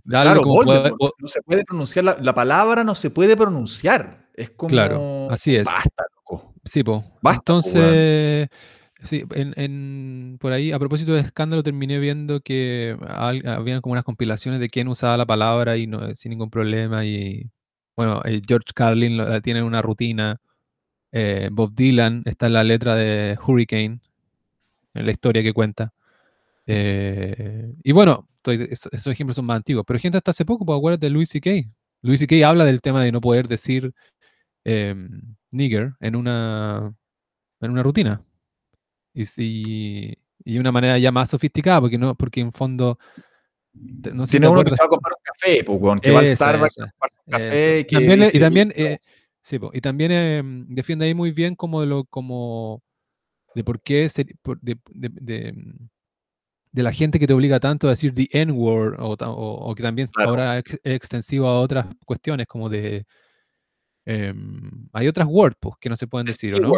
[0.08, 4.28] Claro, no se puede pronunciar, la, palabra no se puede pronunciar.
[4.34, 4.70] Es como...
[4.70, 5.64] Claro, así es.
[5.64, 6.04] Basta,
[6.64, 7.04] Sí, po.
[7.22, 7.58] Basta, po.
[7.58, 8.48] Entonces,
[9.02, 13.92] sí, en, en- por ahí, a propósito de escándalo, terminé viendo que al- habían como
[13.92, 17.04] unas compilaciones de quién usaba la palabra y no, sin ningún problema.
[17.04, 17.50] Y
[17.96, 20.38] bueno, eh, George Carlin lo- tiene una rutina.
[21.12, 24.00] eh, Bob Dylan está en la letra de Hurricane,
[24.96, 25.92] en la historia que cuenta.
[26.66, 30.64] Eh, y bueno, estoy- eso- esos ejemplos son más antiguos, pero gente hasta hace poco,
[30.64, 31.50] pues acuérdate de Louis C.K.
[32.02, 32.48] Louis C.K.
[32.48, 33.92] habla del tema de no poder decir
[34.64, 35.20] em,
[35.52, 36.92] nigger en una,
[37.60, 38.20] en una rutina.
[39.14, 42.98] Y, si, y una manera ya más sofisticada, porque no, porque en fondo,
[43.72, 46.10] no sé si Tiene te uno que se va a comprar un café, weón, que
[46.10, 48.98] va al Starbucks a esa, comprarse un café que También, le- y dice, también, eh,
[49.40, 52.82] sí, po, y también em, defiende ahí muy bien como de lo, como
[53.56, 54.08] de por qué
[54.60, 55.54] de, de- de,
[56.72, 59.74] de la gente que te obliga tanto a decir the N-word o, ta- o- o
[59.74, 60.30] que también Claro.
[60.30, 63.06] ahora es extensivo a otras cuestiones como de
[64.04, 66.70] em, hay otras words pues, que no se pueden decir, ¿o no?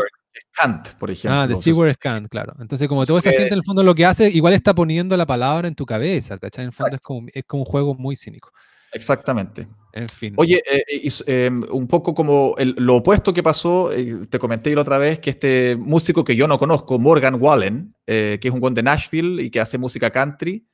[0.53, 1.41] Kant, por ejemplo.
[1.41, 1.91] Ah, de se C-word supone.
[1.91, 2.55] is Kant, claro.
[2.61, 5.27] Entonces, como toda esa gente en el fondo lo que hace, igual está poniendo la
[5.27, 6.63] palabra en tu cabeza, ¿cachai?
[6.63, 8.53] En el fondo es como, es como un juego muy cínico.
[8.93, 9.69] Exactamente.
[9.93, 10.35] En fin.
[10.37, 14.75] Oye, eh, eh, eh, un poco como el- lo opuesto que pasó, eh, te comenté
[14.75, 18.61] la otra vez que este músico que yo no conozco, Morgan Wallen, que es un
[18.61, 20.65] guan de Nashville y que hace música country,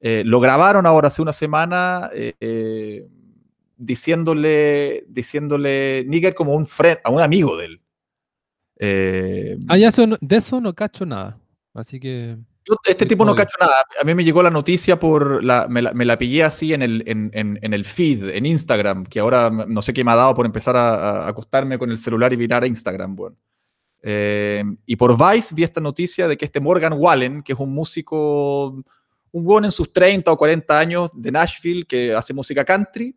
[0.00, 2.10] lo grabaron ahora hace una semana
[3.76, 7.80] diciéndole, diciéndole nigger como un friend, a un amigo de él.
[9.68, 11.38] Ah, ya eso no- de eso no cacho nada.
[11.74, 12.36] Así que.
[12.68, 13.74] Yo, este tipo no cacho nada.
[14.00, 16.82] A mí me llegó la noticia por la, me la, me la pillé así en
[16.82, 20.16] el, en, en- en el feed, en Instagram, que ahora no sé qué me ha
[20.16, 23.36] dado por empezar a, a acostarme con el celular y mirar a Instagram, bueno.
[24.02, 27.72] Eh, y por Vice vi esta noticia de que este Morgan Wallen, que es un
[27.72, 28.66] músico,
[29.32, 33.14] un buen en sus 30 o 40 años de Nashville, que hace música country,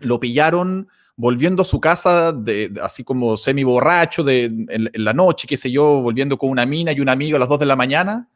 [0.00, 5.04] lo pillaron volviendo a su casa, de, de- así como semi borracho de, en, en
[5.04, 7.60] la noche, qué sé yo, volviendo con una mina y un amigo a las 2
[7.60, 8.28] de la mañana.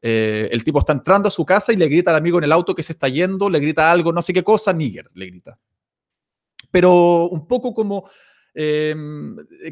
[0.00, 2.52] Eh, el tipo está entrando a su casa y le grita al amigo en el
[2.52, 5.58] auto que se está yendo, le grita algo, no sé qué cosa, nigger, le grita.
[6.70, 8.08] Pero un poco como,
[8.54, 8.94] eh,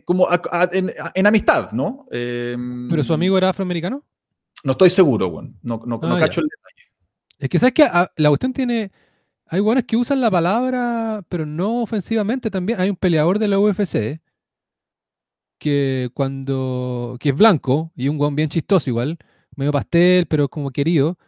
[0.04, 2.06] como a- a- en, en amistad, ¿no?
[2.10, 2.56] Eh,
[2.88, 4.04] ¿Pero su amigo era afroamericano?
[4.64, 5.54] No estoy seguro, bueno.
[5.62, 6.90] no, no, no Ah, cacho el detalle.
[7.38, 8.90] Es que sabes que ah, la cuestión tiene.
[9.48, 12.80] Hay buenos que usan la palabra, pero no ofensivamente también.
[12.80, 14.20] Hay un peleador de la UFC
[15.58, 17.16] que cuando.
[17.20, 19.18] que es blanco y un guan bien chistoso igual,
[19.56, 21.18] medio pastel, pero como querido.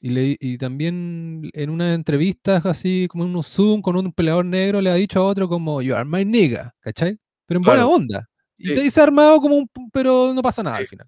[0.00, 4.44] Y, le, y también en una entrevista así como en un Zoom con un peleador
[4.44, 7.18] negro le ha dicho a otro como You are my nigga, ¿cachai?
[7.46, 7.94] Pero en buena Claro.
[7.96, 8.28] onda.
[8.58, 8.74] Y Sí.
[8.74, 9.70] te dice armado como un...
[9.92, 10.82] pero no pasa nada Sí.
[10.82, 11.06] al final.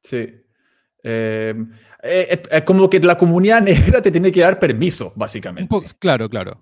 [0.00, 0.16] Sí.
[1.04, 1.54] Eh,
[2.02, 3.60] eh, es- es como que la comunidad
[3.98, 5.68] negra te tiene que dar permiso, Un básicamente.
[5.68, 6.60] poco, claro, claro.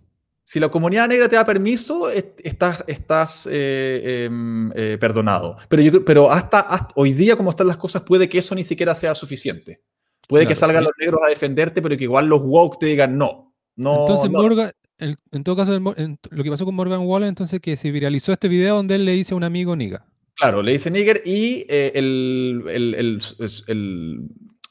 [0.49, 5.57] Si la comunidad negra te da permiso, est- estás, estás eh, em, eh, perdonado.
[5.69, 8.55] Pero, yo, creo- pero hasta, hasta hoy día, como están las cosas, puede que eso
[8.55, 9.83] ni siquiera sea suficiente.
[10.29, 13.57] Puede que salgan los negros a defenderte, pero que igual los woke te digan no.
[13.75, 16.77] no entonces no, Morgan, el- en todo caso, el Mor- en- lo que pasó con
[16.77, 19.75] Morgan Wallen, entonces que se viralizó este video donde él le dice a un amigo
[19.75, 20.07] niga.
[20.37, 23.19] Claro, le dice nigger y eh, el,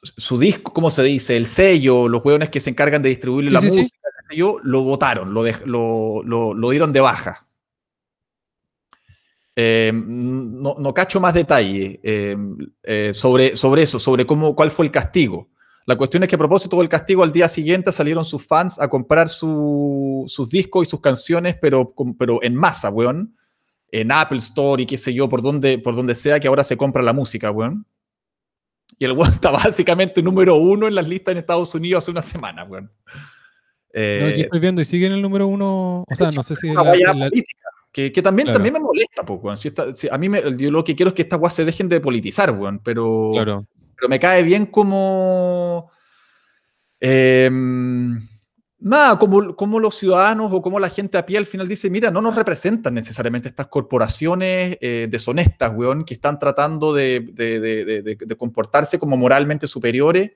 [0.03, 1.35] su disco, ¿cómo se dice?
[1.35, 3.94] El sello, los hueones que se encargan de distribuirle Sí, la sí, música,
[4.63, 7.47] lo votaron, lo, dieron de baja.
[9.55, 12.35] Eh, no, no cacho más detalle eh,
[12.83, 15.49] eh, sobre, sobre eso, sobre cómo, cuál fue el castigo.
[15.85, 18.87] La cuestión es que a propósito del castigo, al día siguiente salieron sus fans a
[18.89, 23.37] comprar su- sus discos y sus canciones, pero, pero en masa, weón.
[23.91, 26.75] En Apple Store y qué sé yo, por donde, por donde sea que ahora se
[26.75, 27.85] compra la música, weón.
[28.97, 32.23] Y el weón está básicamente número uno en las listas en Estados Unidos hace una
[32.23, 32.91] semana, weón.
[33.95, 36.03] No, aquí Eh, estoy viendo y sigue en el número uno.
[36.09, 36.67] O sea, no sé si.
[36.69, 37.61] una la- guaya la- política.
[37.93, 38.57] Que, que también, Claro.
[38.57, 39.57] también me molesta, pues, weón.
[39.57, 41.63] Si esta- si a mí me- yo lo que quiero es que estas weas se
[41.63, 42.81] dejen de politizar, weón.
[42.83, 43.65] Pero, claro.
[43.95, 45.89] pero me cae bien como.
[46.99, 48.19] em,
[48.79, 52.11] nada, como, como los ciudadanos o como la gente a pie al final dice: Mira,
[52.11, 58.99] no nos representan necesariamente estas corporaciones eh, deshonestas, weón, que están tratando de- de comportarse
[58.99, 60.31] como moralmente superiores.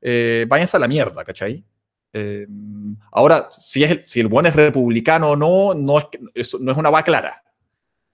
[0.00, 1.64] Eh, váyanse a la mierda, ¿cachai?
[2.12, 2.46] Eh,
[3.10, 6.72] ahora, si, es el, si el buen es republicano o no, no es, eso no
[6.72, 7.42] es una va clara.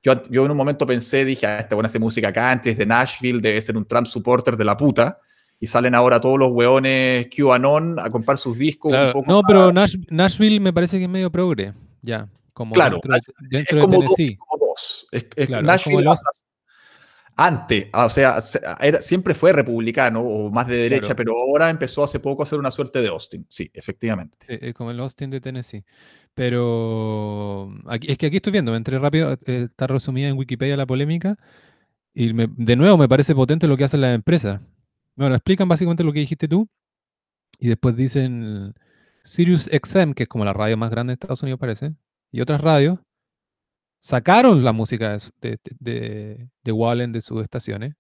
[0.03, 2.87] Yo, yo en un momento pensé, dije, ah, este buen hace música country, es de
[2.87, 5.19] Nashville, debe ser un Trump supporter de la puta.
[5.61, 9.09] Y salen ahora todos los weones QAnon a comprar sus discos Claro.
[9.09, 11.75] un poco No, más- pero Nash- Nashville me parece que es medio progre.
[12.01, 12.29] Ya.
[12.53, 14.37] Como Claro, dentro, de- es dentro de como dos, Tennessee.
[14.37, 15.09] como dos.
[15.11, 16.45] Es, es- Claro, es Nashville como los- hasta-
[17.39, 21.17] antes, o sea, se- era- siempre fue republicano o más de derecha, Claro.
[21.17, 23.47] pero ahora empezó hace poco a ser una suerte de Austin.
[23.49, 24.37] Sí, efectivamente.
[24.49, 25.85] Es como el Austin de Tennessee.
[26.35, 30.77] Pero aquí- es que aquí estoy viendo, me entré rápido, eh, está resumida en Wikipedia
[30.77, 31.37] la polémica.
[32.15, 34.61] Y de nuevo me parece potente lo que hacen las empresas.
[35.15, 36.69] Bueno, explican básicamente lo que dijiste tú
[37.61, 38.75] y después dicen
[39.23, 41.93] Sirius XM, que es como la radio más grande de Estados Unidos parece,
[42.33, 42.99] y otras radios,
[44.01, 47.95] sacaron la música de, de, Wallen de sus estaciones.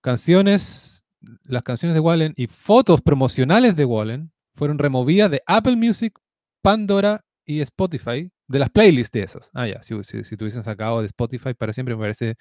[0.00, 1.06] Canciones,
[1.44, 6.18] las canciones de Wallen y fotos promocionales de Wallen fueron removidas de Apple Music,
[6.62, 9.50] Pandora y Spotify, de las playlists de esas.
[9.54, 12.36] Ah, ya, si, si, sacado de Spotify para siempre, me parece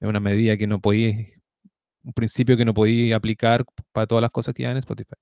[0.00, 1.14] una medida que no podía,
[2.02, 5.14] un principio que no podía aplicar para todas las cosas que hay en Spotify.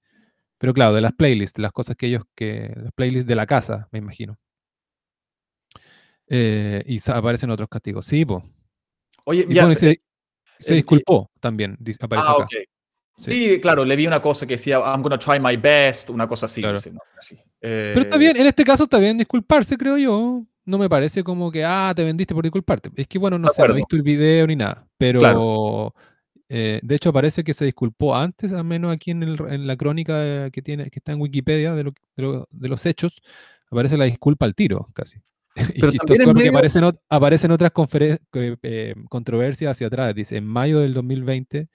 [0.58, 3.88] Pero claro, de las playlists, las cosas que ellos, que, las playlists de la casa,
[3.92, 4.38] me imagino.
[6.34, 8.06] Eh, y aparecen otros castigos.
[8.06, 8.42] Sí, pues.
[9.24, 10.00] Oye, ya, se, eh,
[10.66, 12.46] disculpó también, aparece ah, acá.
[13.18, 13.60] Sí.
[13.60, 16.62] claro, le vi una cosa que decía, I'm gonna try my best, una cosa así.
[17.60, 20.42] Pero está bien, en este caso está bien disculparse, creo yo.
[20.64, 22.90] No me parece como que, ah, te vendiste por disculparte.
[22.96, 24.88] Es que, bueno, no sé, no he visto el video ni nada.
[24.96, 25.92] Pero,
[26.48, 30.62] eh, de hecho, parece que se disculpó antes, al menos aquí en, la crónica que,
[30.62, 33.20] tiene, que está en Wikipedia de, de, los hechos,
[33.70, 35.20] aparece la disculpa al tiro, casi.
[35.80, 37.72] Pero y porque aparecen, aparecen otras
[38.34, 40.14] eh, controversias hacia atrás.
[40.14, 41.68] Dice, en mayo del 2020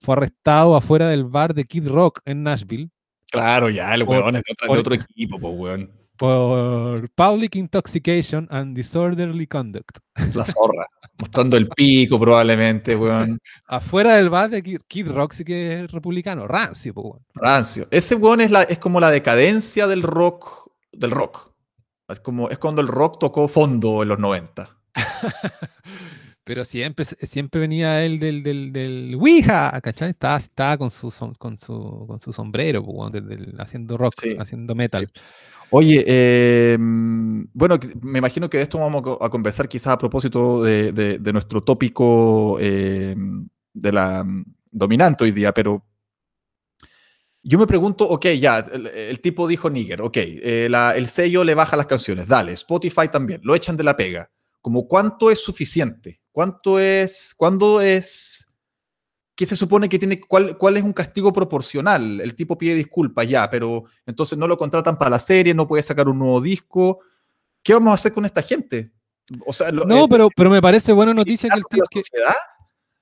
[0.00, 2.90] fue arrestado afuera del bar de Kid Rock en Nashville.
[3.30, 5.92] Claro, ya, el weón es de, otro equipo, pues, weón.
[6.16, 9.98] Por public intoxication and disorderly conduct.
[10.34, 10.86] La zorra.
[11.18, 13.38] mostrando el pico, probablemente, weón.
[13.66, 16.46] Afuera del bar de Kid, Rock sí que es republicano.
[16.46, 17.26] Rancio, pues, weón.
[17.34, 17.86] Rancio.
[17.90, 20.70] Ese weón es, la, es como la decadencia del rock.
[20.92, 21.52] Del rock.
[22.08, 24.76] Es como es cuando el rock tocó fondo en los 90.
[26.44, 30.10] Pero siempre, siempre venía él del, del, del Ouija, ¿cachai?
[30.10, 32.82] Estaba, estaba con, su, con, su, con su sombrero,
[33.58, 35.12] haciendo rock, haciendo metal.
[35.68, 36.04] Oye,
[36.72, 41.62] em, bueno, me imagino que de esto vamos a conversar quizás a propósito de, nuestro
[41.62, 45.84] tópico em, de la mm, dominante hoy día, pero
[47.42, 51.76] yo me pregunto, ok, ya, el, tipo dijo nigger, ok, eh, el sello le baja
[51.76, 54.30] las canciones, dale, Spotify también, lo echan de la pega.
[54.60, 58.48] Como cuánto es suficiente, cuánto es, cuándo es
[59.38, 62.20] ¿qué se supone que tiene, cuál, cuál es un castigo proporcional?
[62.20, 65.84] El tipo pide disculpas ya, pero entonces no lo contratan para la serie, no puede
[65.84, 66.98] sacar un nuevo disco.
[67.62, 68.90] ¿Qué vamos a hacer con esta gente?
[69.46, 71.84] O sea, no, eh, pero, pero me parece buena noticia que el tipo...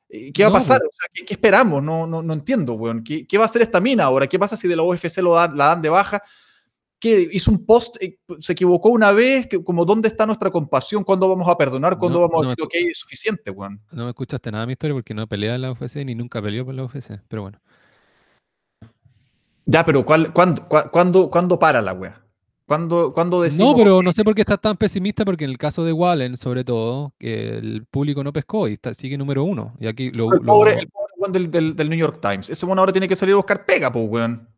[0.08, 0.80] ¿Qué va a pasar?
[1.12, 1.82] ¿qué, esperamos?
[1.82, 3.02] No, no, no entiendo, weón.
[3.02, 4.26] ¿Qué, ¿Qué, va a hacer esta mina ahora?
[4.26, 6.22] ¿Qué pasa si de la UFC lo la dan de baja?
[6.98, 7.28] ¿Qué?
[7.32, 11.04] Hizo un post, eh, se equivocó una vez, como ¿dónde está nuestra compasión?
[11.04, 11.98] ¿Cuándo vamos a perdonar?
[11.98, 13.80] ¿Cuándo vamos a decir, ok, es suficiente, weón?
[13.92, 16.40] No me escuchaste nada de mi historia porque no pelea en la UFC ni nunca
[16.40, 17.60] peleó por la UFC, pero bueno.
[19.66, 22.25] Ya, pero ¿cuál, cuándo, cuándo, cuándo para la weá?
[22.66, 25.58] ¿Cuándo, ¿Cuándo decimos No, pero no sé por qué estás tan pesimista, porque en el
[25.58, 29.74] caso de Wallen, sobre todo, el público no pescó y está, sigue número uno.
[29.78, 32.50] Y aquí lo, el, pobre, el pobre del, del, New York Times.
[32.50, 34.48] Ese bueno ahora tiene que salir a buscar pega, pues, weón.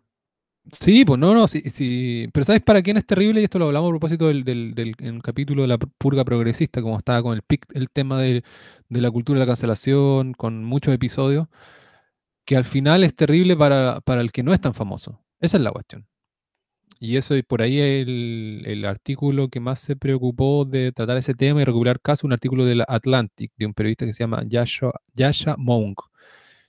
[0.72, 2.28] Sí, pues no, no, sí, sí.
[2.32, 3.40] Pero ¿sabes para quién es terrible?
[3.40, 7.22] Y esto lo hablamos a propósito del, del, capítulo de la purga progresista, como estaba
[7.22, 7.42] con el,
[7.74, 8.42] el tema de,
[8.88, 11.46] la cultura de la cancelación, con muchos episodios,
[12.44, 15.22] que al final es terrible para, el que no es tan famoso.
[15.40, 16.06] Esa es la cuestión.
[17.00, 21.34] Y eso, y por ahí el, el artículo que más se preocupó de tratar ese
[21.34, 24.42] tema y recuperar casos, un artículo de la Atlantic, de un periodista que se llama
[24.46, 26.00] Yasha, Yasha Monk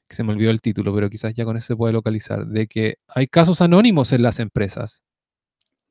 [0.07, 2.67] que se me olvidó el título, pero quizás ya con eso se puede localizar, de
[2.67, 5.03] que hay casos anónimos en las empresas,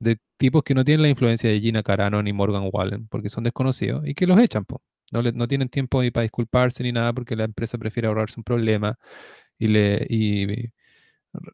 [0.00, 3.44] de tipos que no tienen la influencia de Gina Carano ni Morgan Wallen, porque son
[3.44, 4.64] desconocidos, y que los echan,
[5.12, 8.40] No, le, no tienen tiempo ni para disculparse ni nada, porque la empresa prefiere ahorrarse
[8.40, 8.96] un problema,
[9.58, 10.46] y, le, y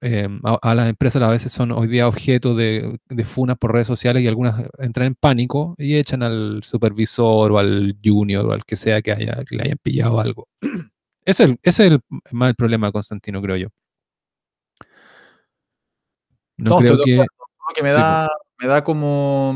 [0.01, 3.87] em, a, las empresas a veces son hoy día objeto de, de, funas por redes
[3.87, 8.65] sociales y algunas entran en pánico y echan al supervisor o al junior o al
[8.65, 10.49] que sea que, haya, que le hayan pillado algo.
[11.25, 12.01] Ese es el,
[12.33, 13.69] más el problema de Constantino, creo yo.
[16.57, 17.25] No, creo que,
[17.75, 19.53] que me, da, me da como...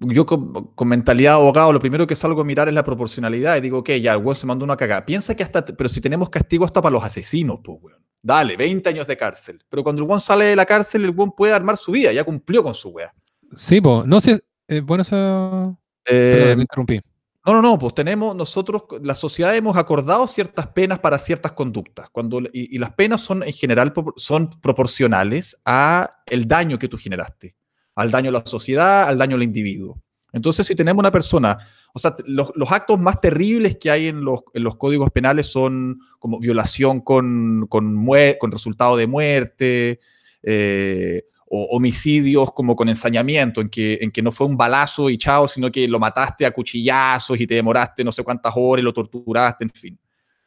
[0.00, 3.78] Yo con, mentalidad abogado, lo primero que salgo a mirar es la proporcionalidad y digo,
[3.78, 5.04] ok, ya, el weón se mandó una cagada.
[5.04, 7.98] Piensa que hasta, pero si tenemos castigo hasta para los asesinos, pues, weón.
[8.22, 9.64] Dale, 20 años de cárcel.
[9.68, 12.24] Pero cuando el weón sale de la cárcel, el weón puede armar su vida, ya
[12.24, 13.12] cumplió con su weá.
[13.54, 15.78] Sí, pues, no sé, eh, bueno, eso...
[16.04, 17.00] Eh, me interrumpí.
[17.48, 22.10] No, no, no, pues tenemos nosotros, la sociedad hemos acordado ciertas penas para ciertas conductas,
[22.10, 27.56] cuando, y, las penas son en general son proporcionales a el daño que tú generaste,
[27.98, 30.00] al daño a la sociedad, al daño al individuo.
[30.32, 31.58] Entonces, si tenemos una persona,
[31.92, 35.98] o sea, los, actos más terribles que hay en los, en los códigos penales son
[36.18, 38.06] como violación con, con,
[38.38, 40.00] con resultado de muerte,
[40.42, 45.48] eh, homicidios como con ensañamiento, en que, en que no fue un balazo y chao,
[45.48, 48.92] sino que lo mataste a cuchillazos y te demoraste no sé cuántas horas y lo
[48.92, 49.98] torturaste, en fin.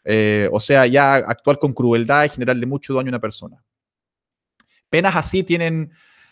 [0.05, 3.61] Eh, o sea, ya actuar con crueldad y generarle mucho daño a una persona.
[4.89, 5.91] Penas así tienen,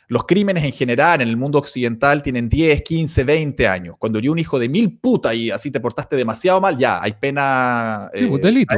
[0.10, 3.96] los crímenes en general en el mundo occidental tienen 10, 15, 20 años.
[4.00, 7.14] Cuando yo un hijo de mil puta y así te portaste demasiado mal, ya hay
[7.14, 8.10] pena.
[8.14, 8.76] Sí, pues, delito,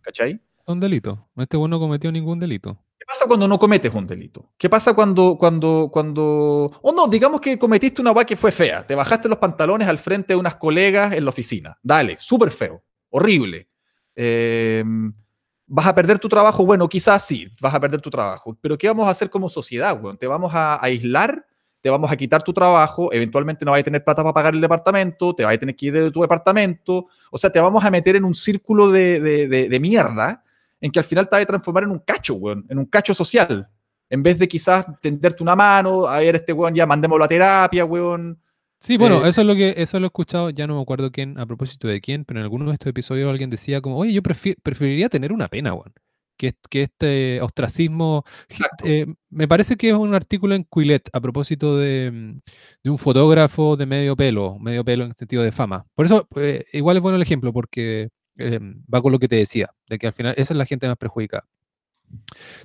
[0.00, 0.40] ¿cachai?
[0.66, 1.28] Un delito.
[1.36, 2.76] Este bueno no cometió ningún delito.
[2.98, 4.50] ¿Qué pasa cuando no cometes un delito?
[4.58, 8.84] ¿Qué pasa cuando, cuando, cuando, o no, digamos que cometiste una guay que fue fea,
[8.84, 12.82] te bajaste los pantalones al frente de unas colegas en la oficina, dale, súper feo,
[13.10, 13.68] horrible.
[14.16, 15.14] Em,
[15.70, 16.64] ¿Vas a perder tu trabajo?
[16.64, 20.00] Bueno, quizás sí, vas a perder tu trabajo, pero ¿qué vamos a hacer como sociedad?
[20.18, 21.46] Te vamos a, aislar,
[21.82, 24.62] te vamos a quitar tu trabajo, eventualmente no vas a tener plata para pagar el
[24.62, 27.90] departamento, te vas a tener que ir de tu departamento, o sea, te vamos a
[27.90, 30.42] meter en un círculo de, de, mierda
[30.80, 33.68] en que al final te vas a transformar en un cacho, en un cacho social.
[34.08, 37.84] En vez de quizás tenderte una mano, a ver, este weón, ya mandémoslo a terapia,
[37.84, 38.40] weón.
[38.80, 41.10] Sí, bueno, eh, eso es lo que eso lo he escuchado, ya no me acuerdo
[41.10, 44.12] quién, a propósito de quién, pero en alguno de estos episodios alguien decía como, oye,
[44.12, 45.92] yo preferiría tener una pena, weón,
[46.36, 48.24] que, que este ostracismo.
[48.84, 52.40] Eh, me parece que es un artículo en Quillet a propósito de, mm,
[52.84, 55.86] de, un fotógrafo de medio pelo, medio pelo en sentido de fama.
[55.94, 58.10] Por eso, eh, igual es bueno el ejemplo, porque
[58.40, 60.96] va con lo que te decía, de que al final esa es la gente más
[60.96, 61.44] perjudicada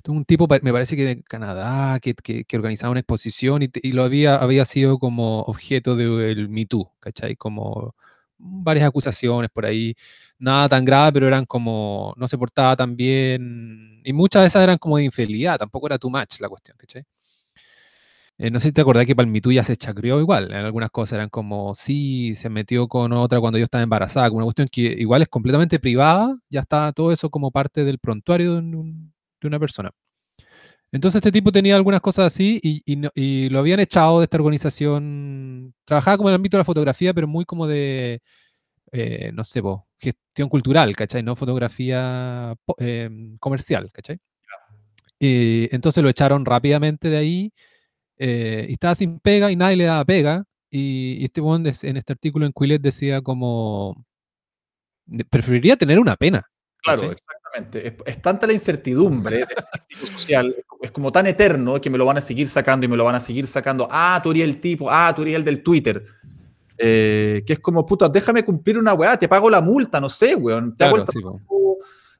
[0.08, 4.36] un tipo, me parece que de Canadá, que, que, organizaba una exposición y, lo había,
[4.36, 7.36] había sido como objeto del Me Too, ¿cachai?
[7.36, 7.94] Como
[8.38, 9.94] varias acusaciones por ahí,
[10.38, 14.62] nada tan grave, pero eran como, no se portaba tan bien, y muchas de esas
[14.62, 17.04] eran como de infidelidad, tampoco era too much la cuestión, ¿cachai?
[18.36, 20.50] Eh, no sé si te acordás que para el Me Too ya se chacreó igual,
[20.50, 24.44] en algunas cosas eran como, sí, se metió con otra cuando yo estaba embarazada, una
[24.44, 28.58] cuestión que igual es completamente privada, ya está todo eso como parte del prontuario de
[28.58, 29.13] un,
[29.48, 29.90] una persona.
[30.92, 35.74] Entonces este tipo tenía algunas cosas así y, lo habían echado de esta organización.
[35.84, 38.22] Trabajaba como en el ámbito de la fotografía, pero muy como de,
[38.92, 39.60] eh, no sé,
[39.98, 41.22] gestión cultural, ¿cachai?
[41.24, 44.18] No fotografía em, comercial, ¿cachai?
[45.18, 47.52] Y entonces lo echaron rápidamente de ahí
[48.18, 50.44] eh, y estaba sin pega y nadie le daba pega.
[50.70, 51.40] Y, este
[51.88, 54.04] en este artículo en Quillet decía como,
[55.30, 56.44] preferiría tener una pena.
[56.82, 57.12] Claro,
[57.54, 58.10] exactamente.
[58.10, 62.18] Es, tanta la incertidumbre de este social, es como tan eterno que me lo van
[62.18, 63.88] a seguir sacando y me lo van a seguir sacando.
[63.90, 66.04] Ah, tú eres el tipo, ah, tú eres el del Twitter.
[66.76, 70.34] Eh, que es como, puta, déjame cumplir una weá, te pago la multa, no sé,
[70.34, 70.76] weón.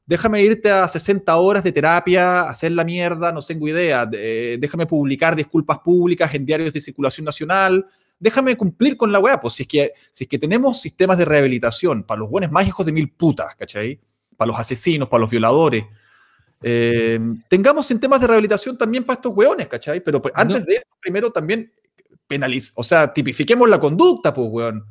[0.05, 4.05] déjame irte a 60 horas de terapia, hacer la mierda, no tengo idea.
[4.05, 7.85] déjame publicar disculpas públicas en diarios de circulación nacional.
[8.17, 11.25] Déjame cumplir con la weá, pues si es que, si es que tenemos sistemas de
[11.25, 13.99] rehabilitación para los buenos más hijos de mil putas, ¿cachai?
[14.35, 15.85] Para los asesinos, para los violadores.
[16.61, 20.01] Eh, tengamos en temas de rehabilitación también para estos hueones, ¿cachai?
[20.01, 21.71] Pero pues, antes de eso, primero también
[22.27, 24.85] penaliz, o sea, tipifiquemos la conducta, pues, weón.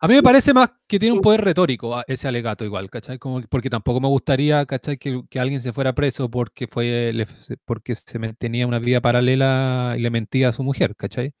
[0.00, 3.18] A mí me parece más que tiene un poder retórico ese alegato igual, ¿cachai?
[3.18, 4.96] Como, porque tampoco me gustaría, ¿cachai?
[4.96, 7.26] Que, que, alguien se fuera preso porque, fue,
[7.64, 11.34] porque se tenía una vida paralela y le mentía a su mujer, ¿cachai?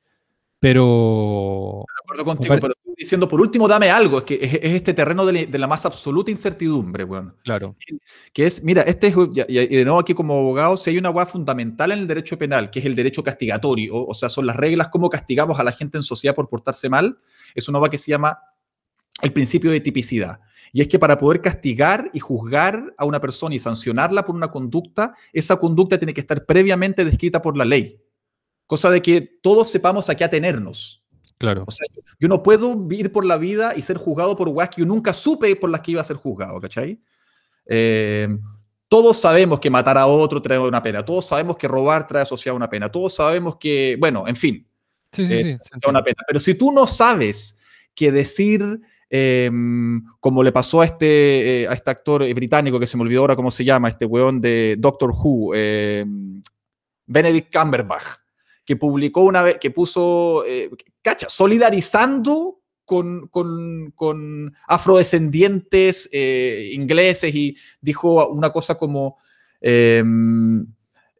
[0.64, 1.84] Pero...
[1.86, 5.26] De acuerdo contigo, pero estoy diciendo, por último, dame algo, es que es, este terreno
[5.26, 7.36] de, la más absoluta incertidumbre, weón.
[7.44, 7.76] Claro.
[8.32, 9.14] Que es, mira, este es,
[9.46, 12.70] y de nuevo aquí como abogado, si hay una weá fundamental en el derecho penal,
[12.70, 15.98] que es el derecho castigatorio, o, sea, son las reglas, cómo castigamos a la gente
[15.98, 17.18] en sociedad por portarse mal,
[17.54, 18.38] es una weá que se llama
[19.20, 20.40] el principio de tipicidad.
[20.72, 24.50] Y es que para poder castigar y juzgar a una persona y sancionarla por una
[24.50, 28.00] conducta, esa conducta tiene que estar previamente descrita por la ley.
[28.66, 31.04] Cosa de que todos sepamos a qué atenernos.
[31.38, 31.64] Claro.
[31.66, 31.86] O sea,
[32.18, 35.12] yo no puedo ir por la vida y ser juzgado por weas que yo nunca
[35.12, 37.00] supe por las que iba a ser juzgado, ¿cachai?
[37.66, 38.28] Eh,
[38.88, 41.04] todos sabemos que matar a otro trae una pena.
[41.04, 42.90] Todos sabemos que robar trae asociada una pena.
[42.90, 44.66] Todos sabemos que, bueno, en fin.
[45.12, 46.22] Sí, sí, eh, sí, una pena.
[46.26, 47.58] Pero si tú no sabes
[47.94, 52.96] que decir, em, como le pasó a este, eh, a este actor británico que se
[52.96, 56.40] me olvidó ahora cómo se llama, este weón de Doctor Who, em,
[57.06, 58.23] Benedict Cumberbatch
[58.64, 60.70] que publicó una vez, que puso, eh,
[61.02, 69.16] cacha, solidarizando con, con, afrodescendientes eh, ingleses y dijo una cosa como
[69.60, 70.66] em,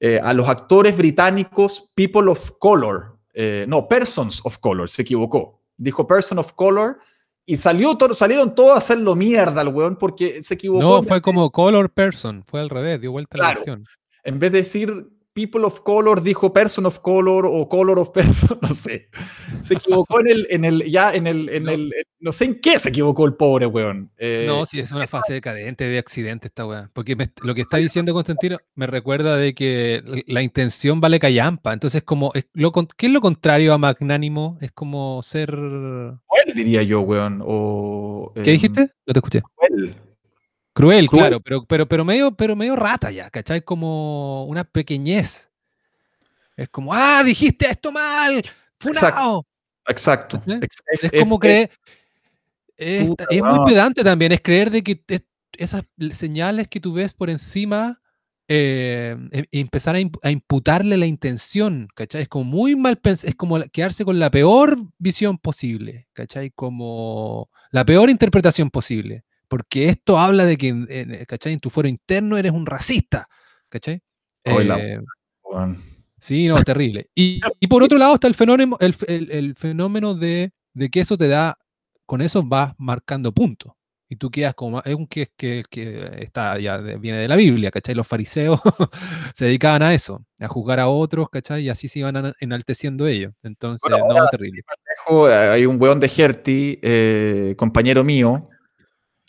[0.01, 3.19] eh, a los actores británicos, people of color,
[3.67, 5.61] no, persons of color, se equivocó.
[5.77, 6.99] Dijo person of color
[7.47, 10.83] y salió salieron todos a hacerlo mierda al weón porque se equivocó.
[10.83, 13.85] No, fue como color person, fue al revés, dio vuelta la cuestión.
[14.23, 18.57] En vez de decir People of Color dijo Person of Color o Color of Person,
[18.63, 19.09] no sé.
[19.61, 21.73] Se equivocó en el, en el, ya en el, en No.
[21.73, 24.13] el, no sé en qué se equivocó el pobre weón.
[24.17, 26.89] Eh, No, sí, es una fase decadente de accidente esta weá.
[26.93, 31.73] Porque me- lo que está diciendo Constantino me recuerda de que la intención vale callampa.
[31.73, 34.57] Entonces, como, es lo, ¿qué es lo contrario a magnánimo?
[34.61, 35.51] Es como ser...
[35.51, 37.43] cruel, diría yo, weón.
[37.45, 38.83] O, ¿Qué em, dijiste?
[39.05, 39.43] No te escuché.
[40.75, 41.23] Cruel, Cruel.
[41.23, 43.63] claro, pero, pero, pero, medio, pero medio rata ya, ¿cachai?
[43.63, 45.49] Como una pequeñez.
[46.57, 48.43] Es como, ah, dijiste esto mal,
[48.79, 49.47] funao.
[49.89, 50.41] Exacto.
[50.41, 50.59] ¿Cachai?
[50.63, 51.71] Ex- Es, como creer.
[52.77, 55.25] Es, es muy pedante también, es creer de que es-
[55.57, 58.01] esas señales que tú ves por encima,
[58.49, 62.23] eh, em- empezar a, imp- a imputarle la intención, ¿cachai?
[62.23, 66.51] Es como muy mal pensado, es como quedarse con la peor visión posible, ¿cachai?
[66.51, 71.53] Como la peor interpretación posible, porque esto habla de que, en- en- ¿cachai?
[71.53, 73.29] En tu fuero interno eres un racista,
[73.69, 74.03] ¿cachai?
[74.45, 75.01] Ay, la Eh.
[76.19, 77.11] Sí, no, terrible.
[77.15, 80.89] Y, y por otro lado está el fenómeno, el, f- el- el fenómeno de, de
[80.91, 81.59] que eso te da,
[82.07, 83.73] con eso vas marcando puntos.
[84.07, 87.71] Y tú quedas como, es un que, que, que está, ya viene de la Biblia,
[87.71, 87.95] ¿cachai?
[87.95, 88.61] Los fariseos
[89.35, 91.65] se dedicaban a eso, a juzgar a otros, ¿cachai?
[91.65, 93.33] Y así se iban enalteciendo ellos.
[93.43, 94.63] Entonces, Bueno, no, ahora, terrible.
[95.11, 96.11] Eh, Hay un weón de
[96.83, 98.49] eh, compañero mío.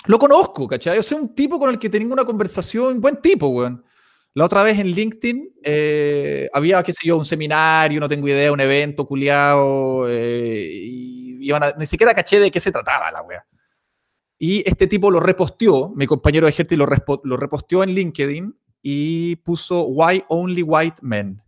[0.07, 0.95] Lo conozco, ¿cachai?
[0.95, 3.83] Yo soy un tipo con el que tengo una conversación, buen tipo, weón.
[4.33, 8.51] La otra vez en LinkedIn eh, había, qué sé yo, un seminario, no tengo idea,
[8.51, 13.21] un evento culiado, eh, y iban a- ni siquiera caché de qué se trataba la
[13.21, 13.45] wea.
[14.37, 16.85] Y este tipo lo reposteó, mi compañero de Herty lo,
[17.23, 21.41] lo reposteó en LinkedIn y puso Why Only White Men.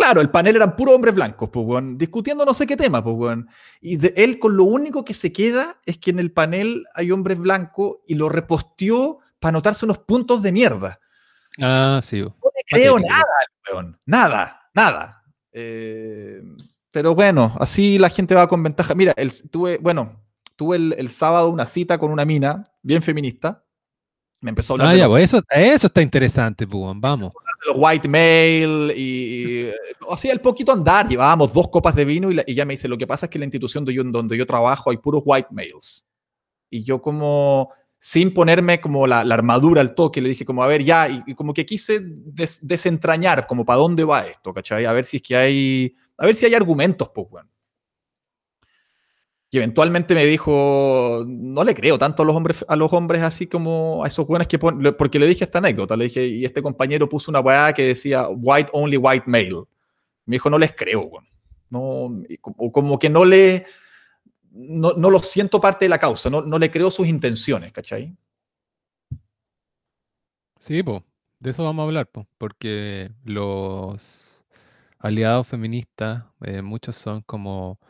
[0.00, 3.16] Claro, el panel eran puros hombres blancos, pues, weón, discutiendo no sé qué tema, pues,
[3.16, 3.50] weón.
[3.82, 7.12] Y de él con lo único que se queda es que en el panel hay
[7.12, 11.00] hombres blancos y lo reposteó para anotarse unos puntos de mierda.
[11.60, 12.22] Ah, sí.
[12.22, 13.26] No le creo nada,
[13.70, 14.00] weón.
[14.06, 15.22] Nada, nada.
[15.52, 16.40] Eh,
[16.90, 18.94] pero bueno, así la gente va con ventaja.
[18.94, 20.24] Mira, el, tuve, bueno,
[20.56, 23.66] tuve el, el sábado una cita con una mina bien feminista.
[24.42, 27.32] Me empezó a hablar Ah, ya, los- pues eso, eso está interesante, pues, weón, vamos.
[27.66, 29.70] los white male y, y,
[30.10, 32.88] hacía el poquito andar, llevábamos dos copas de vino y, la- y ella me dice,
[32.88, 35.22] lo que pasa es que en la institución donde yo, donde yo trabajo hay puros
[35.26, 36.06] white males.
[36.70, 40.66] Y yo como, sin ponerme como la, la armadura al toque, le dije como, a
[40.68, 44.86] ver, ya, y, y como que quise des- desentrañar como para dónde va esto, ¿cachai?
[44.86, 47.26] A ver si es que hay, a ver si hay argumentos, pues,
[49.52, 53.48] Y eventualmente me dijo, no le creo tanto a los hombres, a los hombres así
[53.48, 56.62] como a esos buenos que ponen, porque le dije esta anécdota, le dije, y este
[56.62, 59.64] compañero puso una weá que decía, white only white male.
[60.24, 61.26] Me dijo, no les creo, weón.
[61.68, 63.64] No, como, que no le,
[64.52, 68.16] no, no lo siento parte de la causa, no, no le creo sus intenciones, ¿cachai?
[70.58, 71.02] Sí, pues,
[71.40, 74.44] de eso vamos a hablar, pues, porque los
[74.98, 77.80] aliados feministas, eh, muchos son como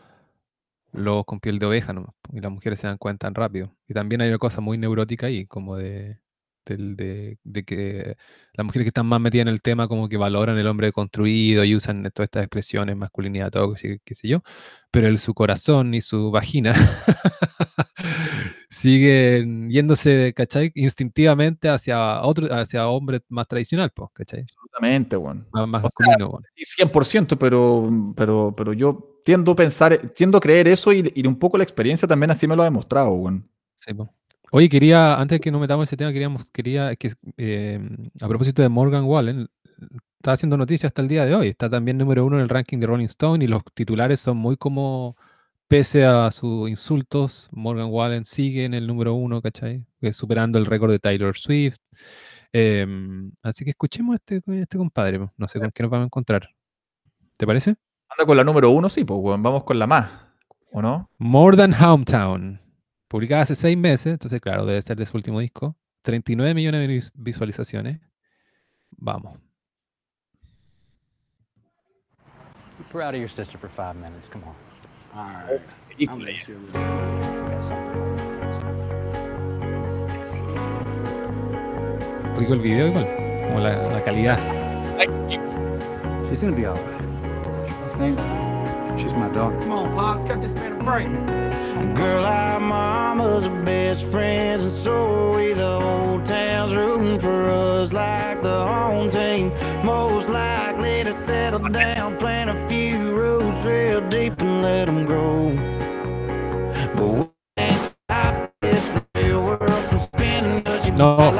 [0.92, 3.74] lobos con piel de oveja nomás, y las mujeres se dan cuenta tan rápido.
[3.88, 6.18] Y también hay una cosa muy neurótica ahí, como de,
[6.66, 8.16] de, de que
[8.54, 11.64] las mujeres que están más metidas en el tema como que valoran el hombre construido
[11.64, 14.42] y usan todas estas expresiones, masculinidad, todo, qué, qué sé yo,
[14.90, 16.74] pero el, su corazón y su vagina
[18.70, 20.70] siguen yéndose, ¿cachai?
[20.76, 24.42] Instintivamente hacia otro, hacia hombre más tradicional, pues, ¿cachai?
[24.42, 25.46] Absolutamente, weón.
[25.52, 26.44] Más, sea, masculino, weón.
[26.54, 31.26] Sí, 100%, pero, pero, pero yo tiendo a pensar, tiendo a creer eso y, y
[31.26, 33.50] un poco la experiencia también así me lo ha demostrado, weón.
[33.74, 34.14] Sí, po.
[34.52, 37.80] Oye, quería, antes que nos metamos en ese tema, queríamos, quería que, eh,
[38.20, 39.48] a propósito de Morgan Wallen,
[40.18, 42.78] está haciendo noticias hasta el día de hoy, está también número uno en el ranking
[42.78, 45.16] de Rolling Stone y los titulares son muy como,
[45.70, 49.86] pese a sus insultos, Morgan Wallen sigue en el número uno, ¿cachai?
[50.00, 51.76] Eh, Superando el récord de Taylor Swift.
[52.52, 56.06] Em, así que escuchemos a este, este compadre, no sé con qué nos vamos a
[56.06, 56.48] encontrar.
[57.36, 57.76] ¿Te parece?
[58.08, 59.20] Anda con la número uno, sí, pues.
[59.22, 60.10] Vamos con la más,
[60.72, 61.08] ¿o no?
[61.18, 62.60] More Than Hometown,
[63.06, 65.76] publicada hace seis meses, entonces claro, debe ser de su último disco.
[66.02, 68.00] 39 millones de vis- visualizaciones.
[68.96, 69.38] Vamos.
[72.76, 74.28] Be proud of your sister for five minutes.
[74.28, 74.69] Come on.
[75.12, 75.60] All right.
[75.98, 76.78] I'm gonna see you later.
[76.78, 78.00] Uh, got something.
[82.38, 83.06] Rico el video igual,
[83.48, 84.38] como la, la calidad.
[86.28, 87.00] She's gonna be all right.
[87.72, 88.18] I think
[89.00, 89.58] she's my daughter.
[89.58, 91.08] Come on, Pop, cut this man a break.
[91.96, 97.92] Girl, our mama's are best friends, and so we the whole town's rooting for us
[97.92, 99.52] like the home team.
[99.84, 102.68] Most likely to settle down, plant a
[104.60, 105.52] and let them grow.
[106.94, 111.32] But we can't stop this real world from spinning, 'cause you No,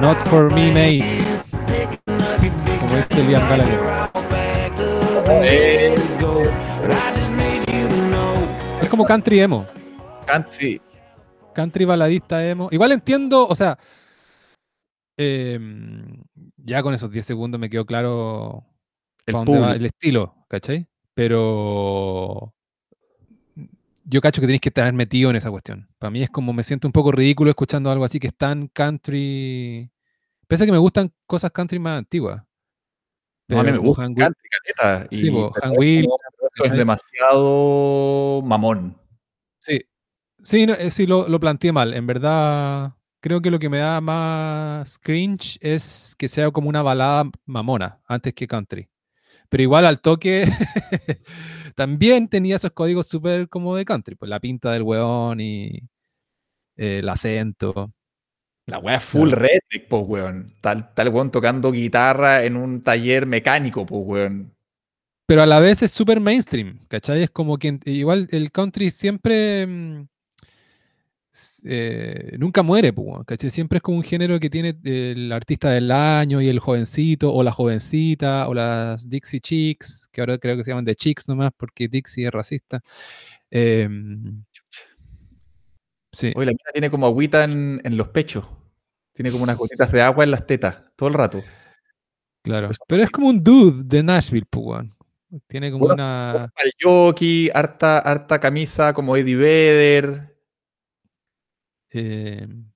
[0.00, 1.10] not for me, mate.
[2.80, 3.80] Como este Liam Gallagher.
[5.44, 5.94] Eh.
[8.82, 9.66] Es como country emo.
[10.26, 10.80] country.
[11.54, 12.68] Country baladista emo.
[12.70, 13.78] Igual entiendo, o sea,
[15.18, 16.22] em,
[16.56, 18.64] ya con esos 10 segundos me quedó claro
[19.26, 20.86] El dónde va el estilo, ¿cachai?
[21.14, 22.54] Pero
[24.04, 25.88] yo cacho que tenéis que estar metido en esa cuestión.
[25.98, 28.68] Para mí es como me siento un poco ridículo escuchando algo así que es tan
[28.68, 29.90] country.
[30.48, 32.42] Pese a que me gustan cosas country más antiguas.
[33.48, 35.08] No, a mí me gusta Han country, caleta.
[35.10, 36.06] Sí, po, Han Will,
[36.64, 38.96] es demasiado mamón.
[39.58, 39.82] Sí,
[40.42, 41.94] sí, no, eh, sí lo, lo planteé mal.
[41.94, 46.82] En verdad, creo que lo que me da más cringe es que sea como una
[46.82, 48.88] balada mamona antes que country.
[49.52, 50.46] Pero igual al toque
[51.74, 55.76] también tenía esos códigos súper como de country, pues la pinta del weón y
[56.78, 57.92] eh, el acento.
[58.66, 59.42] La weá es full Claro.
[59.42, 60.54] redneck, po, weón.
[60.62, 64.54] Tal, tal weón tocando guitarra en un taller mecánico, po, weón.
[65.26, 67.22] Pero a la vez es súper mainstream, ¿cachai?
[67.22, 70.06] Es como que igual el country siempre mm,
[71.64, 73.50] eh, nunca muere, weón, ¿cachai?
[73.50, 77.42] Siempre es como un género que tiene el artista del año y el jovencito o
[77.42, 81.50] la jovencita o las Dixie Chicks, que ahora creo que se llaman de Chicks nomás
[81.56, 82.80] porque Dixie es racista.
[83.50, 84.44] Em,
[86.12, 88.46] sí, Oye, la mina tiene como agüita en, en los pechos.
[89.14, 91.42] Tiene como unas gotitas de agua en las tetas, todo el rato.
[92.42, 92.70] claro.
[92.86, 94.46] Pero es como un dude de Nashville.
[95.46, 96.32] Tiene como Bueno, una...
[96.44, 100.31] Al jockey, harta, harta camisa como Eddie Vedder.
[101.92, 102.70] Em,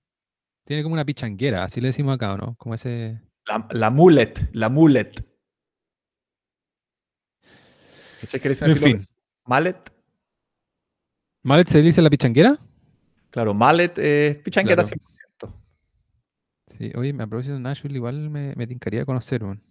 [0.65, 2.55] tiene como una pichanguera, así le decimos acá, ¿o no?
[2.57, 3.21] Como ese...
[3.47, 5.13] La, la mullet, la mullet.
[8.21, 9.07] ¿Cachai que le dicen En fin.
[9.45, 9.93] Mallet.
[11.43, 12.59] ¿Mallet se dice la pichanguera?
[13.31, 14.97] Claro, mallet es pichanguera Claro.
[15.41, 15.53] 100%.
[16.69, 19.63] Sí, oye, me aprovecho de Nashville, igual me, me tincaría conocer, weón.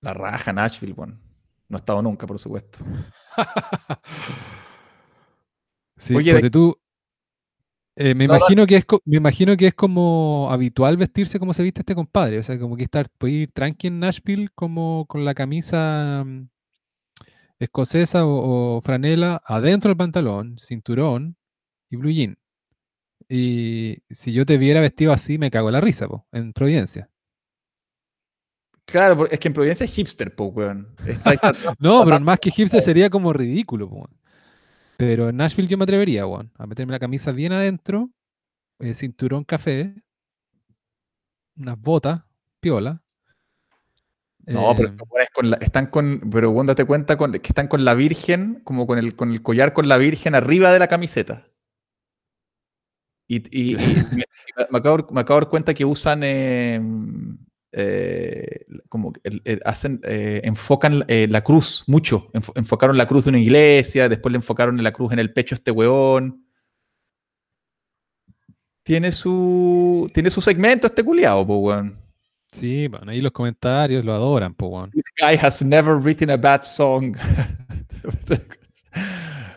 [0.00, 1.20] La raja Nashville, bueno.
[1.68, 2.78] No he estado nunca, por supuesto.
[5.96, 6.76] sí, Oye, de- tú.
[7.96, 11.62] Eh, me No, imagino que es me imagino que es como habitual vestirse como se
[11.62, 12.38] viste este compadre.
[12.38, 16.48] O sea, como que estar, puede ir tranqui en Nashville como con la camisa mm,
[17.58, 21.36] escocesa o, o franela adentro del pantalón, cinturón
[21.90, 22.36] y blue jean.
[23.28, 27.10] Y si yo te viera vestido así, me cago en la risa, po, en Providencia.
[28.84, 30.94] Claro, es que en Providencia es hipster, po, weón.
[31.06, 34.10] Está, está- No, pero más que hipster sería como ridículo, po, weón.
[34.96, 38.10] Pero en Nashville yo me atrevería, weón, a meterme la camisa bien adentro,
[38.78, 39.94] el cinturón café,
[41.56, 42.22] unas botas,
[42.60, 43.02] piola.
[44.46, 46.20] No, pero eh, weones con la- están con.
[46.30, 49.42] Pero weón, date cuenta con, que están con la Virgen, como con el, con el
[49.42, 51.48] collar con la Virgen arriba de la camiseta.
[53.28, 53.76] Y, y- y
[54.12, 54.24] me,
[54.70, 56.20] me acabo, me acabo de dar cuenta que usan.
[56.22, 56.80] eh,
[57.72, 59.12] eh, como
[59.64, 62.30] hacen, eh, enfocan eh, la cruz mucho.
[62.32, 65.54] Enfo- enfocaron la cruz de una iglesia, después le enfocaron la cruz en el pecho
[65.54, 66.42] a este weón.
[68.82, 71.98] Tiene su, tiene su segmento este culiao, po, weón.
[72.52, 74.90] sí, bueno, ahí los comentarios lo adoran, po, weón.
[74.92, 77.16] This guy has never written a bad song.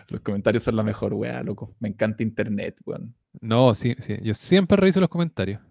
[0.09, 1.75] Los comentarios son la mejor, weá, loco.
[1.79, 3.13] Me encanta internet, weón.
[3.41, 5.61] No, sí, sí, yo siempre reviso los comentarios.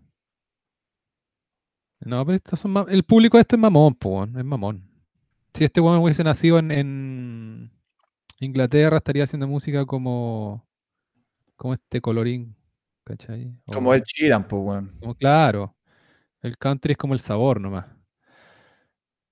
[2.00, 4.88] No, pero estos son el público de esto es mamón, po, es mamón.
[5.54, 7.72] Si este weón hubiese nacido en, en
[8.40, 10.66] Inglaterra, estaría haciendo música como,
[11.56, 12.56] como este colorín,
[13.04, 13.52] ¿cachai?
[13.66, 14.96] Como el Chiran, pues, weón.
[15.00, 15.74] como claro,
[16.42, 17.86] el country es como el sabor nomás.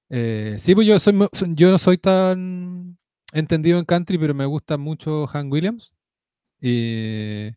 [0.08, 1.14] Eh, sí, pues yo, soy,
[1.54, 2.98] yo no soy tan
[3.32, 5.94] entendido en country, pero me gusta mucho Han Williams.
[6.60, 7.50] Y,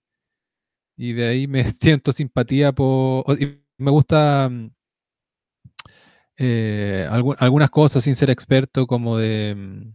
[0.97, 3.25] y de ahí me siento simpatía por...
[3.41, 4.71] y me gusta mm,
[6.39, 9.53] eh, algu- algunas cosas sin ser experto, como de...
[9.55, 9.93] mm,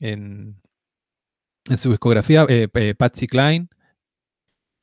[0.00, 0.56] En,
[1.68, 3.68] en su discografía, eh, eh, Patsy Cline.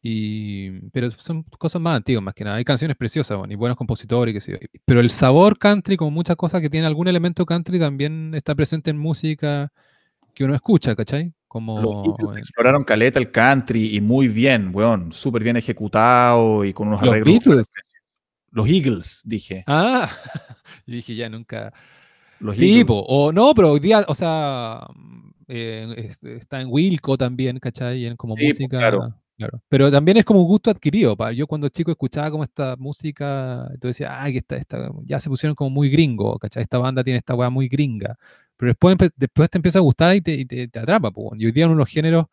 [0.02, 2.58] Y, pero son cosas más antiguas, más que nada.
[2.58, 4.34] Hay canciones preciosas bueno, y buenos compositores.
[4.34, 4.58] qué sé yo.
[4.86, 8.90] Pero el sabor country, como muchas cosas que tiene algún elemento country, también está presente
[8.92, 9.70] en música
[10.34, 11.26] que uno escucha, ¿cachai?
[11.26, 12.04] Los Como.
[12.04, 15.12] Beatles eh, exploraron caleta el country y muy bien, weón.
[15.12, 17.44] Súper bien ejecutado y con unos Los arreglos.
[17.44, 17.68] Beatles.
[18.52, 19.64] Los Eagles, dije.
[19.68, 20.10] Ah,
[20.86, 21.74] yo dije ya nunca.
[22.40, 26.68] Los Sí, po, o no, pero hoy día, o sea, mm, eh, es- está en
[26.70, 28.06] Wilco también, ¿cachai?
[28.06, 28.78] En como Sí, música.
[28.78, 29.14] claro.
[29.38, 29.62] claro.
[29.70, 31.16] Pero también es como un gusto adquirido.
[31.18, 31.32] pa.
[31.32, 35.30] Yo cuando chico escuchaba como esta música, entonces decía, ah, que esta, esta, ya se
[35.30, 36.64] pusieron como muy gringo, ¿cachai?
[36.64, 38.16] Esta banda tiene esta weá muy gringa.
[38.56, 41.34] Pero después, después te empieza a gustar y te, y te- te atrapa, po.
[41.38, 42.26] Y hoy día uno de los géneros,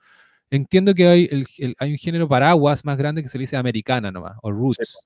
[0.51, 3.57] entiendo que hay, el- el- hay un género paraguas más grande que se le dice
[3.57, 4.99] americana nomás, o roots,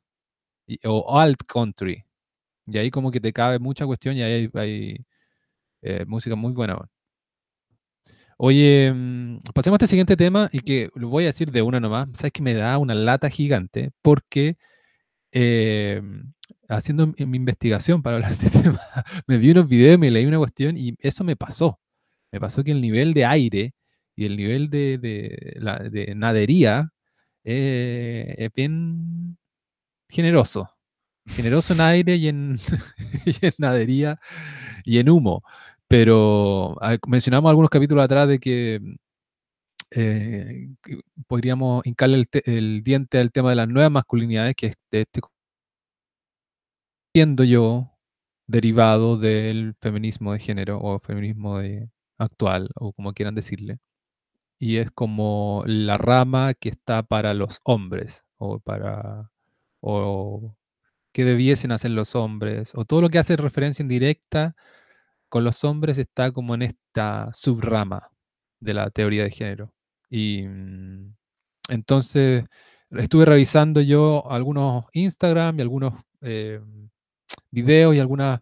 [0.69, 2.05] y- o alt country.
[2.67, 5.07] Y ahí como que te cabe mucha cuestión y ahí hay, hay,
[5.83, 6.79] eh, música muy buena.
[8.39, 11.81] Oye, mm, pasemos a este siguiente tema y que lo voy a decir de una
[11.81, 12.09] nomás.
[12.15, 14.57] Sabes que me da una lata gigante porque
[15.33, 16.03] eh,
[16.69, 18.81] haciendo mi, investigación para hablar de este tema,
[19.27, 21.81] me vi unos videos, me leí una cuestión y eso me pasó.
[22.33, 23.75] Me pasó que el nivel de aire
[24.17, 26.91] y el nivel de, de nadería
[27.45, 29.38] eh, es bien
[30.09, 30.71] generoso.
[31.27, 32.59] Generoso en aire y en,
[33.27, 34.19] y nadería
[34.85, 35.43] y en humo.
[35.89, 38.81] Pero ah, mencionamos algunos capítulos atrás de que
[39.91, 40.69] eh,
[41.27, 45.21] podríamos hincarle el diente al tema de las nuevas masculinidades, que es de este
[47.15, 47.91] siendo yo
[48.47, 53.79] derivado del feminismo de género o feminismo de- actual o como quieran decirle.
[54.61, 59.31] Y es como la rama que está para los hombres o para
[59.81, 60.57] o
[61.13, 64.55] que debiesen hacer los hombres o todo lo que hace referencia indirecta
[65.29, 68.11] con los hombres está como en esta subrama
[68.61, 69.75] de la teoría de género.
[70.11, 71.15] Y mm,
[71.71, 72.45] entonces
[72.91, 76.61] estuve revisando yo algunos Instagram y algunos eh,
[77.51, 78.41] videos y algunos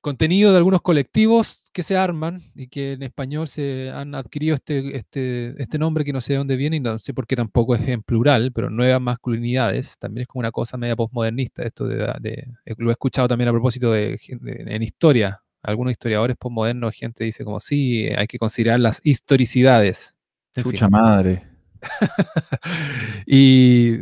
[0.00, 4.96] contenido de algunos colectivos que se arman y que en español se han adquirido este,
[4.96, 7.74] este, este nombre que no sé de dónde viene y no sé por qué tampoco
[7.74, 11.96] es en plural, pero nuevas masculinidades, también es como una cosa media postmodernista, esto de,
[12.20, 17.24] de- eh, lo he escuchado también a propósito de, en historia, algunos historiadores postmodernos, gente
[17.24, 20.16] dice como sí, hay que considerar las historicidades.
[20.54, 20.72] En fin.
[20.72, 21.42] Chucha madre.
[23.26, 23.96] y,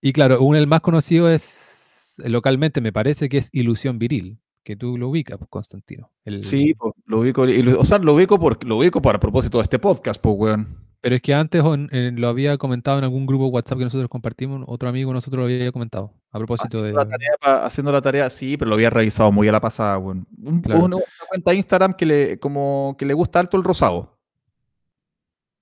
[0.00, 4.38] y claro, un el más conocido es localmente, me parece que es Ilusión Viril,
[4.70, 6.10] que tú lo ubicas, pues, Constantino.
[6.24, 6.74] El- Sí,
[7.06, 9.78] lo ubico, y lo- o sea, lo ubico, por, lo ubico para propósito de este
[9.78, 10.78] podcast, pues, weón.
[11.02, 14.62] Pero es que antes on- lo había comentado en algún grupo WhatsApp que nosotros compartimos,
[14.66, 16.90] otro amigo nosotros lo había comentado, a propósito de...
[16.90, 19.60] Haciendo la, tarea, pa- haciendo la tarea, sí, pero lo había revisado muy a la
[19.60, 20.26] pasada, weón.
[20.42, 20.84] Un- Claro.
[20.84, 24.18] una, una cuenta de Instagram que le, como, que le gusta alto el rosado.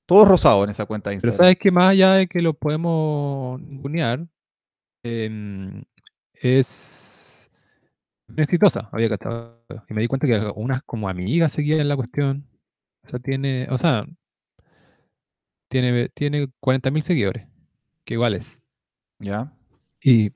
[0.06, 1.46] Todo rosado en esa cuenta de Pero Instagram.
[1.46, 4.26] sabes que más allá de que lo podemos ningunear,
[5.04, 5.84] em,
[6.34, 7.27] es
[8.36, 9.64] exitosa, había cachado.
[9.88, 12.46] Y me di cuenta que unas como amigas seguían la cuestión.
[13.04, 14.06] O sea, tiene, o sea,
[15.68, 17.46] tiene, tiene 40.000 seguidores,
[18.04, 18.60] que igual es.
[19.20, 19.52] ¿Ya?
[20.02, 20.32] Y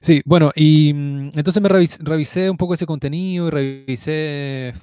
[0.00, 4.74] sí, bueno, y mm, entonces me revis- revisé un poco ese contenido y revisé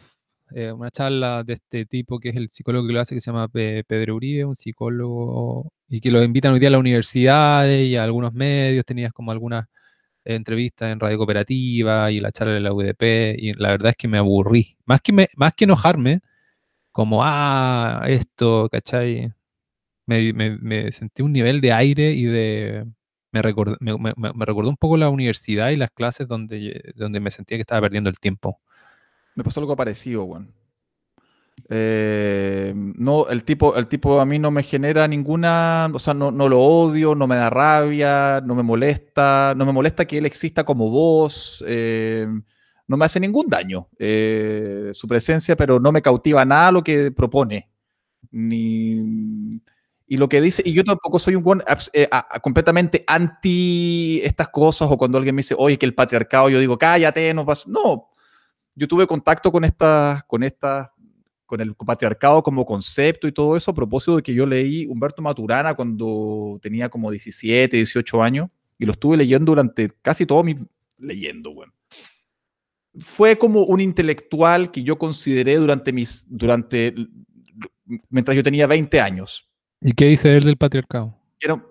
[0.55, 3.31] eh, una charla de este tipo que es el psicólogo que lo hace, que se
[3.31, 7.87] llama Pe- Pedro Uribe, un psicólogo, y que lo invitan hoy día a las universidades
[7.87, 9.65] y a algunos medios, tenías como algunas
[10.25, 14.07] entrevistas en Radio Cooperativa y la charla de la UDP, y la verdad es que
[14.07, 14.77] me aburrí.
[14.85, 16.21] Más que, me, más que enojarme,
[16.91, 19.31] como, ah, esto, ¿cachai?
[20.05, 22.85] me, me- sentí un nivel de aire y de...
[23.31, 23.93] Me recordó, me,
[24.45, 28.11] recordó un poco la universidad y las clases donde, donde me sentía que estaba perdiendo
[28.11, 28.59] el tiempo.
[29.33, 30.53] Me pasó algo parecido, weón.
[31.69, 36.31] Eh, no, el tipo, el tipo a mí no me genera ninguna, o sea, no,
[36.31, 40.25] no lo odio, no me da rabia, no me molesta, no me molesta que él
[40.25, 42.27] exista como voz, eh,
[42.87, 47.11] no me hace ningún daño eh, su presencia, pero no me cautiva nada lo que
[47.11, 47.69] propone.
[48.31, 49.61] Ni,
[50.07, 51.61] y lo que dice, y yo tampoco soy un buen
[52.41, 56.77] completamente anti estas cosas, o cuando alguien me dice, oye, que el patriarcado, yo digo,
[56.77, 57.65] cállate, no pasa.
[57.67, 58.09] No,
[58.75, 60.89] yo tuve contacto con estas, con estas,
[61.53, 65.21] con el patriarcado como concepto y todo eso a propósito de que yo leí Humberto
[65.21, 68.49] Maturana cuando tenía como 17, 18 años
[68.79, 70.55] y lo estuve leyendo durante casi todo mi
[70.97, 71.71] leyendo, bueno.
[72.97, 76.95] Fue como un intelectual que yo consideré durante mis durante
[78.09, 79.47] mientras yo tenía 20 años.
[79.79, 81.15] ¿Y qué dice él del patriarcado?
[81.39, 81.63] Era,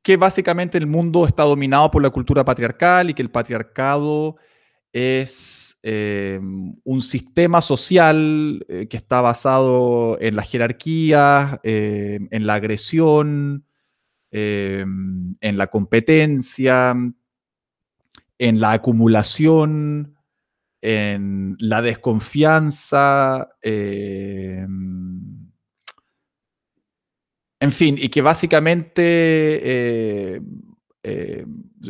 [0.00, 4.36] que básicamente el mundo está dominado por la cultura patriarcal y que el patriarcado
[4.96, 12.54] es eh, un sistema social eh, que está basado en la jerarquía, eh, en la
[12.54, 13.66] agresión,
[14.30, 16.94] en la competencia,
[18.38, 20.18] en la acumulación,
[20.82, 23.48] en la desconfianza.
[23.62, 24.68] en
[27.70, 30.42] fin, y que básicamente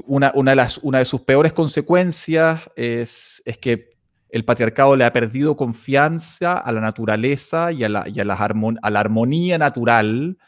[0.04, 3.90] una, una, de sus peores consecuencias es, es, que
[4.30, 8.34] el patriarcado le ha perdido confianza a la naturaleza y a la, y a la,
[8.34, 10.38] armonía natural,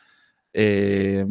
[0.52, 1.24] eh,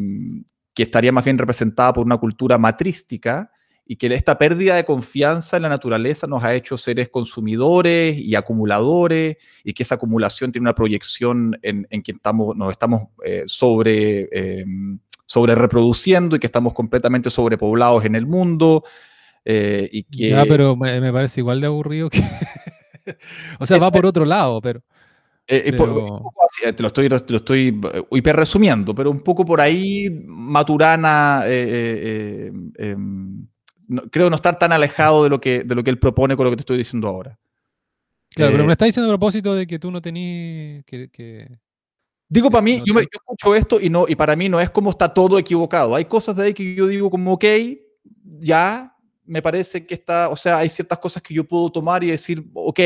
[0.74, 3.52] que estaría más bien representada por una cultura matrística,
[3.90, 8.36] y que esta pérdida de confianza en la naturaleza nos ha hecho seres consumidores y
[8.36, 13.44] acumuladores, y que esa acumulación tiene una proyección en, en que estamos, nos estamos eh,
[13.48, 14.66] sobre, eh,
[15.28, 18.84] sobre reproduciendo y que estamos completamente sobrepoblados en el mundo.
[19.46, 20.30] eh, y que...
[20.30, 22.20] Ya, pero me, me parece igual de aburrido que...
[23.60, 24.82] o sea, Es- va por otro lado, pero...
[25.50, 25.90] Eh, eh, por-
[26.66, 27.80] eh, te lo estoy, te lo estoy
[28.12, 33.48] hiper resumiendo, pero un poco por ahí Maturana eh, em,
[33.88, 36.44] no- creo no estar tan alejado de lo, que, de lo que él propone con
[36.46, 37.40] lo que te estoy diciendo ahora.
[38.36, 40.84] Claro, pero me está diciendo a propósito de que tú no tenías...
[40.86, 41.48] Que, que-
[42.30, 44.70] Digo, para mí, yo, me- yo escucho esto y, no, y para mí no es
[44.70, 45.96] como está todo equivocado.
[45.96, 47.46] Hay cosas de ahí que yo digo como, ok,
[48.40, 48.94] ya,
[49.26, 52.44] me parece que está, o sea, hay ciertas cosas que yo puedo tomar y decir,
[52.54, 52.80] ok,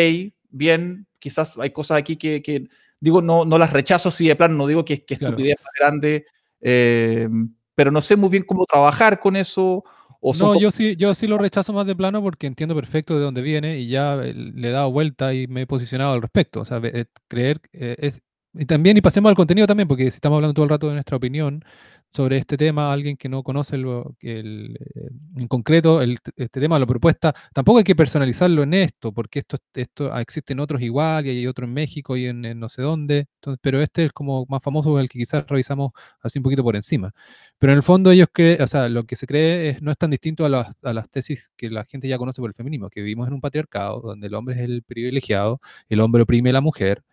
[0.50, 2.68] bien, quizás hay cosas aquí que, que
[3.00, 5.34] digo, no, no las rechazo así de plano, no digo que, que Claro.
[5.36, 6.26] estupidez más grande,
[6.62, 7.28] eh,
[7.76, 9.84] pero no sé muy bien cómo trabajar con eso.
[10.20, 13.24] O No, yo sí, yo sí lo rechazo más de plano porque entiendo perfecto de
[13.24, 16.62] dónde viene y ya eh, le he dado vuelta y me he posicionado al respecto.
[16.62, 18.22] O sea, eh, creer eh, es...
[18.54, 20.94] Y también, y pasemos al contenido también, porque si estamos hablando todo el rato de
[20.94, 21.64] nuestra opinión
[22.10, 23.78] sobre este tema, alguien que no conoce
[24.20, 28.74] que el, eh, en concreto el, este tema, la propuesta, tampoco hay que personalizarlo en
[28.74, 32.44] esto, porque esto, esto ah, existen otros igual y hay otro en México y en,
[32.44, 35.92] en no sé dónde, entonces, pero este es como más famoso, el que quizás revisamos
[36.22, 37.14] así un poquito por encima.
[37.58, 39.98] Pero en el fondo ellos creen, o sea, lo que se cree es, no es
[39.98, 42.90] tan distinto a las, a las tesis que la gente ya conoce por el feminismo,
[42.90, 46.54] que vivimos en un patriarcado donde el hombre es el privilegiado, el hombre oprime a
[46.54, 47.04] la mujer,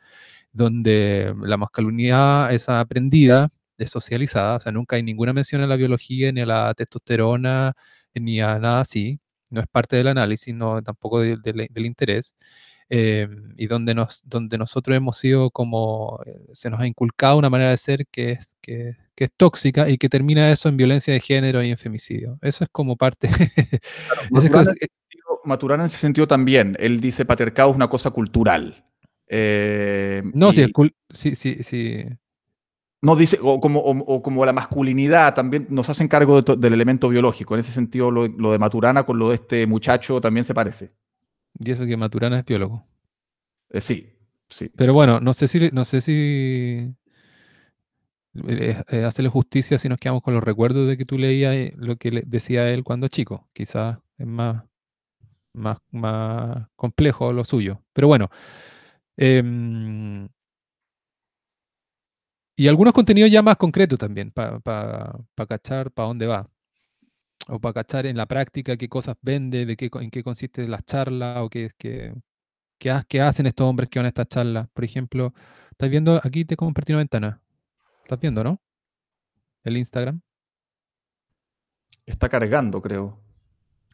[0.59, 3.49] donde la masculinidad es aprendida,
[3.79, 7.73] es socializada, o sea, nunca hay ninguna mención a la biología, ni a la testosterona,
[8.15, 9.21] ni a nada así,
[9.51, 12.35] no es parte del análisis, no, tampoco de- de la- del interés,
[12.91, 17.51] eh, y donde, nos, donde nosotros hemos sido como, eh, se nos ha inculcado una
[17.51, 21.13] manera de ser que es, que, que es tóxica y que termina eso en violencia
[21.15, 22.39] de género y en femicidio.
[22.43, 23.29] Eso es como parte...
[24.31, 26.77] Maturana, en sentido- Maturana en ese sentido también.
[26.81, 28.85] Él dice patriarcado es una cosa cultural.
[29.29, 32.05] Eh, no, y- es cool, sí, sí, sí.
[33.01, 36.73] No dice, o como, o, o como la masculinidad también nos hacen cargo de del
[36.75, 37.55] elemento biológico.
[37.55, 40.93] En ese sentido, lo, lo de Maturana con lo de este muchacho también se parece.
[41.59, 42.87] Y eso que Maturana es biólogo.
[43.71, 44.15] Eh, sí,
[44.49, 44.71] sí.
[44.77, 46.95] Pero bueno, no sé si, no sé si
[48.47, 51.97] eh, hacerle justicia si nos quedamos con los recuerdos de que tú leías eh, lo
[51.97, 53.49] que le- decía él cuando chico.
[53.53, 54.65] Quizás es más,
[55.55, 57.83] más, más complejo lo suyo.
[57.93, 58.31] Pero bueno.
[59.19, 60.29] Em,
[62.57, 65.13] y algunos contenidos ya más concretos también, para
[65.49, 66.51] cachar para dónde va.
[67.49, 70.85] O para cachar en la práctica qué cosas vende, de qué, en qué consiste las
[70.85, 72.15] charlas, o qué, qué,
[72.79, 74.69] qué, qué hacen estos hombres que van a estas charlas.
[74.73, 75.33] Por ejemplo,
[75.71, 76.21] ¿estás viendo?
[76.25, 77.41] Aquí te compartí una ventana.
[78.03, 78.61] ¿Estás viendo, no?
[79.65, 80.21] El Instagram.
[82.07, 83.21] Está cargando, creo.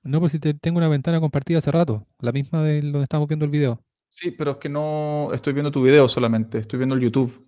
[0.04, 3.28] No, pues si te tengo una ventana compartida hace rato, la misma de donde estamos
[3.28, 3.84] viendo el video.
[4.14, 6.58] Sí, pero es que no estoy viendo tu video solamente.
[6.58, 7.44] Estoy viendo el YouTube.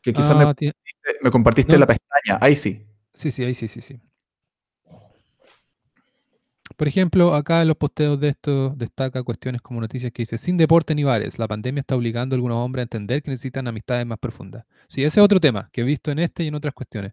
[0.00, 0.54] Que quizás me, Ah,
[1.20, 1.80] me compartiste no.
[1.80, 2.38] la pestaña.
[2.40, 2.86] Ahí sí.
[3.12, 4.00] Sí, sí, ahí sí, sí, sí.
[6.78, 10.56] Por ejemplo, acá en los posteos de esto destaca cuestiones como noticias que dice, sin
[10.56, 14.06] deporte ni bares, la pandemia está obligando a algunos hombres a entender que necesitan amistades
[14.06, 14.64] más profundas.
[14.88, 17.12] Sí, ese es otro tema que he visto en este y en otras cuestiones.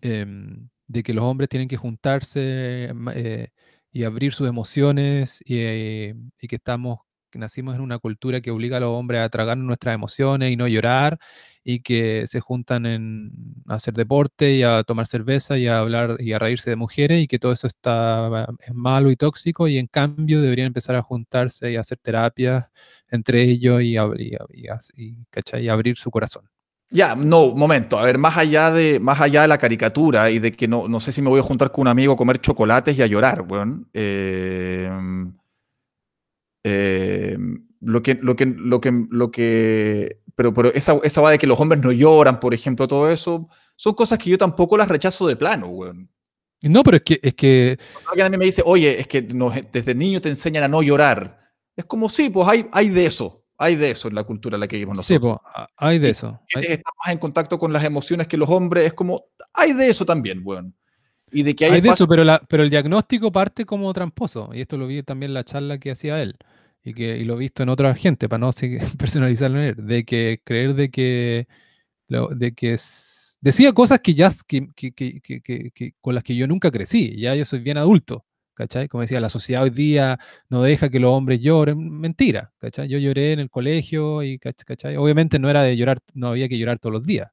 [0.00, 3.48] Em, de que los hombres tienen que juntarse eh,
[3.94, 7.00] y abrir sus emociones y, eh, y que estamos,
[7.32, 10.56] que nacimos en una cultura que obliga a los hombres a tragar nuestras emociones y
[10.58, 11.18] no llorar
[11.64, 13.32] y que se juntan en
[13.68, 17.22] a hacer deporte y a tomar cerveza y a hablar y a reírse de mujeres
[17.22, 21.02] y que todo eso está es malo y tóxico y en cambio deberían empezar a
[21.02, 22.66] juntarse y hacer terapias
[23.10, 23.96] entre ellos y,
[24.96, 25.16] y,
[25.60, 26.53] y abrir su corazón.
[26.94, 27.98] Ya, no, momento.
[27.98, 31.00] A ver, más allá de, más allá de la caricatura y de que no, no
[31.00, 33.42] sé si me voy a juntar con un amigo a comer chocolates y a llorar,
[33.42, 33.88] weón.
[33.92, 34.88] Eh,
[36.64, 37.36] eh,
[37.80, 41.48] lo que, lo que, lo que, lo que, pero, pero esa, esa va de que
[41.48, 45.26] los hombres no lloran, por ejemplo, todo eso, son cosas que yo tampoco las rechazo
[45.26, 46.08] de plano, weón.
[46.62, 49.52] No, pero es que, es que alguien a mí me dice, oye, es que nos-
[49.70, 51.40] desde niño te enseñan a no llorar.
[51.76, 54.60] Es como, sí, pues hay, hay de eso, hay de eso en la cultura en
[54.60, 55.38] la que vivimos sí, nosotros.
[55.42, 56.40] po, a- hay de eso.
[56.54, 56.64] hay-
[57.04, 60.40] más en contacto con las emociones que los hombres, es como, hay de eso también,
[60.44, 60.74] weón.
[61.32, 64.50] Y de que hay, Hay de eso, pero, la, pero el diagnóstico parte como tramposo.
[64.52, 66.36] Y esto lo vi también en la charla que hacía él.
[66.84, 68.50] Y, que, y lo he visto en otra gente, para no
[68.98, 69.74] personalizarlo en él.
[69.78, 71.48] De que creer de que.
[72.08, 74.32] de que es- decía cosas que ya.
[74.46, 74.92] que- que-
[75.72, 77.16] que- con las que yo nunca crecí.
[77.18, 78.24] Ya yo soy bien adulto.
[78.54, 78.88] ¿Cachai?
[78.88, 80.18] Como decía, la sociedad hoy día
[80.48, 81.78] no deja que los hombres lloren.
[82.00, 82.52] Mentira.
[82.58, 82.88] ¿Cachai?
[82.88, 84.38] Yo lloré en el colegio y.
[84.38, 84.96] cach- ¿Cachai?
[84.96, 87.30] Obviamente no era de llorar, no había que llorar todos los días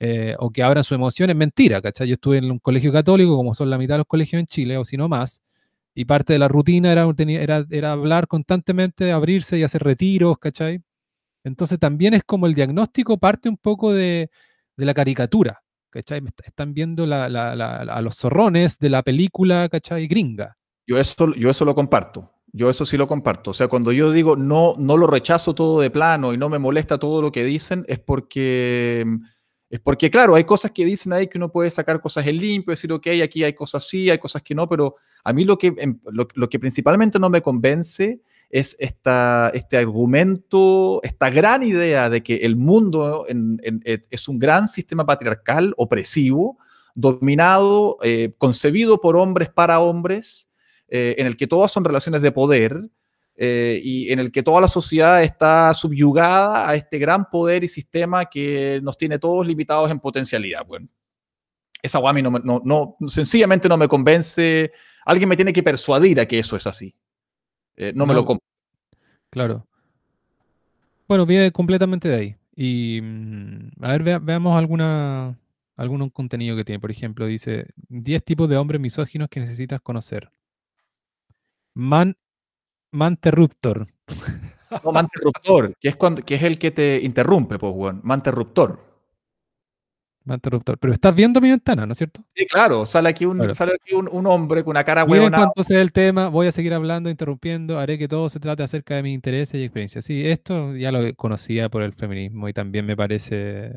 [0.00, 2.08] eh, o que abran sus emociones, mentira, ¿cachai?
[2.08, 4.76] Yo estuve en un colegio católico, como son la mitad de los colegios en Chile,
[4.78, 5.42] o si no más,
[5.94, 10.80] y parte de la rutina era, hablar constantemente, abrirse y hacer retiros, ¿cachai?
[11.44, 14.30] Entonces también es como el diagnóstico parte un poco de
[14.76, 16.22] la caricatura, ¿cachai?
[16.44, 20.06] Están viendo a los zorrones de la película, ¿cachai?
[20.06, 20.56] Gringa.
[20.86, 22.32] Yo eso, yo eso lo comparto.
[22.52, 23.50] Yo eso sí lo comparto.
[23.50, 26.58] O sea, cuando yo digo no, no lo rechazo todo de plano y no me
[26.58, 29.06] molesta todo lo que dicen, es porque,
[29.68, 32.72] es porque, claro, hay cosas que dicen ahí que uno puede sacar cosas en limpio,
[32.72, 35.72] decir, ok, aquí hay cosas sí, hay cosas que no, pero a mí lo que,
[35.76, 42.10] em, lo, lo que principalmente no me convence es esta, este argumento, esta gran idea
[42.10, 43.26] de que el mundo
[44.10, 46.58] es un gran sistema patriarcal, opresivo,
[46.94, 50.50] dominado, eh, concebido por hombres para hombres,
[50.88, 52.90] eh, en el que todas son relaciones de poder
[53.36, 57.68] eh, y en el que toda la sociedad está subyugada a este gran poder y
[57.68, 60.66] sistema que nos tiene todos limitados en potencialidad.
[60.66, 60.88] Bueno,
[61.80, 64.72] esa mí no, no, no- sencillamente no me convence.
[65.06, 66.94] Alguien me tiene que persuadir a que eso es así.
[67.82, 68.44] Eh, no me lo compro.
[69.30, 69.66] Claro.
[71.08, 72.36] Bueno, viene completamente de ahí.
[72.54, 75.38] Y mm, a ver, vea- veamos alguna,
[75.76, 76.78] algún contenido que tiene.
[76.78, 80.30] Por ejemplo, dice 10 tipos de hombres misóginos que necesitas conocer.
[81.74, 82.16] Man,
[82.92, 83.86] manterruptor.
[84.84, 88.00] No, manterruptor, que es, cuando, que es el que te interrumpe, pues, weón.
[88.04, 88.89] Manterruptor.
[90.30, 90.78] Manterruptor.
[90.78, 92.22] Pero estás viendo mi ventana, ¿no es cierto?
[92.34, 93.54] Sí, claro, sale aquí un, Claro.
[93.54, 95.36] sale aquí un, un hombre con una cara Miren huevona.
[95.38, 98.94] cuánto sea el tema, voy a seguir hablando, interrumpiendo, haré que todo se trate acerca
[98.96, 100.04] de mis intereses y experiencias.
[100.04, 103.72] Sí, esto ya lo conocía por el feminismo y también me parece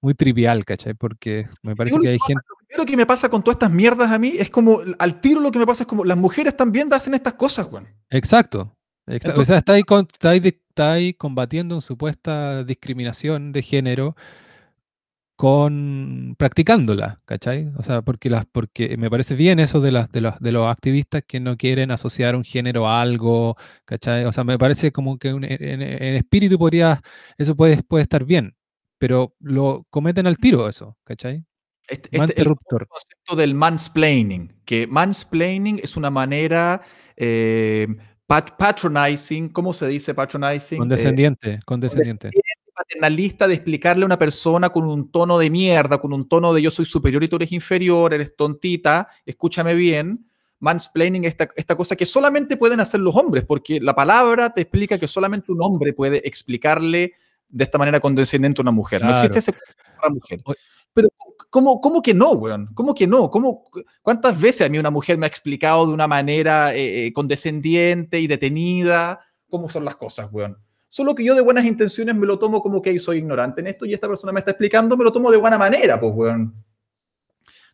[0.00, 0.94] muy trivial, ¿cachai?
[0.94, 2.42] Porque me parece que hay gente...
[2.48, 5.40] Lo primero que me pasa con todas estas mierdas a mí es como, al tiro
[5.40, 7.88] lo que me pasa es como, las mujeres también hacen estas cosas, weón.
[8.10, 8.76] Exacto.
[9.06, 9.30] exacto.
[9.30, 13.62] Entonces- o sea, está ahí, con- está, ahí, está ahí combatiendo una supuesta discriminación de
[13.62, 14.16] género
[15.38, 17.70] con practicándola, ¿cachai?
[17.76, 20.66] O sea, porque las, porque me parece bien eso de las de los de los
[20.66, 24.24] activistas que no quieren asociar un género a algo, ¿cachai?
[24.24, 25.80] O sea, me parece como que un- en,
[26.16, 27.00] espíritu podría,
[27.38, 28.56] eso puede, puede estar bien,
[28.98, 31.44] pero lo cometen al tiro eso, ¿cachai?
[31.86, 32.88] Este, este- el Manterruptor.
[32.88, 36.82] concepto del mansplaining, que mansplaining es una manera
[37.16, 37.86] eh,
[38.26, 40.78] pat- patronizing, ¿cómo se dice patronizing?
[40.78, 42.30] Eh, Condescendiente, condescendiente.
[42.78, 46.62] Paternalista de explicarle a una persona con un tono de mierda, con un tono de
[46.62, 50.24] yo soy superior y tú eres inferior, eres tontita, escúchame bien.
[50.60, 54.98] Mansplaining, esta, esta cosa que solamente pueden hacer los hombres, porque la palabra te explica
[54.98, 57.12] que solamente un hombre puede explicarle
[57.48, 59.02] de esta manera condescendiente a una mujer.
[59.04, 59.52] No existe ese
[60.00, 60.40] para mujer.
[60.92, 61.08] Pero,
[61.50, 62.70] ¿cómo, ¿cómo que no, weón?
[62.74, 63.30] ¿Cómo que no?
[63.30, 63.70] ¿Cómo,
[64.02, 68.18] ¿Cuántas veces a mí una mujer me ha explicado de una manera eh, eh, condescendiente
[68.18, 70.58] y detenida cómo son las cosas, weón?
[70.98, 73.86] Solo que yo de buenas intenciones me lo tomo como que soy ignorante en esto
[73.86, 76.52] y esta persona me está explicando, me lo tomo de buena manera, pues, weón.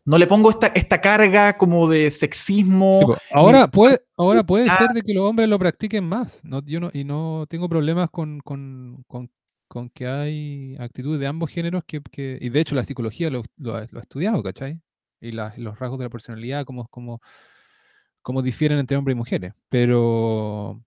[0.05, 2.99] No le pongo esta, esta carga como de sexismo.
[2.99, 3.17] Sí, po.
[3.33, 4.77] ahora puede, ahora ni puede nada.
[4.77, 6.39] ser de que los hombres lo practiquen más.
[6.43, 9.31] No, yo no, y no tengo problemas con, con, con-
[9.67, 13.41] con que hay actitudes de ambos géneros que, que- y de hecho la psicología lo,
[13.57, 14.79] lo ha, lo ha estudiado, ¿cachai?
[15.19, 17.19] Y las- los rasgos de la personalidad, cómo, cómo,
[18.21, 19.53] cómo difieren entre hombres y mujeres.
[19.69, 20.79] Pero,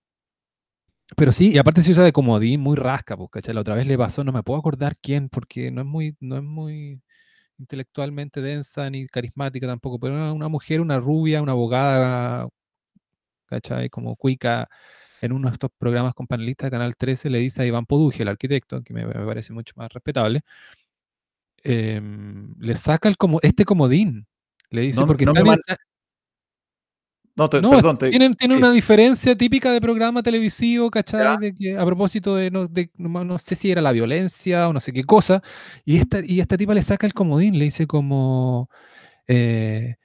[1.17, 3.53] pero sí, y aparte se usa de comodín muy rasca, pues, ¿cachai?
[3.55, 6.37] La otra vez le pasó, no me puedo acordar quién, porque no es muy, no
[6.37, 7.01] es muy
[7.59, 12.47] intelectualmente densa ni carismática tampoco, pero era una mujer, una rubia, una abogada,
[13.47, 13.89] ¿cachai?
[13.89, 14.69] Como cuica
[15.21, 18.23] en uno de estos programas con panelistas de Canal 13, le dice a Iván Poduje,
[18.23, 20.41] el arquitecto, que me, me parece mucho más respetable,
[21.63, 24.27] em, le saca el como, este comodín.
[24.69, 25.57] Le dice, No- porque no está me
[27.39, 27.97] No, te- no, perdón.
[27.97, 31.37] te- tienen, tienen una diferencia típica de programa televisivo, ¿cachai?
[31.37, 34.79] De que, a propósito de no, de- no, sé si era la violencia o no
[34.79, 35.41] sé qué cosa,
[35.85, 38.69] y esta, y esta tipa le saca el comodín, le dice como...
[39.27, 39.95] eh,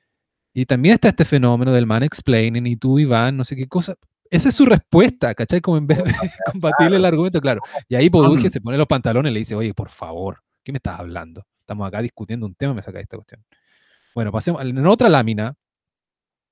[0.53, 3.97] y también está este fenómeno del man explaining, y tú, Iván, no sé qué cosa.
[4.31, 5.61] Esa es su respuesta, ¿cachai?
[5.61, 6.05] Como en vez de
[6.53, 7.61] combatirle el argumento, claro.
[7.89, 8.51] Y ahí Poduje Mm.
[8.51, 11.45] se pone los pantalones y le dice, oye, por favor, ¿qué me estás hablando?
[11.61, 13.43] Estamos acá discutiendo un tema, me saca esta cuestión.
[14.15, 14.63] Bueno, pasemos.
[14.63, 15.57] En otra lámina,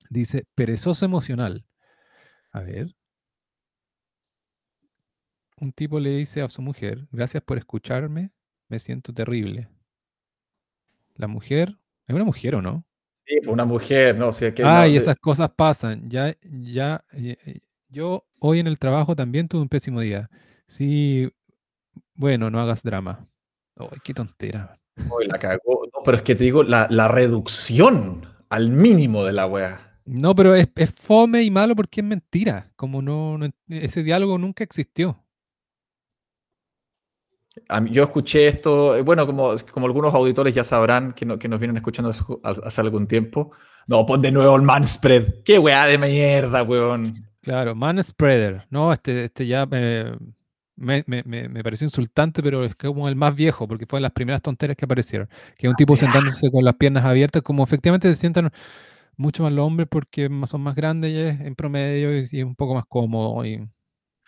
[0.09, 1.65] dice perezoso emocional.
[2.51, 2.95] A ver.
[5.59, 8.31] Un tipo le dice a su mujer, gracias por escucharme,
[8.67, 9.69] me siento terrible.
[11.15, 11.77] La mujer,
[12.07, 12.85] ¿es una mujer o no?
[13.13, 14.63] Sí, pues una mujer, no sé qué.
[14.63, 16.09] Ay, no, esas cosas pasan.
[16.09, 20.29] Ya, ya, eh, eh, yo hoy en el trabajo también tuve un pésimo día.
[20.67, 21.31] Sí,
[22.15, 23.25] bueno, no hagas drama.
[23.77, 24.79] Ay, qué tontera.
[24.97, 25.83] Uy, la cagó.
[25.93, 29.92] No, pero es que te digo, la, la reducción al mínimo de la weá.
[30.05, 32.71] No, pero es, es fome y malo porque es mentira.
[32.75, 35.19] Como no, no ese diálogo nunca existió.
[37.81, 41.47] Mí- yo escuché esto, eh, bueno, como, como algunos auditores ya sabrán que, no- que
[41.47, 42.23] nos vienen escuchando hace,
[42.63, 43.51] hace algún tiempo.
[43.87, 45.43] No, pon de nuevo el manspread.
[45.45, 47.29] Qué weá de mierda, weón.
[47.41, 48.65] Claro, man spreader.
[48.69, 49.65] No, este, este ya.
[50.75, 54.01] Me, me- me- me pareció insultante, pero es como el más viejo, porque fue de
[54.01, 55.29] las primeras tonteras que aparecieron.
[55.57, 58.51] Que un tipo sentándose con las piernas abiertas, como efectivamente se sientan
[59.17, 62.55] mucho más los hombres porque son más grandes y es en promedio y, es un
[62.55, 63.45] poco más cómodo.
[63.45, 63.57] y-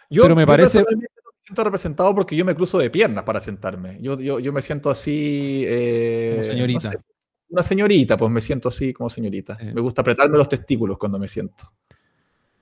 [0.09, 2.89] Yo, Pero me yo parece- personalmente no me siento representado porque yo me cruzo de
[2.89, 3.97] piernas para sentarme.
[4.01, 5.63] Yo, yo, yo me siento así.
[5.65, 6.91] eh, Como no señorita.
[6.91, 6.99] sé,
[7.49, 9.55] una señorita, pues me siento así como señorita.
[9.55, 9.65] Sí.
[9.73, 11.63] Me gusta apretarme los testículos cuando me siento.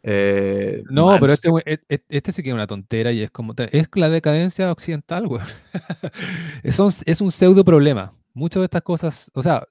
[0.05, 3.31] Eh, No, pero este, we- e- e- este sí que es una tontera y es
[3.31, 5.41] como, es la decadencia occidental, güey.
[6.63, 8.13] es, un, es un pseudo problema.
[8.33, 9.65] Muchas de estas cosas, o sea,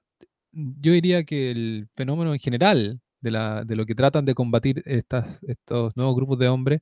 [0.53, 4.83] yo diría que el fenómeno en general de, la, de lo que tratan de combatir
[4.85, 6.81] estas, estos nuevos grupos de hombres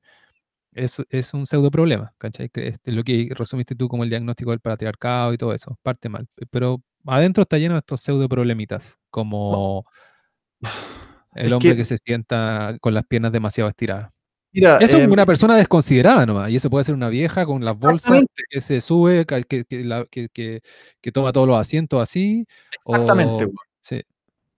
[0.72, 2.50] es, es un pseudo problema, ¿cachai?
[2.54, 6.28] Es lo que resumiste tú como el diagnóstico del patriarcado y todo eso, parte mal.
[6.50, 9.86] Pero adentro está lleno de estos pseudo problemitas, como
[11.34, 14.12] el Es hombre que- que se sienta con las piernas demasiado estiradas.
[14.52, 17.64] Mira, Eso es em, una persona desconsiderada nomás, y eso puede ser una vieja con
[17.64, 22.46] las bolsas que se sube, que, que, la- que- que- toma todos los asientos así.
[22.86, 24.02] Exactamente, o- sí.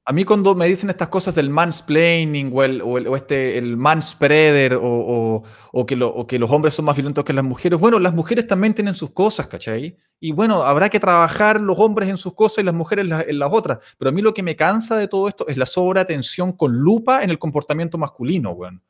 [0.06, 3.56] A mí cuando me dicen estas cosas del mansplaining o, el, o, el- o este,
[3.56, 5.42] el manspreader o,
[5.72, 8.12] o- que lo- o que los hombres son más violentos que las mujeres, bueno, las
[8.12, 9.96] mujeres también tienen sus cosas, ¿cachai?
[10.20, 13.26] Y bueno, habrá que trabajar los hombres en sus cosas y las mujeres en las,
[13.28, 13.78] en las otras.
[13.96, 17.22] Pero a mí lo que me cansa de todo esto es la sobreatención con lupa
[17.22, 18.82] en el comportamiento masculino, weón.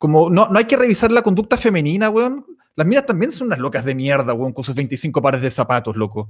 [0.00, 2.44] Como no, no hay que revisar la conducta femenina, weón.
[2.74, 5.96] Las minas también son unas locas de mierda, weón, con sus 25 pares de zapatos,
[5.96, 6.28] loco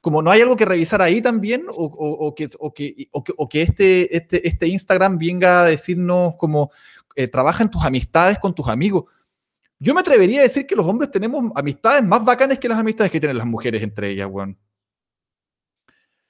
[0.00, 4.16] como no hay algo que revisar ahí también, o, que, o que, o que, este,
[4.16, 6.70] este, este Instagram venga a decirnos como,
[7.16, 9.04] eh, trabaja en tus amistades con tus amigos.
[9.78, 13.10] Yo me atrevería a decir que los hombres tenemos amistades más bacanas que las amistades
[13.10, 14.58] que tienen las mujeres entre ellas, weón.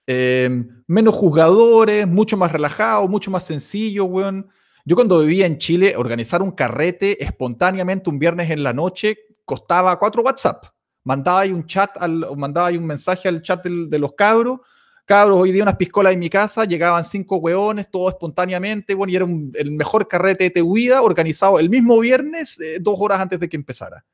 [0.07, 4.49] Eh, menos juzgadores, mucho más relajados, mucho más sencillo, weón.
[4.85, 9.99] Yo cuando vivía en Chile, organizar un carrete espontáneamente un viernes en la noche costaba
[9.99, 10.65] cuatro WhatsApp
[11.05, 14.61] mandaba ahí un chat, al, mandaba ahí un mensaje al chat de los cabros.
[15.05, 19.17] Cabros, hoy día unas piscolas en mi casa, llegaban cinco hueones, todo espontáneamente, bueno, y
[19.17, 23.49] era el mejor carrete de Tehuida organizado el mismo viernes, eh, dos horas antes de
[23.49, 24.05] que empezara.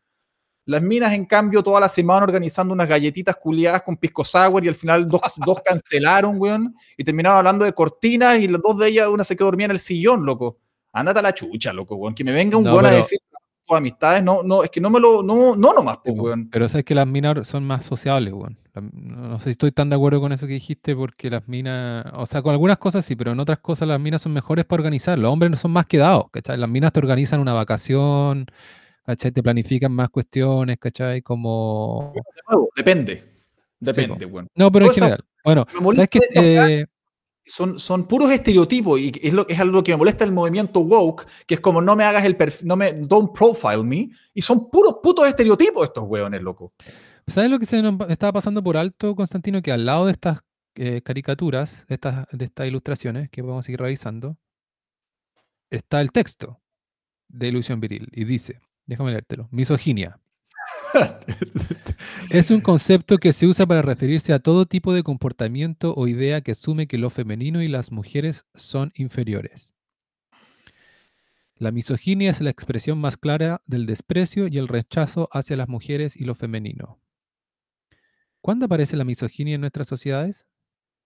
[0.66, 4.68] Las minas, en cambio, toda la semana organizando unas galletitas culiadas con pisco sour y
[4.68, 8.88] al final dos, dos cancelaron, weón, y terminaron hablando de cortinas y las dos de
[8.88, 10.58] ellas, una se quedó dormida en el sillón, loco.
[10.92, 12.14] Ándate a la chucha, loco, weón.
[12.14, 13.18] Que me venga un No, weón a decir
[13.66, 16.48] tus amistades, no, no, es que no me lo, no, no nomás, pues, weón.
[16.50, 18.58] Pero sabes que las minas son más sociables, weón.
[18.92, 22.26] No sé si estoy tan de acuerdo con eso que dijiste, porque las minas, o
[22.26, 25.18] sea, con algunas cosas sí, pero en otras cosas las minas son mejores para organizar.
[25.18, 26.58] Los hombres no son más quedados, ¿cachai?
[26.58, 28.46] Las minas te organizan una vacación,
[29.06, 29.30] ¿cachai?
[29.30, 31.22] Te planifican más cuestiones, ¿cachai?
[31.22, 32.12] Como...
[32.14, 33.24] De nuevo, depende.
[33.78, 34.48] Depende, weón.
[34.54, 35.24] No, pero en general.
[35.44, 35.64] Bueno,
[35.94, 36.86] ¿sabes weá, Eh,
[37.44, 41.26] son, son puros estereotipos y es, lo, es algo que me molesta el movimiento woke,
[41.46, 44.68] que es como no me hagas el perfil, no me, don't profile me, y son
[44.68, 46.72] puros putos estereotipos estos weones, loco.
[47.28, 49.62] ¿Sabes lo que se nos estaba pasando por alto, Constantino?
[49.62, 50.40] Que al lado de estas
[50.74, 54.36] eh, caricaturas, de estas, de estas ilustraciones que vamos a seguir revisando,
[55.70, 56.60] está el texto
[57.28, 60.18] de Ilusión Viril y dice, déjame leértelo, misoginia.
[62.30, 66.40] Es un concepto que se usa para referirse a todo tipo de comportamiento o idea
[66.40, 69.74] que asume que lo femenino y las mujeres son inferiores.
[71.54, 76.16] La misoginia es la expresión más clara del desprecio y el rechazo hacia las mujeres
[76.16, 76.98] y lo femenino.
[78.42, 80.46] ¿Cuándo aparece la misoginia en nuestras sociedades?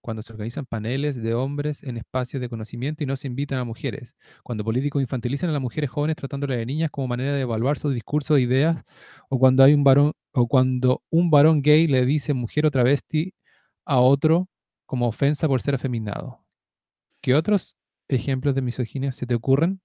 [0.00, 3.64] Cuando se organizan paneles de hombres en espacios de conocimiento y no se invitan a
[3.64, 4.16] mujeres.
[4.42, 7.92] Cuando políticos infantilizan a las mujeres jóvenes tratándolas de niñas como manera de evaluar sus
[7.94, 8.82] discursos e ideas.
[9.28, 13.34] O cuando hay un varón, o cuando un varón gay le dice mujer o travesti
[13.84, 14.48] a otro
[14.86, 16.44] como ofensa por ser afeminado.
[17.22, 17.76] ¿Qué otros
[18.08, 19.80] ejemplos de misoginia se te ocurren?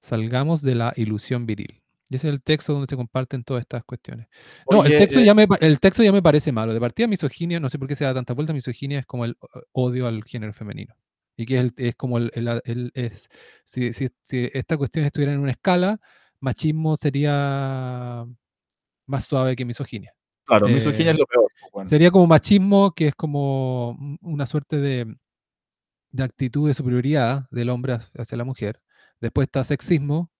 [0.00, 1.82] Salgamos de la ilusión viril.
[2.10, 4.28] Y ese es el texto donde se comparten todas estas cuestiones.
[4.70, 6.72] No, el Oye, texto, eh, ya me, el texto ya me parece malo.
[6.72, 8.52] De partida, misoginia, no sé por qué se da tanta vuelta.
[8.54, 9.36] Misoginia es como el
[9.72, 10.94] odio al género femenino.
[11.36, 12.30] Y que es, el- es como el.
[12.34, 13.28] el- el- es,
[13.64, 16.00] si, si- si esta cuestión estuviera en una escala,
[16.40, 18.26] machismo sería
[19.06, 20.14] más suave que misoginia.
[20.44, 21.44] Claro, eh, misoginia es lo peor.
[21.60, 21.86] pues, weón.
[21.86, 25.14] Sería como machismo, que es como un- una suerte de,
[26.10, 28.80] de actitud de superioridad del hombre hacia la mujer.
[29.20, 30.30] Después está sexismo,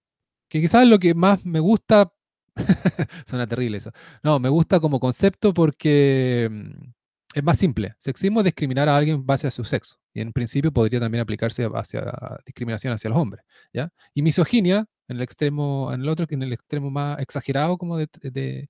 [0.48, 2.12] que quizás lo que más me gusta.
[3.26, 3.92] Suena terrible eso.
[4.22, 6.90] No, me gusta como concepto porque mm,
[7.34, 7.94] es más simple.
[7.98, 9.96] Sexismo es discriminar a alguien en base a su sexo.
[10.12, 12.12] Y en principio podría también aplicarse hacia
[12.44, 13.44] discriminación hacia los hombres.
[13.72, 13.88] ¿ya?
[14.14, 18.08] Y misoginia, en el extremo, en el otro, en el extremo más exagerado como de,
[18.22, 18.68] de,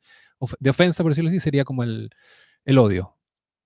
[0.60, 2.10] de ofensa, por decirlo así, sería como el,
[2.64, 3.16] el odio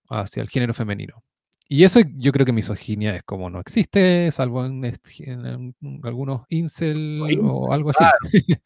[0.09, 1.25] hacia el género femenino.
[1.69, 6.01] Y eso yo creo que misoginia es como no existe, salvo en, est- en- en
[6.03, 8.05] algunos incel o algo así.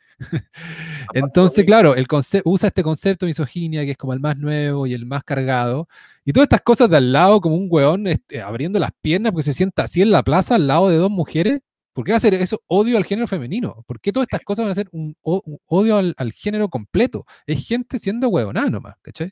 [1.15, 2.07] Entonces, claro, el
[2.45, 5.89] usa este concepto de misoginia que es como el más nuevo y el más cargado.
[6.25, 9.45] Y todas estas cosas de al lado, como un weón este, abriendo las piernas porque
[9.45, 11.61] se sienta así en la plaza al lado de dos mujeres.
[11.93, 13.83] ¿Por qué va a ser eso odio al género femenino?
[13.87, 17.25] ¿Por qué todas estas cosas van a ser un, un odio al, al género completo?
[17.47, 19.31] Es gente siendo huevonada nomás, ¿cachai?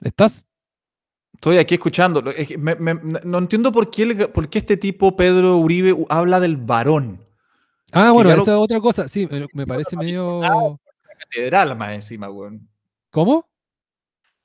[0.00, 0.46] ¿Estás?
[1.34, 2.20] Estoy aquí escuchando.
[2.22, 2.94] Lo- es que me- me-
[3.24, 7.24] no entiendo por qué, el- por qué este tipo, Pedro Uribe, habla del varón.
[7.92, 9.08] Ah, bueno, esa es otra cosa.
[9.08, 10.42] Sí, me, parece medio...
[11.18, 12.68] Catedral más encima, weón.
[13.10, 13.48] ¿Cómo?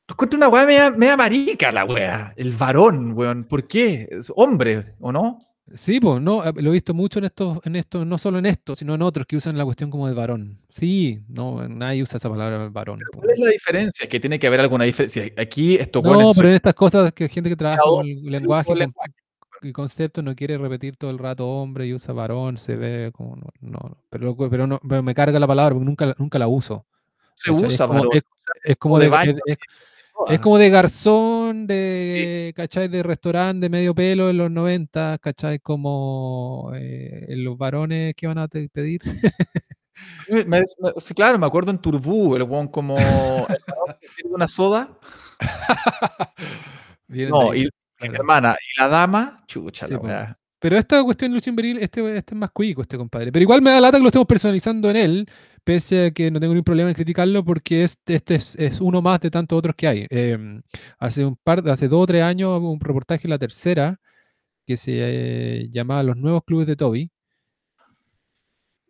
[0.08, 2.34] Encuentro una weá media, media marica la weá.
[2.36, 3.44] El varón, weón.
[3.44, 4.08] ¿Por qué?
[4.12, 5.40] Es hombre, ¿o no?
[5.76, 8.46] Sí, pues, no, eh, lo he visto mucho en estos, en esto, no solo en
[8.46, 10.60] esto, sino en otros que usan la cuestión como de varón.
[10.70, 13.00] Sí, no, nadie usa esa palabra varón.
[13.12, 13.20] po.
[13.20, 14.08] ¿Cuál es la diferencia?
[14.10, 15.24] Que tiene que haber alguna diferencia.
[15.38, 18.72] Aquí estos No, pero son- en estas cosas que gente que trabaja con el lenguaje
[18.74, 19.12] y lenguaje.
[19.14, 19.24] con-
[19.70, 23.38] y concepto no quiere repetir todo el rato hombre y usa varón, se ve como
[23.38, 26.50] no, no, pero, pero no, pero me carga la palabra porque nunca, la- nunca la
[26.50, 26.86] uso.
[27.36, 28.10] se usa es como, varón.
[28.12, 28.24] es,
[28.66, 29.36] es como de de, baño,
[30.30, 32.88] es- como de garzón, de, ¿cachai?
[32.88, 35.60] De restaurante de medio pelo en los 90, ¿cachai?
[35.60, 39.02] Como eh, los varones que van a pedir.
[40.28, 40.64] Me- me-
[40.98, 42.98] sí, claro, me acuerdo en Turbú, el weón como.
[42.98, 44.98] el una soda.
[47.08, 47.70] No, y
[48.02, 48.56] mi hermana.
[48.60, 50.38] Y la dama, chucha, Sí, la.
[50.60, 53.32] Pero esta cuestión de Lucian Beril, este, este es más cuico, este compadre.
[53.32, 55.30] Pero igual me da lata que lo estemos personalizando en él,
[55.64, 59.02] pese a que no tengo ningún problema en criticarlo, porque este, este es, es uno
[59.02, 60.08] más de tantos otros que hay.
[60.10, 60.62] Em,
[61.00, 64.00] hace un par, hace dos o tres años, hubo un reportaje la tercera
[64.66, 64.94] que se
[65.64, 67.12] eh, llamaba Los nuevos clubes de Toby.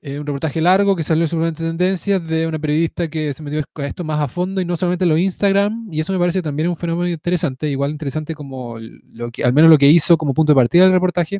[0.05, 3.85] Eh, un reportaje largo que salió en Tendencias de una periodista que se metió a
[3.85, 6.67] esto más a fondo y no solamente en los Instagram, y eso me parece también
[6.67, 10.51] un fenómeno interesante, igual interesante como lo que, al menos lo que hizo como punto
[10.51, 11.39] de partida del reportaje,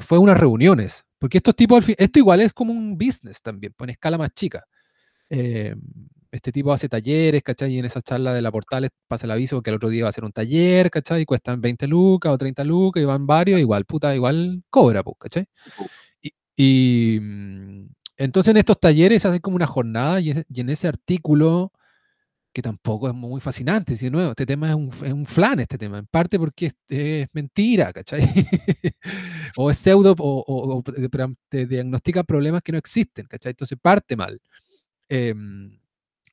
[0.00, 3.92] fue unas reuniones, porque estos tipos, esto igual es como un business también, pues en
[3.92, 4.64] escala más chica.
[5.30, 5.74] Eh,
[6.32, 7.74] este tipo hace talleres, ¿cachai?
[7.74, 10.08] Y en esa charla de la Portales pasa el aviso que el otro día va
[10.08, 11.22] a hacer un taller, ¿cachai?
[11.22, 15.16] Y cuestan 20 lucas o 30 lucas y van varios, igual, puta, igual cobra, pues,
[15.20, 15.46] ¿cachai?
[16.22, 16.32] Y,
[17.16, 17.88] y, mm,
[18.18, 21.72] entonces en estos talleres hacen como una jornada y, es- y en ese artículo,
[22.60, 25.60] que tampoco es muy fascinante, si de nuevo, este tema es un, es un flan,
[25.60, 28.22] este tema, en parte porque es, es mentira, ¿cachai?
[29.56, 30.82] o es pseudo, o, o- o
[31.48, 33.50] te, diagnostica problemas que no existen, ¿cachai?
[33.50, 34.40] Entonces parte mal.
[35.08, 35.80] Em,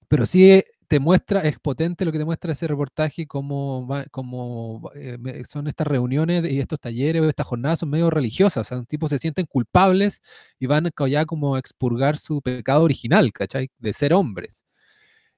[0.10, 4.06] pero sí eh, te muestra, es potente lo que te muestra ese reportaje, como, va-
[4.12, 8.80] como eh, son estas reuniones y estos talleres estas jornadas son medio religiosas, o sea,
[8.80, 10.22] un tipo se sienten culpables
[10.60, 13.70] y van ya como a expurgar su pecado original, ¿cachai?
[13.80, 14.66] De ser hombres.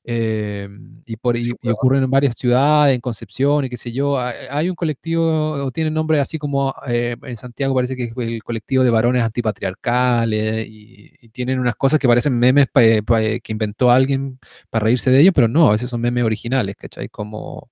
[0.04, 0.68] Eh,
[1.06, 4.18] y, por, y, y ocurren en varias ciudades, en Concepción y qué sé yo.
[4.18, 8.44] Hay, un colectivo, o tiene nombre así como eh, en Santiago parece que es el
[8.44, 13.52] colectivo de varones antipatriarcales y, y tienen unas cosas que parecen memes pa- pa- que
[13.52, 14.40] inventó alguien
[14.70, 17.10] para reírse de ellos, pero no, a veces son memes originales, ¿cachai?
[17.10, 17.70] Como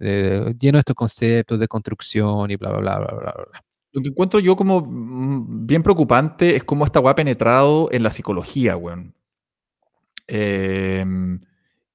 [0.00, 3.44] eh, lleno de estos conceptos de construcción y bla, bla, bla, bla, bla, bla.
[3.50, 3.64] bla.
[3.92, 8.02] Lo que encuentro yo como mm, bien preocupante es cómo esta weá ha penetrado en
[8.02, 9.14] la psicología, weón.
[10.26, 11.40] Em,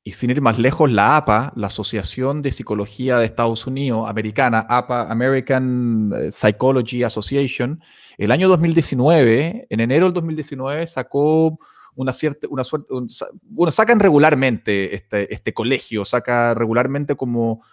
[0.07, 4.59] y sin ir más lejos, la APA, la Asociación de Psicología de Estados Unidos, americana,
[4.69, 7.81] APA, American eh, Psychology Association,
[8.19, 11.57] el año 2019, en enero del 2019, sacó
[11.95, 12.93] una cierta, una suerte,
[13.41, 17.63] bueno, sacan regularmente este, este colegio, saca regularmente como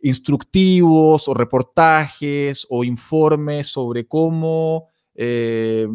[0.00, 4.89] instructivos o reportajes o informes sobre cómo,
[5.22, 5.86] eh,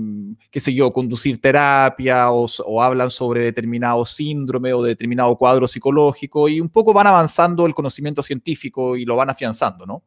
[0.52, 2.48] qué sé yo, conducir terapia o,
[2.80, 8.22] hablan sobre determinado síndrome o determinado cuadro psicológico y un poco van avanzando el conocimiento
[8.22, 10.04] científico y lo van afianzando, ¿no?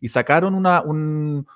[0.00, 1.46] Y sacaron un,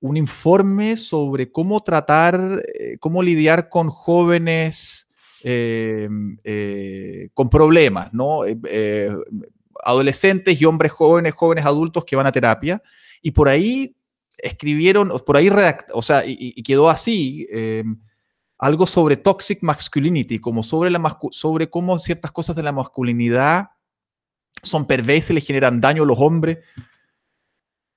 [0.00, 5.08] un informe sobre cómo tratar, eh, cómo lidiar con jóvenes
[5.42, 6.08] eh,
[6.44, 8.42] eh, con problemas, ¿no?
[9.84, 12.80] Adolescentes y hombres jóvenes, jóvenes adultos que van a terapia,
[13.20, 13.96] y por ahí
[14.42, 17.84] escribieron, por ahí redact, o sea, y, quedó así, eh,
[18.58, 23.70] algo sobre toxic masculinity, como sobre, la mascu sobre cómo ciertas cosas de la masculinidad
[24.62, 26.58] son perversas y le generan daño a los hombres.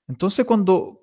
[0.07, 1.01] Entonces, cuando,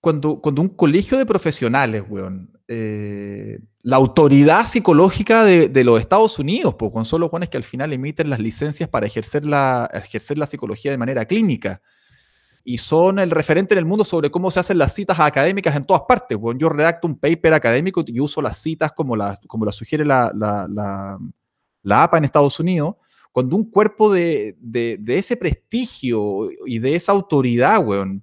[0.00, 6.38] cuando, cuando un colegio de profesionales, weón, eh, la autoridad psicológica de, de los Estados
[6.38, 10.36] Unidos, pues, con solo jóvenes que al final emiten las licencias para ejercer la, ejercer
[10.36, 11.80] la psicología de manera clínica.
[12.62, 15.84] Y son el referente en el mundo sobre cómo se hacen las citas académicas en
[15.84, 16.36] todas partes.
[16.38, 16.58] weón.
[16.58, 20.30] yo redacto un paper académico y uso las citas como las como la sugiere la,
[20.34, 22.96] la, APA en Estados Unidos.
[23.32, 28.22] cuando un cuerpo de, de, de ese prestigio y de esa autoridad, weón,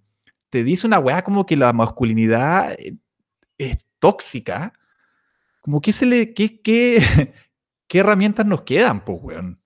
[0.50, 2.98] te dice una weá como que la masculinidad eh,
[3.58, 4.74] es tóxica,
[5.62, 7.34] como que se le, qué, qué,
[7.88, 9.62] qué herramientas nos quedan, pues, weón.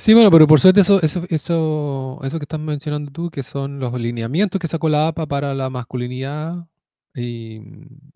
[0.00, 3.80] Sí, bueno, pero por suerte eso, eso, eso, eso que estás mencionando tú, que son
[3.80, 6.66] los lineamientos que sacó la APA para la masculinidad,
[7.14, 7.60] y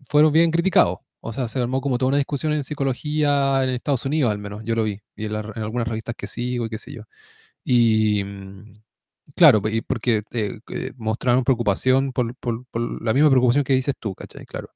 [0.05, 0.99] fueron bien criticados.
[1.19, 4.61] O sea, se armó como toda una discusión en psicología en Estados Unidos, al menos,
[4.63, 7.03] yo lo vi, y en, la- en algunas revistas que sigo y qué sé yo.
[7.65, 8.81] Y mm,
[9.35, 13.95] claro, y porque eh, eh, mostraron preocupación por, por- por la misma preocupación que dices
[13.99, 14.45] tú, ¿cachai?
[14.45, 14.69] Claro.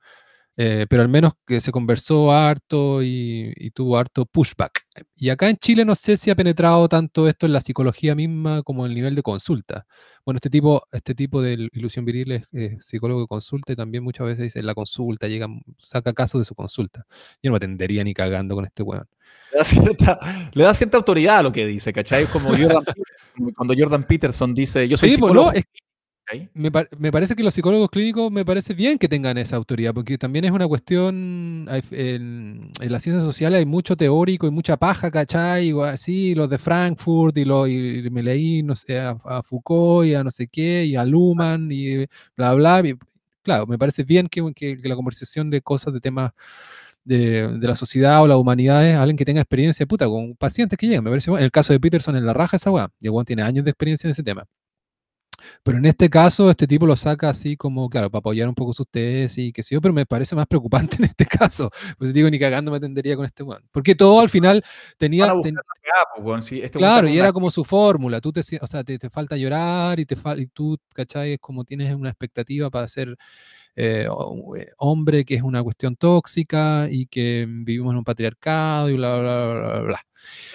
[0.60, 4.86] Eh, pero al menos que se conversó harto y, y tuvo harto pushback.
[5.16, 8.64] Y acá en Chile no sé si ha penetrado tanto esto en la psicología misma
[8.64, 9.86] como en el nivel de consulta.
[10.26, 14.04] Bueno, este tipo, este tipo de il- ilusión viril es, psicólogo de consulta y también
[14.04, 15.48] muchas veces dice en la consulta, llega,
[15.78, 17.06] saca casos de su consulta.
[17.44, 19.06] Yo no me atendería ni cagando con este weón.
[19.52, 20.20] Le da, cierta,
[20.54, 22.26] le da cierta autoridad a lo que dice, ¿cachai?
[22.26, 22.84] Como Jordan
[23.56, 25.52] cuando Jordan Peterson dice, yo soy Sí, pues, psicólogo.
[25.52, 25.66] no, es-
[26.54, 29.94] me, par- me parece que los psicólogos clínicos me parece bien que tengan esa autoridad,
[29.94, 35.12] porque también es una cuestión, en, las ciencias sociales hay mucho teórico y mucha paja,
[35.12, 35.70] ¿cachai?
[35.70, 40.16] Y así, los de Frankfurt y, lo, y me leí, no sé, a, Foucault y
[40.16, 42.06] a no sé qué, y a Luhmann y
[42.36, 42.82] bla, bla.
[43.44, 46.32] claro, me parece bien que, que- la conversación de cosas, de temas
[47.06, 50.88] de, de la sociedad o las humanidades, alguien que tenga experiencia, puta, con pacientes que
[50.88, 51.42] llegan, me parece bueno.
[51.42, 54.08] En el caso de Peterson en la raja esa weá, y tiene años de experiencia
[54.08, 54.46] en ese tema.
[55.64, 58.74] Pero en este caso, este tipo lo saca así como, claro, para apoyar un poco
[58.74, 61.70] sus tesis y qué sé yo, pero me parece más preocupante en este caso.
[61.98, 63.64] Pues digo, ni cagando me atendería con este weón.
[63.72, 64.64] Porque todo al final
[64.98, 65.28] tenía.
[65.44, 68.20] ten- weá, pues, este claro, y era como su fórmula.
[68.22, 71.34] Tú te, o sea, te, te falta llorar y, te fal- y tú, ¿cachai?
[71.34, 73.18] Es como tienes una expectativa para ser
[73.76, 74.08] eh,
[74.58, 79.20] eh, hombre, que es una cuestión tóxica y que vivimos en un patriarcado y bla,
[79.20, 80.02] bla, bla, bla, bla.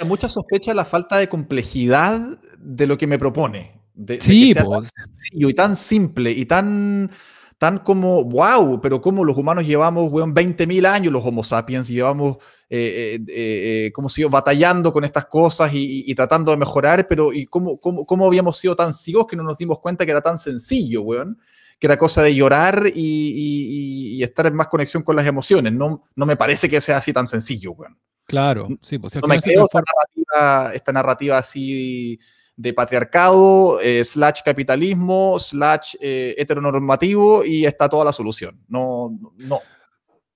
[0.05, 3.82] mucha sospecha la falta de complejidad de lo que me propone.
[3.95, 4.93] De, de que Sí, pues.
[4.93, 7.11] tan sencillo y tan simple y tan,
[7.59, 11.95] tan como, wow, pero como los humanos llevamos, weón, 20.000 años, los Homo sapiens, y
[11.95, 12.39] llevamos,
[12.71, 16.51] eh, eh, eh, eh, como si yo, batallando con estas cosas y, y- y tratando
[16.53, 19.79] de mejorar, pero ¿y cómo, cómo, cómo habíamos sido tan ciegos que no nos dimos
[19.79, 21.39] cuenta que era tan sencillo, weón?
[21.79, 25.73] Que era cosa de llorar y, y- estar en más conexión con las emociones.
[25.73, 27.99] No, no me parece que sea así tan sencillo, weón.
[28.25, 32.19] Claro, sí, pues si al No me final creo esta narrativa, esta narrativa así
[32.57, 38.61] de patriarcado, eh, slash capitalismo, slash eh, heteronormativo y está toda la solución.
[38.69, 39.61] No, no.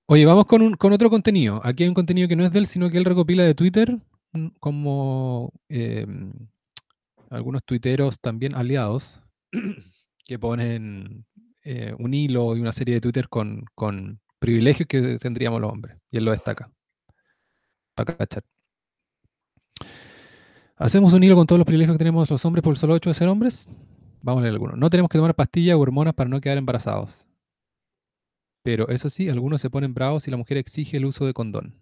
[0.06, 1.60] Oye, vamos con, un- con otro contenido.
[1.64, 3.98] Aquí hay un contenido que no es de él, sino que él recopila de Twitter,
[4.32, 6.06] mm, como eh,
[7.30, 9.20] algunos tuiteros también aliados,
[10.24, 11.26] que ponen
[11.62, 15.98] eh, un hilo y una serie de Twitter con, con privilegios que tendríamos los hombres.
[16.10, 16.70] Y él lo destaca.
[17.94, 18.44] Para cachar.
[20.76, 23.10] ¿Hacemos un hilo con todos los privilegios que tenemos los hombres por el solo hecho
[23.10, 23.68] de ser hombres?
[24.22, 24.78] Vamos a leer algunos.
[24.78, 27.26] No tenemos que tomar pastillas o hormonas para no quedar embarazados.
[28.62, 31.80] Pero eso sí, algunos se ponen bravos si la mujer exige el uso de condón.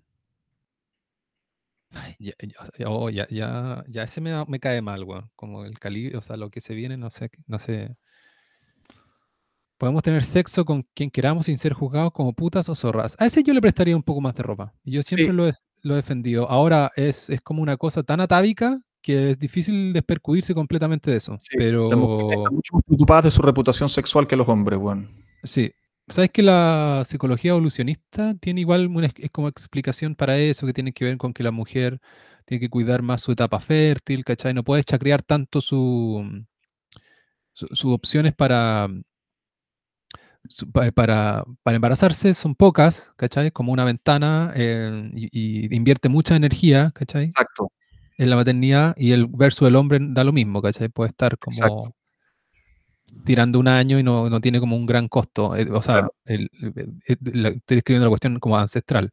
[2.19, 2.33] Ya,
[2.79, 5.31] ya- oh, ya, ya, ya ese me cae mal, weón.
[5.37, 7.97] Como el calibre, o sea, lo que se viene, no sé, no sé.
[9.79, 13.17] Podemos tener sexo con quien queramos sin ser juzgados como putas o zorras.
[13.19, 14.73] A ese yo le prestaría un poco más de ropa.
[14.85, 15.33] Y yo siempre Sí.
[15.33, 15.53] lo, he,
[15.83, 16.49] lo he defendido.
[16.49, 21.37] Ahora es, es como una cosa tan atávica que es difícil despercudirse completamente de eso.
[21.39, 21.87] Sí, Pero
[22.31, 25.11] están mucho más preocupadas de su reputación sexual que los hombres, weón.
[25.43, 25.73] Sí.
[26.07, 30.93] ¿Sabes que la psicología evolucionista tiene igual una es como explicación para eso, que tiene
[30.93, 31.99] que ver con que la mujer
[32.45, 34.53] tiene que cuidar más su etapa fértil, ¿cachai?
[34.55, 36.23] No puede chacrear tanto su,
[37.53, 38.89] su- sus opciones para,
[40.95, 43.51] para, para embarazarse, son pocas, ¿cachai?
[43.51, 47.25] Como una ventana eh, y, y invierte mucha energía, ¿cachai?
[47.25, 47.71] Exacto.
[48.19, 50.89] En la maternidad y el verso del hombre da lo mismo, ¿cachai?
[50.89, 51.95] Puede estar como Exacto.
[53.25, 55.57] tirando un año y no, no tiene como un gran costo.
[55.57, 56.15] eh, o sea, Claro.
[56.27, 59.11] el- el- el- la- estoy describiendo la cuestión como ancestral.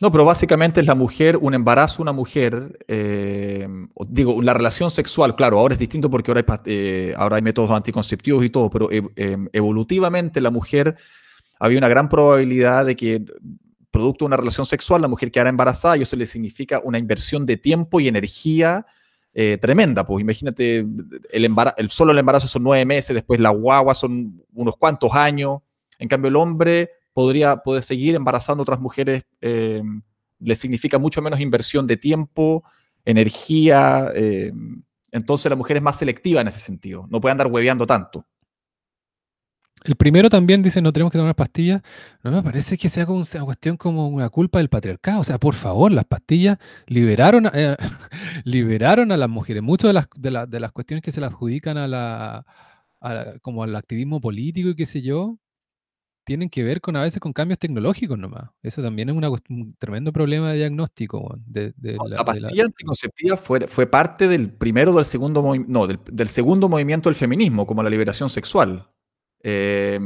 [0.00, 3.66] No, pero básicamente es la mujer, un embarazo, una mujer, eh,
[4.08, 7.70] digo, la relación sexual, claro, ahora es distinto porque ahora hay, eh, ahora hay métodos
[7.70, 10.96] anticonceptivos y todo, pero em, evolutivamente la mujer
[11.58, 13.24] había una gran probabilidad de que
[13.90, 17.46] producto de una relación sexual la mujer quedara embarazada y eso le significa una inversión
[17.46, 18.84] de tiempo y energía
[19.32, 20.04] eh, tremenda.
[20.04, 20.86] Pues imagínate,
[21.32, 25.60] el solo el embarazo son nueve meses, después la guagua son unos cuantos años.
[25.98, 29.82] En cambio, el hombre podría seguir embarazando a otras mujeres, eh,
[30.38, 32.62] le significa mucho menos inversión de tiempo,
[33.06, 34.10] energía.
[34.14, 34.52] eh,
[35.12, 38.26] entonces la mujer es más selectiva en ese sentido, no puede andar hueveando tanto.
[39.84, 41.80] El primero también dice no tenemos que tomar pastillas.
[42.22, 45.20] No me parece que sea como una cuestión como una culpa del patriarcado.
[45.20, 47.76] O sea, por favor, las pastillas liberaron, a- eh,
[48.44, 49.62] liberaron a las mujeres.
[49.62, 52.44] Muchas de las, de, la- de las cuestiones que se le adjudican a la-
[53.42, 55.38] como al activismo político y qué sé yo,
[56.26, 58.50] tienen que ver con a veces con cambios tecnológicos nomás.
[58.62, 62.24] Eso también es una un tremendo problema de diagnóstico, de, de la- La de la-
[62.24, 67.14] pastilla anticonceptiva fue, fue parte del primero del segundo no, del, del segundo movimiento del
[67.14, 68.90] feminismo, como la liberación sexual.
[69.42, 70.00] Eh,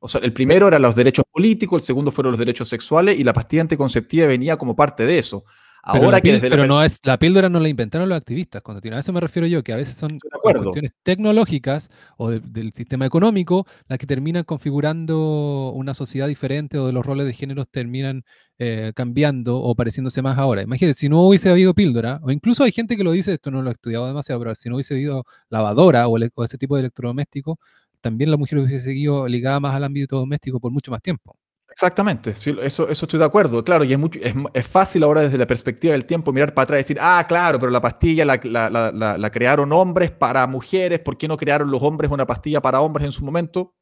[0.00, 3.24] o sea, el primero eran los derechos políticos, el segundo fueron los derechos sexuales y
[3.24, 5.44] la pastilla anticonceptiva venía como parte de eso.
[5.92, 8.60] Pero, Ahora la, que la pero no es, la píldora no la inventaron los activistas,
[8.62, 8.96] continúa.
[8.98, 10.18] A eso me refiero yo, que a veces son
[10.64, 16.86] cuestiones tecnológicas o de- del sistema económico las que terminan configurando una sociedad diferente o
[16.86, 18.24] de los roles de géneros terminan
[18.58, 20.62] eh, cambiando o pareciéndose más ahora.
[20.62, 23.62] Imagínate, si no hubiese habido píldora, o incluso hay gente que lo dice, esto no
[23.62, 26.80] lo he estudiado demasiado, pero si no hubiese habido lavadora o, o ese tipo de
[26.80, 27.58] electrodoméstico,
[28.00, 31.36] también la mujer hubiese seguido ligada más al ámbito doméstico por mucho más tiempo.
[31.76, 33.62] Exactamente, sí, eso, eso estoy de acuerdo.
[33.62, 36.64] Claro, y es, mucho, es, es fácil ahora desde la perspectiva del tiempo mirar para
[36.64, 40.46] atrás y decir, ah, claro, pero la pastilla la, la- la- la- crearon hombres para
[40.46, 43.74] mujeres, ¿por qué no crearon los hombres una pastilla para hombres en su momento?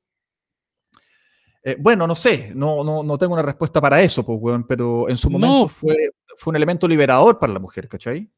[1.63, 5.09] Eh, bueno, no sé, no, no, no tengo una respuesta para eso, pues, weón, pero
[5.09, 5.39] en su No.
[5.39, 8.31] momento fue, fue un elemento liberador para la mujer, ¿cachai?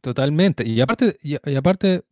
[0.00, 0.66] Totalmente.
[0.66, 2.04] Y aparte, y, y aparte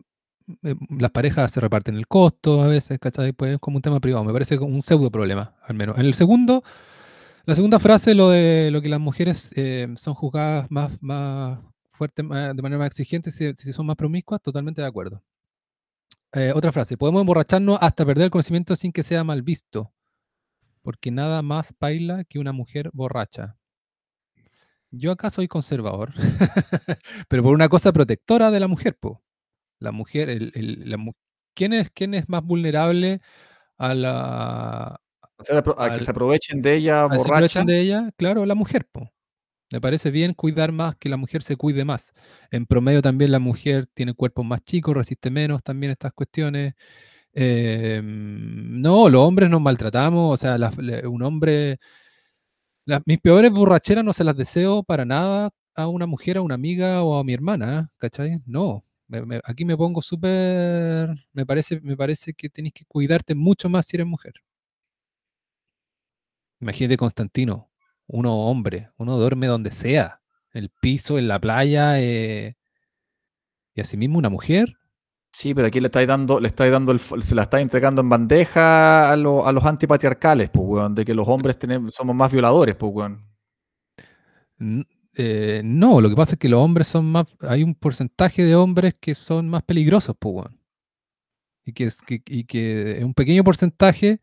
[0.62, 3.32] eh, las parejas se reparten el costo a veces, ¿cachai?
[3.32, 4.24] Pues es como un tema privado.
[4.24, 5.98] Me parece un pseudo problema, al menos.
[5.98, 6.62] En el segundo,
[7.46, 11.58] la segunda frase, lo de lo que las mujeres eh, son juzgadas más, más
[11.90, 15.22] fuerte, de manera más exigente si, si son más promiscuas, totalmente de acuerdo.
[16.32, 19.92] Eh, otra frase, podemos emborracharnos hasta perder el conocimiento sin que sea mal visto,
[20.82, 23.56] porque nada más baila que una mujer borracha.
[24.92, 26.12] Yo acá soy conservador,
[27.28, 29.22] pero por una cosa protectora de la mujer, po.
[29.80, 30.98] La mujer, el, el- la
[31.54, 33.20] ¿quién es, quién es más vulnerable
[33.78, 35.00] a la,
[35.36, 37.34] O sea, apro- a que se aprovechen de ella a que se borracha.
[37.34, 38.10] aprovechen de ella?
[38.16, 39.10] Claro, la mujer, po.
[39.72, 42.12] Me parece bien cuidar más, que la mujer se cuide más.
[42.50, 46.74] En promedio también la mujer tiene cuerpos más chicos, resiste menos también estas cuestiones.
[47.32, 50.56] Em, no, los hombres nos maltratamos, o sea,
[51.08, 51.78] un hombre...
[52.84, 56.54] las- mis peores borracheras no se las deseo para nada a una mujer, a una
[56.56, 58.40] amiga o a mi hermana, ¿cachai?
[58.46, 58.84] No.
[59.10, 61.10] Me- me- aquí me pongo súper...
[61.32, 64.34] Me parece, me parece que tenés que cuidarte mucho más si eres mujer.
[66.60, 67.70] Imagínate Constantino,
[68.06, 70.20] uno hombre, uno duerme donde sea,
[70.52, 72.56] en el piso, en la playa, eh,
[73.74, 74.76] y asimismo una mujer.
[75.32, 78.08] Sí, pero aquí le estáis dando, le estáis dando el, se la estáis entregando en
[78.08, 82.32] bandeja a, lo- a los antipatriarcales, pues, weón, de que los hombres tenemos, somos más
[82.32, 83.24] violadores, pues, weón.
[85.14, 88.54] Eh, no, lo que pasa es que los hombres son más, hay un porcentaje de
[88.54, 90.60] hombres que son más peligrosos, pues, weón.
[91.64, 94.20] Y que, es, que, y que es un pequeño porcentaje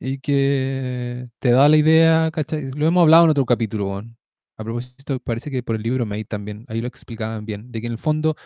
[0.00, 2.70] y que te da la idea, ¿cachai?
[2.72, 4.16] Lo hemos hablado en otro capítulo, weón.
[4.56, 7.86] A propósito, parece que por el libro May también, ahí lo explicaban bien, de que
[7.86, 8.36] en el fondo,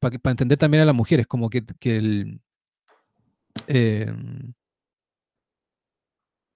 [0.00, 2.40] para entender también a las mujeres, como que, que el...
[3.66, 4.52] em,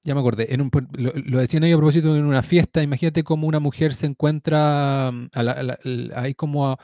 [0.05, 3.25] ya me acordé, en un, lo, lo decían ahí a propósito en una fiesta, imagínate
[3.25, 5.29] cómo una mujer se encuentra, mm,
[6.15, 6.79] ahí como a-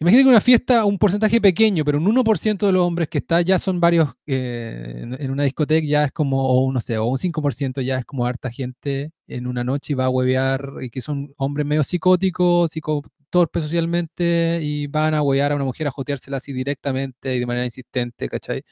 [0.00, 3.40] imagínate que una fiesta, un porcentaje pequeño, pero un 1% de los hombres que está
[3.42, 7.06] ya son varios, eh, en, en una discoteca ya es como, o no sé, o
[7.06, 10.90] un 5% ya es como harta gente en una noche y va a huevear, y
[10.90, 15.86] que son hombres medio psicóticos, psico, torpes socialmente, y van a huevear a una mujer
[15.88, 18.64] a joteársela así directamente y de manera insistente, ¿cachai?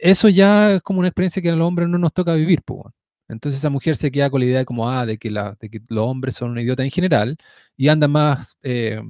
[0.00, 2.82] Eso ya es como una experiencia que a los hombres no nos toca vivir, pues.
[3.28, 5.68] Entonces esa mujer se queda con la idea de como, ah, de que, la, de
[5.70, 7.36] que los hombres son un idiota en general
[7.76, 9.00] y anda más, eh,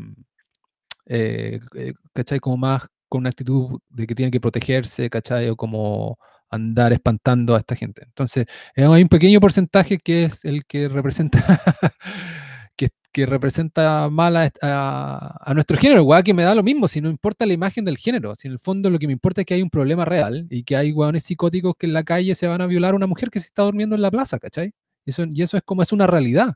[1.06, 2.40] eh, eh, ¿cachai?
[2.40, 5.48] Como más con una actitud de que tiene que protegerse, ¿cachai?
[5.50, 6.18] O como
[6.50, 8.02] andar espantando a esta gente.
[8.04, 11.38] Entonces, eh, hay un pequeño porcentaje que es el que representa,
[13.16, 16.88] que, representa mal a, est- a- a nuestro género, weá, que me da lo mismo,
[16.88, 19.40] si no importa la imagen del género, si en el fondo lo que me importa
[19.42, 22.34] es que hay un problema real y que hay weones psicóticos que en la calle
[22.34, 24.72] se van a violar a una mujer que se está durmiendo en la plaza, ¿cachai?
[25.06, 26.54] Y eso es como es una realidad.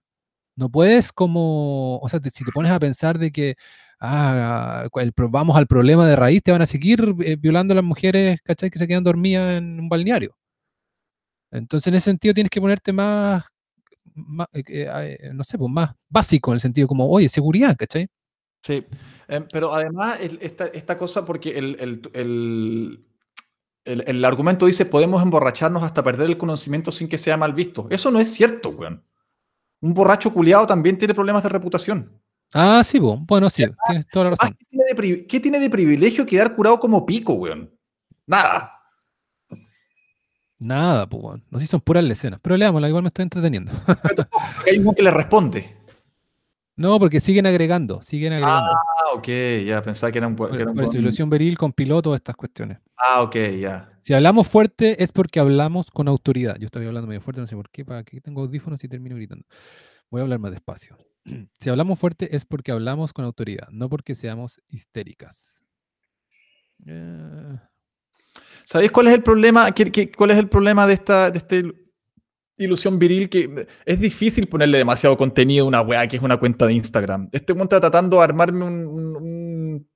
[0.56, 3.56] No puedes como, o sea, si te pones a pensar de que
[4.00, 4.86] ah,
[5.30, 8.70] vamos al problema de raíz, te van a seguir eh, violando a las mujeres, ¿cachai?
[8.70, 10.36] Que se quedan dormidas en un balneario.
[11.52, 13.44] Entonces, en ese sentido, tienes que ponerte más,
[14.14, 17.76] más, eh, eh, eh, no sé, pues más básico en el sentido como, oye, seguridad,
[17.76, 18.08] ¿cachai?
[18.62, 18.84] Sí,
[19.28, 23.04] em, pero además el- esta, esta cosa, porque el, el-
[24.06, 27.86] el- argumento dice podemos emborracharnos hasta perder el conocimiento sin que sea mal visto.
[27.90, 29.02] Eso no es cierto, weón.
[29.80, 32.20] Un borracho culiado también tiene problemas de reputación.
[32.52, 33.16] Ah, sí, po.
[33.16, 34.54] bueno, sí, tienes toda la razón.
[34.58, 37.72] ¿qué tiene, de pri- qué tiene de privilegio quedar curado como pico, weón?
[38.26, 38.79] Nada.
[40.60, 41.40] Nada, pues.
[41.50, 42.38] No sé si son puras escenas.
[42.40, 43.72] Pero leámosla, igual me estoy entreteniendo.
[44.70, 45.74] Hay un que le responde.
[46.76, 48.68] no, porque siguen agregando, siguen agregando.
[48.70, 49.26] Ah, ok,
[49.66, 50.36] ya pensaba que era un.
[50.36, 52.78] que era un por eso, buen- ilusión viril con piloto, estas cuestiones.
[52.96, 53.90] Ah, ok, ya.
[54.02, 56.56] Si hablamos fuerte es porque hablamos con autoridad.
[56.58, 59.16] Yo estoy hablando medio fuerte, no sé por qué, para qué tengo audífonos y termino
[59.16, 59.46] gritando.
[60.10, 60.96] Voy a hablar más despacio.
[61.58, 65.62] Si hablamos fuerte es porque hablamos con autoridad, no porque seamos histéricas.
[66.86, 67.58] Eh,
[68.64, 69.72] ¿Sabéis cuál es el problema?
[69.72, 71.74] ¿Qué- qué- cuál es el problema de esta, de esta il-
[72.58, 73.28] ilusión viril?
[73.28, 77.28] Que es difícil ponerle demasiado contenido a una weá que es una cuenta de Instagram.
[77.32, 78.86] Este weón está tratando de armarme un.
[78.86, 79.90] un- un-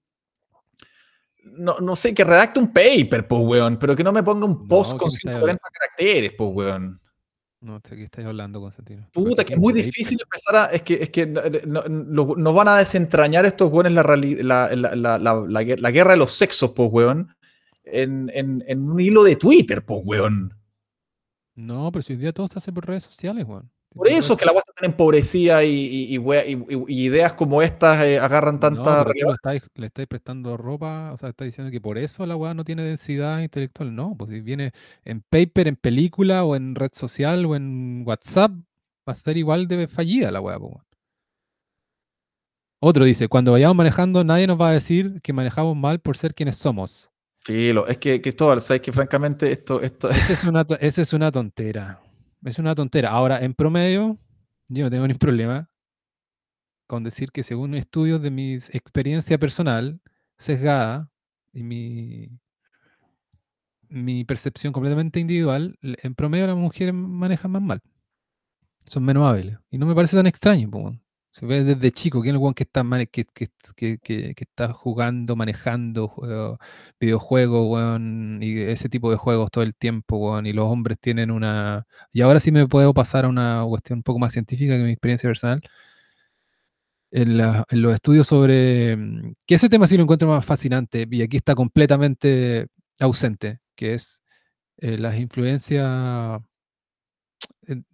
[1.56, 4.66] no, no sé, que redacte un paper, pues, weón, pero que no me ponga un
[4.66, 7.00] post ¿qué con me estáis 140 caracteres, pues, weón.
[7.60, 9.08] no sé qué estáis hablando, Constantino.
[9.12, 9.84] Puta, que es muy paper.
[9.86, 10.66] difícil empezar a.
[10.74, 15.44] Es que, es que no, no- van a desentrañar estos weones la, la, la,
[15.78, 17.34] la guerra de los sexos, pues, weón.
[17.84, 20.54] En, en, en un hilo de Twitter, pues, weón.
[21.54, 23.70] No, pero si hoy día todo se hace por redes sociales, weón.
[23.94, 28.54] Por eso que la weá está tan empobrecida y, y, ideas como estas eh, agarran
[28.54, 32.26] No, tanta lo estáis- le estáis prestando ropa, o sea, estáis diciendo que por eso
[32.26, 33.94] la weá no tiene densidad intelectual.
[33.94, 34.72] No, pues si viene
[35.04, 38.50] en paper, en película, o en red social, o en WhatsApp,
[39.08, 40.82] va a ser igual de fallida la weá, weón.
[42.80, 46.34] Otro dice, cuando vayamos manejando, nadie nos va a decir que manejamos mal por ser
[46.34, 47.10] quienes somos.
[47.44, 51.30] Filo, es que, Cristóbal, sabes que francamente esto, esto Eso es una, eso es una
[51.30, 52.00] tontera.
[52.42, 53.10] Es una tontera.
[53.10, 54.18] Ahora, en promedio,
[54.68, 55.68] yo no tengo ningún problema
[56.86, 60.00] con decir que según estudios de mi experiencia personal,
[60.38, 61.10] sesgada,
[61.52, 62.30] y mi,
[63.88, 67.80] mi percepción completamente individual, en promedio las mujeres manejan más mal.
[68.86, 69.58] Son menos hábiles.
[69.70, 71.03] Y no me parece tan extraño, po, weón.
[71.34, 76.08] Se ve desde chico, ¿quién es el weón que está, que, que, está jugando, manejando
[76.08, 76.56] jue-
[77.00, 81.32] videojuegos, weón, y ese tipo de juegos todo el tiempo, weón, y los hombres tienen
[81.32, 81.86] una...
[82.12, 84.92] Y ahora sí me puedo pasar a una cuestión un poco más científica que mi
[84.92, 85.60] experiencia personal.
[87.10, 88.96] En, los estudios sobre...
[88.96, 92.68] mm, Que ese tema sí lo encuentro más fascinante, y aquí está completamente
[93.00, 94.22] ausente, que es
[94.78, 96.40] eh, las influencias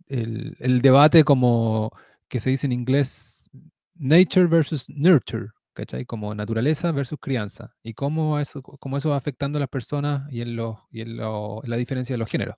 [0.08, 1.92] el debate como
[2.30, 3.50] que se dice en inglés
[3.96, 6.06] nature versus nurture, ¿cachai?
[6.06, 10.42] Como naturaleza versus crianza y cómo eso, cómo eso va afectando a las personas y
[10.42, 12.56] en, los, y en, lo- la diferencia de los géneros.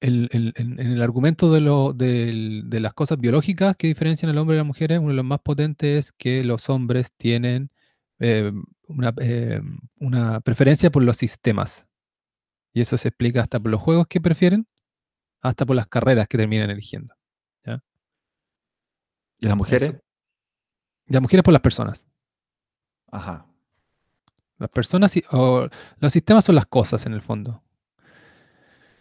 [0.00, 4.56] El- el- en, el argumento de, lo, de las cosas biológicas que diferencian al hombre
[4.56, 7.70] y a la mujer, uno de los más potentes es que los hombres tienen
[8.18, 8.52] eh,
[8.86, 9.60] una, eh,
[9.98, 11.86] una preferencia por los sistemas.
[12.74, 14.66] Y eso se explica hasta por los juegos que prefieren,
[15.42, 17.13] hasta por las carreras que terminan eligiendo.
[19.44, 19.82] ¿Y las mujeres?
[19.82, 19.98] Eso.
[21.06, 22.06] Las mujeres por las personas.
[23.10, 23.46] Ajá.
[24.58, 25.68] Las personas y- o
[25.98, 27.62] los sistemas son las cosas en el fondo.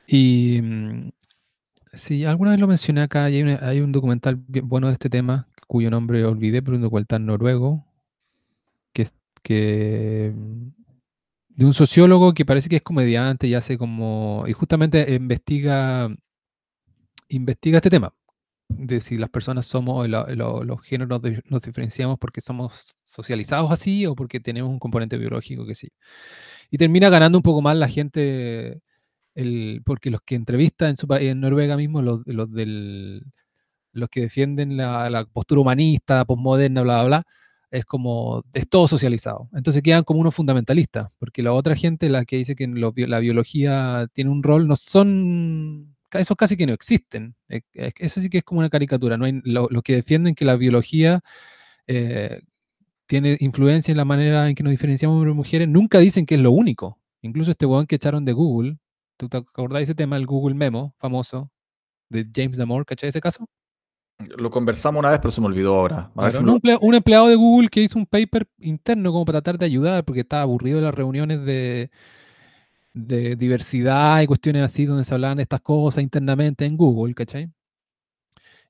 [0.08, 1.10] Y mm,
[1.94, 4.94] sí, alguna vez lo mencioné acá, y hay, una- hay un documental bien bueno de
[4.94, 7.86] este tema, cuyo nombre olvidé, pero un documental noruego,
[8.94, 9.08] que,
[9.42, 10.68] que mm,
[11.50, 16.10] de un sociólogo que parece que es comediante y hace como, y justamente investiga,
[17.30, 18.14] investiga este tema,
[18.70, 23.72] de si las personas somos, la- lo- los géneros nos, nos diferenciamos porque somos socializados
[23.72, 25.90] así o porque tenemos un componente biológico que sí.
[26.72, 28.82] Y termina ganando un poco más la gente,
[29.36, 33.24] el, porque los que entrevista en, su, en Noruega mismo, los, los, del,
[33.94, 37.24] los que defienden la, la postura humanista, posmoderna, bla, bla, bla,
[37.72, 39.50] es como, es todo socializado.
[39.54, 43.20] Entonces quedan como unos fundamentalistas, porque la otra gente, la que dice que lo la
[43.20, 47.36] biología tiene un rol, no son, esos casi que no existen.
[47.50, 49.18] Eh, eh, Eso sí que es como una caricatura.
[49.18, 51.22] No hay, lo- los que defienden que la biología
[51.88, 52.42] eh,
[53.08, 56.36] tiene influencia en la manera en que nos diferenciamos hombres y mujeres, nunca dicen que
[56.36, 57.00] es lo único.
[57.22, 58.78] Incluso este weón que echaron de Google,
[59.18, 61.52] ¿tú te acordás de ese tema, el Google Memo famoso
[62.10, 63.46] de James Damore, ¿cachai ese caso?
[64.38, 66.12] Lo conversamos una vez, pero se me olvidó ahora.
[66.14, 69.12] Claro, si un, me lo- emplea- un empleado de Google que hizo un paper interno
[69.12, 71.90] como para tratar de ayudar, porque estaba aburrido de las reuniones de,
[72.94, 77.50] de diversidad y cuestiones así, donde se hablaban estas cosas internamente en Google, ¿cachai?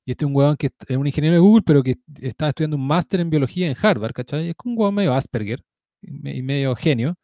[0.04, 2.76] Y este es un huevón que es un ingeniero de Google, pero que estaba estudiando
[2.76, 4.48] un máster en biología en Harvard, ¿cachai?
[4.50, 5.62] Es un huevón medio Asperger
[6.02, 7.16] y me- y medio genio.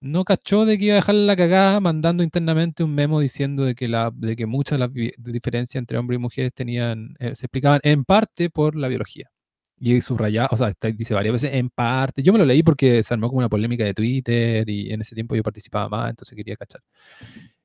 [0.00, 3.74] No cachó de que iba a dejar la cagada mandando internamente un memo diciendo de
[3.74, 7.46] que, la, de que muchas de las diferencias entre hombres y mujeres tenían, eh, se
[7.46, 9.30] explicaban en parte por la biología.
[9.78, 12.22] Y subrayado, o sea, está- dice varias veces en parte.
[12.22, 15.14] Yo me lo leí porque se armó como una polémica de Twitter y en ese
[15.14, 16.80] tiempo yo participaba más, entonces quería cachar.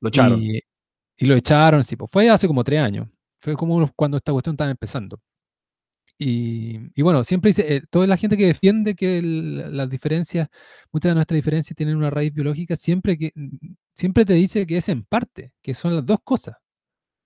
[0.00, 0.42] Lo echaron.
[0.42, 0.60] Y,
[1.18, 3.08] y lo echaron, sí, pues fue hace como tres años.
[3.40, 5.20] Fue como cuando esta cuestión estaba empezando.
[6.18, 10.48] Y, y bueno, siempre dice, eh, toda la gente que defiende que el- las diferencias,
[10.92, 13.32] muchas de nuestras diferencias tienen una raíz biológica, siempre, que,
[13.94, 16.56] siempre te dice que es en parte, que son las dos cosas.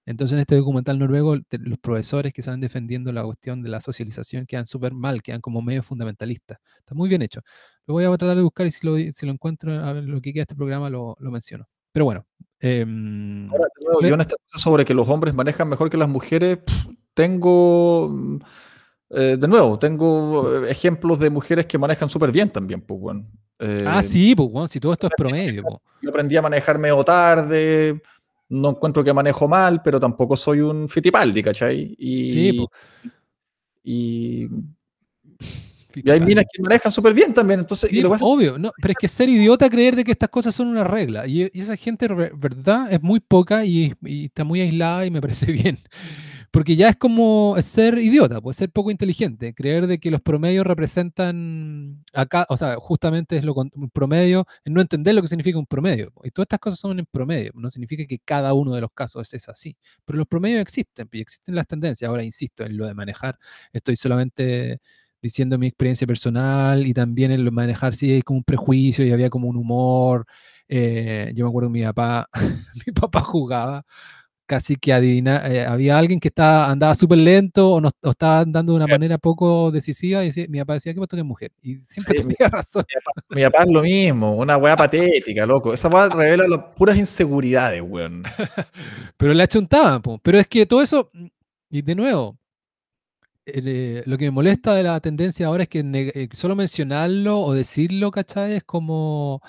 [0.07, 4.47] Entonces en este documental noruego, los profesores que están defendiendo la cuestión de la socialización
[4.47, 6.59] quedan súper mal, quedan como medio fundamentalistas.
[6.79, 7.41] Está muy bien hecho.
[7.87, 10.33] Lo voy a tratar de buscar y si lo, si lo encuentro a lo que
[10.33, 11.67] queda de este programa lo, lo menciono.
[11.93, 12.27] Pero bueno.
[12.61, 13.65] em, Ahora,
[14.03, 16.59] yo en esta cosa sobre que los hombres manejan mejor que las mujeres,
[17.15, 18.37] tengo, mm,
[19.11, 23.27] eh, de nuevo, tengo eh, ejemplos de mujeres que manejan súper bien también, pues, bueno.
[23.61, 25.63] ah, Eh, sí, pues, bueno, si todo esto es promedio.
[26.03, 28.03] Yo aprendí a manejar medio tarde,
[28.55, 31.95] no encuentro que manejo mal, pero tampoco soy un fitipaldi, ¿cachai?
[31.99, 32.67] Y, Sí,
[33.85, 34.49] y,
[35.97, 38.59] y hay minas que manejan súper bien también, entonces, y Sí, lo que pasa- obvio,
[38.59, 41.27] no, pero es que ser idiota creer de que estas cosas son una regla.
[41.27, 45.21] Y, y esa gente, verdad, es muy poca y, y está muy aislada y me
[45.21, 45.79] parece bien.
[46.55, 50.65] Porque ya es como ser idiota, pues ser poco inteligente, creer de que los promedios
[50.65, 55.67] representan acá, o sea, justamente es lo un promedio, no entender lo que significa un
[55.67, 56.13] promedio.
[56.23, 59.35] Y todas estas cosas son en promedio, no significa que cada uno de los casos
[59.35, 59.77] es así.
[60.05, 62.09] Pero los promedios existen y existen las tendencias.
[62.09, 63.37] Ahora, insisto, en lo de manejar,
[63.73, 64.79] estoy solamente
[65.21, 69.05] diciendo mi experiencia personal y también en lo de manejar si hay como un prejuicio
[69.05, 70.25] y había como un humor.
[70.69, 72.29] eh, yo me acuerdo que mi papá,
[72.87, 73.85] mi papá jugaba
[74.47, 78.41] casi que adivina, eh, había alguien que estaba, andaba súper lento o, no, o estaba
[78.41, 81.53] andando de una manera poco decisiva y decía- mi papá decía que me es mujer.
[81.63, 82.85] Y siempre Sí, tenía razón.
[83.31, 85.73] Mi papá es lo mismo, una weá patética, loco.
[85.75, 88.23] Esa weá revela las puras inseguridades, weón.
[89.17, 90.19] Pero la chuntaban, po.
[90.23, 91.11] Pero es que todo eso,
[91.71, 92.37] y de nuevo,
[93.47, 95.81] el, eh, lo que me molesta de la tendencia ahora es que
[96.15, 98.55] eh, solo mencionarlo o decirlo, ¿cachai?
[98.55, 99.41] Es como...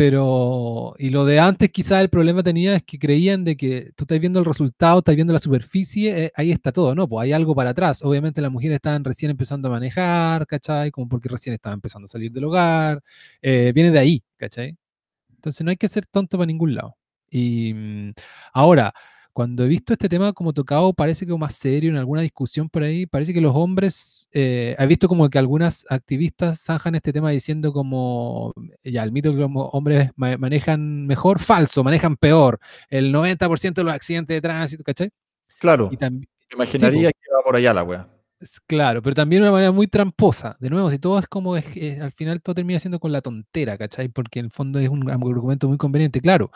[0.00, 4.04] Pero, y lo de antes quizás el problema tenía es que creían de que tú
[4.04, 7.06] estás viendo el resultado, estás viendo la superficie, eh, ahí está todo, ¿no?
[7.06, 8.02] Pues hay algo para atrás.
[8.02, 10.90] Obviamente las mujeres estaban recién empezando a manejar, ¿cachai?
[10.90, 13.02] Como porque recién estaban empezando a salir del hogar.
[13.42, 14.74] eh, viene de ahí, ¿cachai?
[15.36, 16.96] Entonces no hay que ser tonto para ningún lado.
[17.30, 18.12] Y mm,
[18.54, 18.94] ahora,
[19.32, 22.82] cuando he visto este tema como tocado, parece que más serio en alguna discusión por
[22.82, 27.30] ahí, parece que los hombres, eh, he visto como que algunas activistas zanjan este tema
[27.30, 28.52] diciendo como,
[28.82, 32.58] ya, el mito que los hombres ma- manejan mejor, falso, manejan peor,
[32.88, 35.10] el 90% de los accidentes de tránsito, ¿cachai?
[35.58, 36.22] Claro, Y me
[36.54, 37.82] imaginaría que va por allá la
[38.40, 40.56] es- Claro, pero también de una manera muy tramposa.
[40.60, 43.20] De nuevo, si todo es como, es, es- al final todo termina siendo con la
[43.20, 44.08] tontera, ¿cachai?
[44.08, 46.20] Porque en el fondo es un argumento muy conveniente.
[46.20, 46.50] Claro,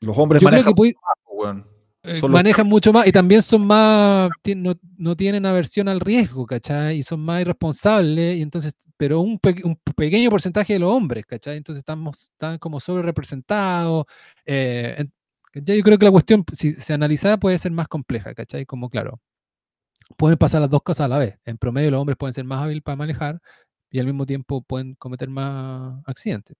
[0.00, 0.94] Los hombres yo manejan puede-
[1.30, 1.66] weón.
[2.02, 6.46] eh, los- manejan mucho más y también son más, no, no tienen aversión al riesgo,
[6.46, 6.98] ¿cachai?
[6.98, 11.24] Y son más irresponsables, y entonces, pero un, pe- un pequeño porcentaje de los hombres,
[11.26, 11.56] ¿cachai?
[11.58, 14.04] Entonces estamos, están como sobre representados.
[14.46, 18.64] yo creo que la cuestión, si se analizara, puede ser más compleja, ¿cachai?
[18.66, 19.20] Como, claro,
[20.16, 21.38] pueden pasar las dos cosas a la vez.
[21.44, 23.40] En promedio, los hombres pueden ser más hábiles para manejar
[23.90, 26.56] y al mismo tiempo pueden cometer más accidentes.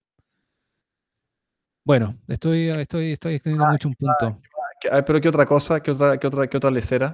[1.85, 4.41] Bueno, estoy, estoy, estoy extendiendo mucho un punto.
[4.81, 5.81] ¿Qué- ah, Pero ¿qué otra cosa?
[5.83, 7.09] ¿Qué otra, qué otra, qué otra lecera?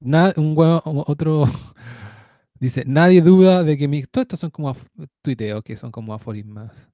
[0.00, 1.44] Na- un huevo- otro
[2.60, 4.08] dice, nadie duda de que mis...
[4.10, 4.76] Todos estos son como
[5.22, 6.88] tuiteos, que son como aforismas,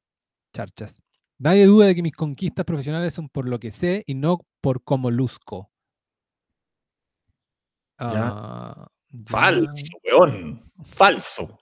[0.55, 1.03] charchas.
[1.39, 4.83] Nadie duda de que mis conquistas profesionales son por lo que sé y no por
[4.85, 5.71] cómo luzco.
[7.99, 8.31] Ya.
[8.35, 9.25] Ah, ya.
[9.31, 10.73] Falso, weón.
[10.85, 11.59] Falso.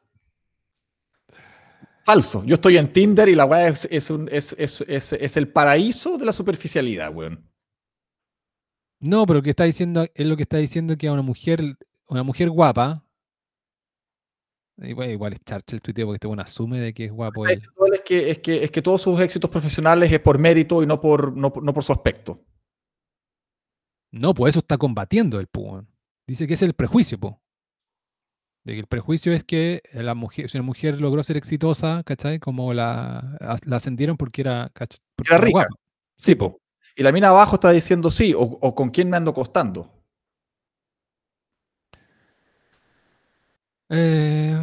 [2.05, 2.45] Falso.
[2.45, 6.25] Yo estoy en Tinder y la weá es, es, un- es, es, el paraíso de
[6.27, 7.49] la superficialidad, weón.
[9.01, 11.61] No, pero lo que está diciendo es lo que está diciendo que a una mujer,
[12.09, 13.05] una mujer guapa,
[14.79, 17.47] igual, igual es charcha el tuiteo porque este bueno asume de que es guapo.
[17.47, 17.61] Es
[18.05, 21.37] que, es, que, es que todos sus éxitos profesionales es por mérito y no por,
[21.37, 22.45] no, no por su aspecto.
[24.13, 25.85] No, pues eso está combatiendo el pu.
[26.27, 27.42] Dice que es el prejuicio, po.
[28.65, 32.39] De que el prejuicio es que la mujer, si una mujer logró ser exitosa, ¿cachai?
[32.39, 35.51] Como la, as- la ascendieron porque era, porque Era rica.
[35.53, 35.75] guapa.
[36.17, 36.61] Sí, po.
[36.95, 39.91] Y la mina abajo está diciendo sí, o, o con quién me ando costando.
[43.89, 44.57] Eh,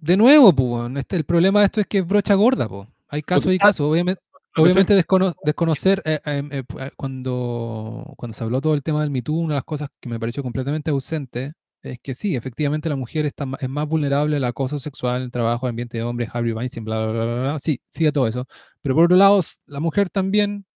[0.00, 2.88] de nuevo, pues, este, el problema de esto es que es brocha gorda, pues.
[3.08, 3.80] Hay casos y casos.
[3.80, 4.20] Obviamente,
[4.56, 9.22] obviamente descono- desconocer, eh, eh, eh, cuando, cuando se habló todo el tema del Me
[9.22, 12.96] Too, una de las cosas que me pareció completamente ausente es que sí, efectivamente la
[12.96, 16.28] mujer está, es más vulnerable al acoso sexual en el trabajo, en ambiente de hombres,
[16.32, 17.58] Harvey Weinstein, bla, bla, bla, bla.
[17.58, 18.46] Sí, sí a todo eso.
[18.82, 20.66] Pero por otro lado, la mujer también,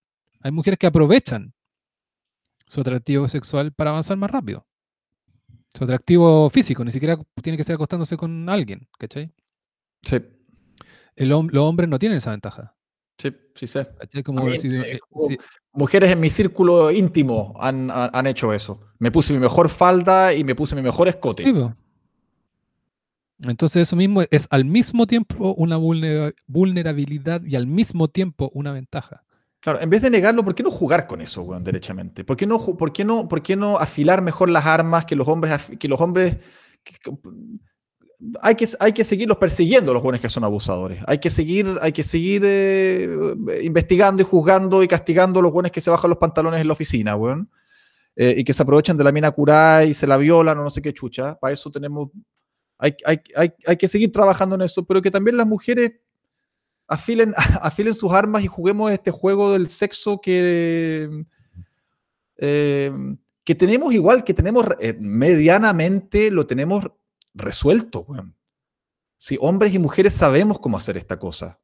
[0.40, 1.52] hay mujeres que aprovechan
[2.66, 4.66] su atractivo sexual para avanzar más rápido.
[5.74, 9.32] Su atractivo físico, ni siquiera tiene que ser acostándose con alguien, ¿cachai?
[10.02, 10.16] Sí,
[11.16, 12.74] El los hombres no tienen esa ventaja.
[13.18, 13.86] sí, sí sé.
[13.98, 14.22] ¿cachai?
[14.22, 15.38] Como mí, si- eh, como- si-
[15.74, 18.80] Mujeres en mi círculo íntimo han, han- hecho eso.
[18.98, 21.42] Me puse mi mejor falda y me puse mi mejor escote.
[21.44, 21.52] sí.
[23.44, 28.70] Entonces eso mismo es al mismo tiempo una vulnera- vulnerabilidad y al mismo tiempo una
[28.72, 29.24] ventaja.
[29.58, 32.22] Claro, en vez de negarlo, ¿por qué no jugar con eso, weón, derechamente?
[32.24, 35.26] ¿Por qué no, por qué no, por qué no afilar mejor las armas que los
[35.26, 36.36] hombres, que los hombres,
[36.84, 36.98] que-
[38.40, 41.00] hay que, hay que seguirlos persiguiendo los buenos que son abusadores.
[41.06, 43.08] Hay que seguir, hay que seguir eh,
[43.62, 46.72] investigando y juzgando y castigando a los buenos que se bajan los pantalones en la
[46.72, 47.50] oficina, weón.
[48.14, 50.70] Eh, y que se aprovechan de la mina curada y se la violan o no
[50.70, 51.38] sé qué chucha.
[51.38, 52.10] Para eso tenemos,
[52.78, 55.92] hay, hay, hay, hay que seguir trabajando en eso, pero que también las mujeres
[56.86, 61.24] afilen, afilen sus armas y juguemos este juego del sexo que,
[62.36, 62.92] eh,
[63.44, 66.90] que tenemos igual, que tenemos eh, medianamente, lo tenemos
[67.34, 68.36] resuelto, weón.
[69.18, 71.60] Si hombres y mujeres sabemos cómo hacer esta cosa.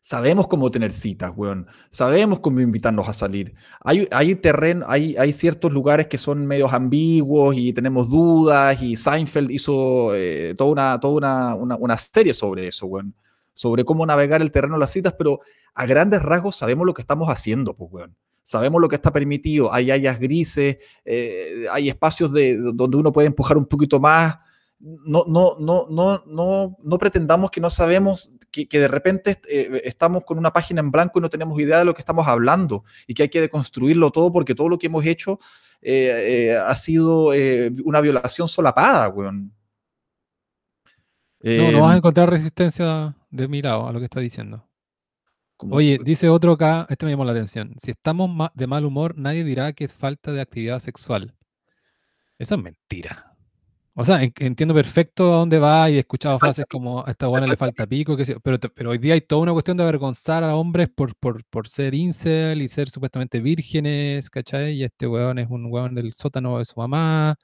[0.00, 1.66] Sabemos cómo tener citas, weón.
[1.90, 3.54] Sabemos cómo invitarnos a salir.
[3.80, 8.96] Hay, hay terreno, hay, hay ciertos lugares que son medios ambiguos y tenemos dudas y
[8.96, 13.14] Seinfeld hizo eh, toda, una, toda una, una, una serie sobre eso, weón.
[13.54, 15.40] Sobre cómo navegar el terreno de las citas, pero
[15.74, 18.16] a grandes rasgos sabemos lo que estamos haciendo, pues, weón.
[18.44, 19.72] Sabemos lo que está permitido.
[19.72, 24.36] Hay áreas grises, eh, hay espacios de, donde uno puede empujar un poquito más.
[24.78, 29.80] No, no, no, no, no, no pretendamos que no sabemos, que, que de repente eh,
[29.84, 32.84] estamos con una página en blanco y no tenemos idea de lo que estamos hablando
[33.06, 35.40] y que hay que deconstruirlo todo porque todo lo que hemos hecho
[35.80, 37.30] eh, ha sido
[37.84, 39.54] una violación solapada, weón.
[41.42, 44.66] No, no vas a encontrar resistencia de mi lado a lo que está diciendo.
[45.64, 47.74] Como- Oye, dice otro acá, este me llamó la atención.
[47.76, 51.34] Si estamos ma- de mal humor, nadie dirá que es falta de actividad sexual.
[52.38, 53.30] Eso es mentira.
[53.96, 57.28] O sea, en- entiendo perfecto a dónde va y he escuchado frases como a esta
[57.28, 59.76] buena le falta pico, que sé yo", pero, pero hoy día hay toda una cuestión
[59.76, 64.72] de avergonzar a hombres por, por, por ser incel y ser supuestamente vírgenes, ¿cachai?
[64.74, 67.36] Y este weón es un weón del sótano de su mamá.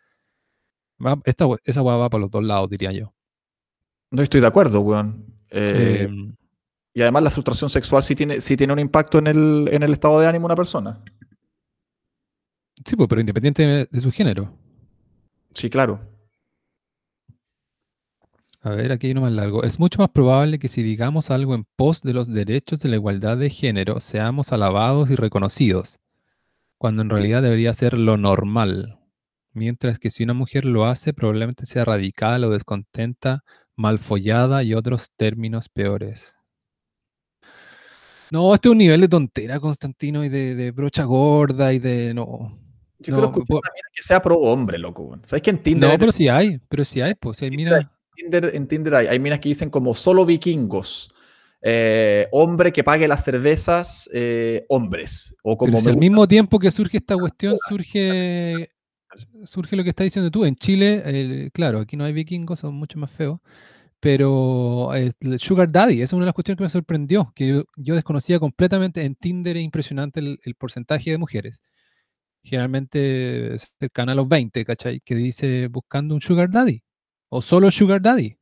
[1.04, 3.14] Va- esta, esa weá va por los dos lados, diría yo.
[4.10, 5.24] No estoy de acuerdo, weón.
[5.50, 6.34] Eh, Em,
[6.92, 9.92] y además la frustración sexual sí tiene, sí tiene un impacto en el, en el
[9.92, 11.02] estado de ánimo de una persona.
[12.84, 14.52] sí, pues, pero independiente de, su género.
[15.54, 16.00] Sí, claro.
[18.62, 19.62] A ver, aquí hay uno más largo.
[19.62, 22.96] Es mucho más probable que si digamos algo en pos de los derechos de la
[22.96, 25.98] igualdad de género, seamos alabados y reconocidos,
[26.76, 28.98] cuando en realidad debería ser lo normal.
[29.52, 33.44] Mientras que si una mujer lo hace, probablemente sea radical o descontenta,
[33.76, 36.39] mal follada y otros términos peores.
[38.30, 42.14] No, este es un nivel de tontera, Constantino, y de, de brocha gorda y de
[42.14, 42.58] no.
[43.00, 45.18] Yo No, quiero escuchar po- una mina que sea pro hombre, loco.
[45.26, 47.74] ¿Sabes que en Tinder, No, pero sí hay, pero sí hay, pues sí hay Tinder
[47.74, 47.92] hay- minas.
[48.14, 51.10] Tinder- en Tinder hay, hay minas que dicen como solo vikingos,
[51.62, 55.34] eh, hombre que pague las cervezas, eh, hombres.
[55.42, 58.70] O como Pero si al mismo tiempo que surge esta cuestión, surge,
[59.44, 60.44] surge lo que estás diciendo tú.
[60.44, 63.40] En Chile, el- claro, aquí no hay vikingos, son mucho más feos.
[64.00, 67.48] Pero eh, el Sugar Daddy, esa es una de las cuestiones que me sorprendió, que
[67.48, 69.02] yo, yo desconocía completamente.
[69.04, 71.62] En Tinder es impresionante el, el porcentaje de mujeres,
[72.42, 75.00] generalmente cercana a los 20, ¿cachai?
[75.04, 76.82] Que dice buscando un Sugar Daddy
[77.30, 78.36] o solo Sugar Daddy.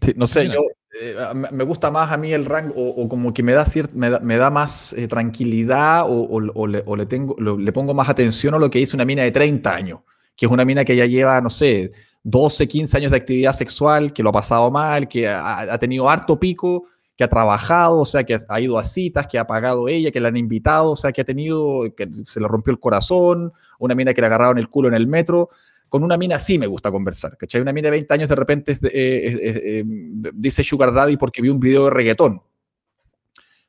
[0.00, 0.60] Sí, no sé, yo
[1.02, 1.14] eh,
[1.52, 4.10] me gusta más a mí el rango, o, o como que me da, cier- me
[4.10, 7.72] da, me da más eh, tranquilidad o, o- o le, o le tengo, lo- le
[7.72, 10.00] pongo más atención a lo que dice una mina de 30 años,
[10.36, 11.92] que es una mina que ya lleva, no sé,
[12.24, 16.08] 12, 15 años de actividad sexual, que lo ha pasado mal, que ha, ha tenido
[16.08, 16.84] harto pico,
[17.18, 20.20] que ha trabajado, o sea, que ha ido a citas, que ha pagado ella, que
[20.20, 23.96] la han invitado, o sea, que ha tenido, que se le rompió el corazón, una
[23.96, 25.50] mina que le agarraron el culo en el metro.
[25.88, 27.60] Con una mina sí me gusta conversar, ¿cachai?
[27.60, 29.84] Una mina de 20 años de repente eh, eh,
[30.32, 32.40] dice Sugar Daddy porque vi un video de reggaetón.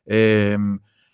[0.05, 0.55] Eh,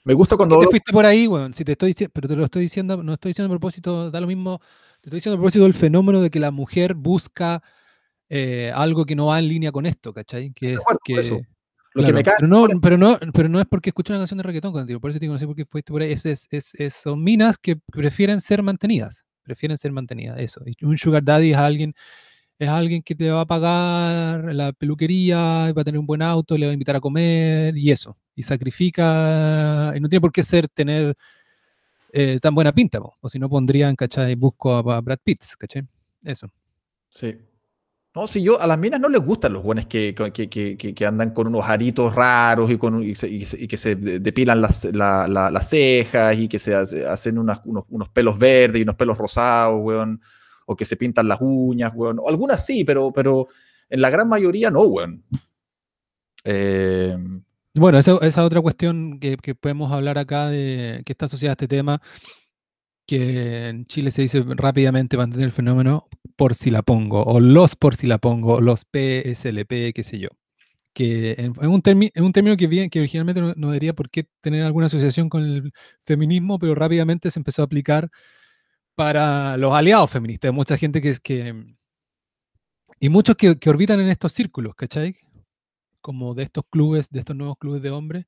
[0.04, 0.56] me gusta cuando...
[0.58, 1.54] ¿Por qué te fuiste por ahí, weón?
[1.54, 4.20] Si te estoy diciendo, pero te lo estoy diciendo, no estoy diciendo a propósito, da
[4.20, 4.60] lo mismo,
[5.06, 7.62] te estoy diciendo a propósito del fenómeno de que la mujer busca
[8.28, 10.52] eh, algo que no va en línea con esto, ¿cachai?
[10.52, 11.20] Que es que.
[11.20, 11.42] eso.
[11.94, 14.40] Lo que me cae pero, no, pero, no, pero no es porque escuché una canción
[14.40, 16.12] de reggaetón, contigo, por eso te digo, no sé por qué fuiste por ahí.
[16.12, 20.62] Es, es, es- es- son minas que prefieren ser mantenidas, prefieren ser mantenidas, eso.
[20.66, 21.94] Y un sugar daddy es alguien,
[22.58, 26.58] es alguien que te va a pagar la peluquería, va a tener un buen auto,
[26.58, 28.18] le va a invitar a comer y eso.
[28.36, 31.16] Y sacrifica, y no tiene por qué ser tener
[32.18, 34.36] eh, tan buena pinta, po, o si no pondrían, ¿cachai?
[34.36, 35.84] Busco a, Brad Pitt, ¿cachai?
[36.24, 36.48] Eso.
[37.10, 37.36] Sí.
[38.16, 41.06] No, si yo a las minas no les gustan los buenos que, que, que, que-
[41.06, 45.52] andan con unos aritos raros y, con, y, que se de- depilan las, la- la-
[45.52, 49.82] las cejas y que se hace- hacen unos, unos pelos verdes y unos pelos rosados,
[49.84, 50.22] weón.
[50.66, 52.20] O que se pintan las uñas, weón.
[52.26, 53.48] Algunas sí, pero, pero
[53.90, 55.22] en la gran mayoría no, weón.
[56.46, 57.18] Eh,
[57.78, 61.68] Bueno, esa, esa otra cuestión que, podemos hablar acá de que está asociada a este
[61.68, 62.02] tema
[63.08, 67.40] que en Chile se dice rápidamente para entender el fenómeno por si la pongo, o
[67.40, 70.30] los por si la pongo, los PSLP, qué sé yo.
[70.94, 71.84] Que en, en un,
[72.26, 75.72] un término que originalmente no, no debería por qué tener alguna asociación con el
[76.04, 78.10] feminismo, pero rápidamente se empezó a aplicar
[78.96, 80.50] para los aliados feministas.
[80.50, 81.54] Hay mucha gente que es que.
[83.00, 85.16] Y muchos que, que orbitan en estos círculos, ¿cachai?
[86.06, 88.26] Como de estos clubes, de estos nuevos clubes de hombres,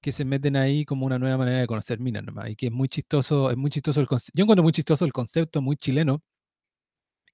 [0.00, 2.50] que se meten ahí como una nueva manera de conocer minas nomás.
[2.50, 4.36] Y que es muy chistoso, es muy chistoso el concepto.
[4.36, 6.24] Yo encuentro muy chistoso el concepto, muy chileno.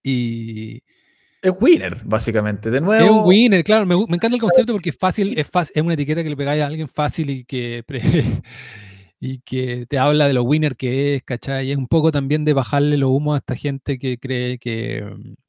[0.02, 0.82] Y
[1.40, 2.70] Es winner, básicamente.
[2.70, 5.48] De es nuevo, un winner, claro, me, me encanta el concepto porque es fácil, es
[5.48, 7.82] fácil, es una etiqueta que le pegáis a alguien fácil y que,
[9.18, 11.68] y que te habla de lo winner que es, ¿cachai?
[11.68, 15.02] Y es un poco también de bajarle los humos a esta gente que cree que,
[15.02, 15.45] mm,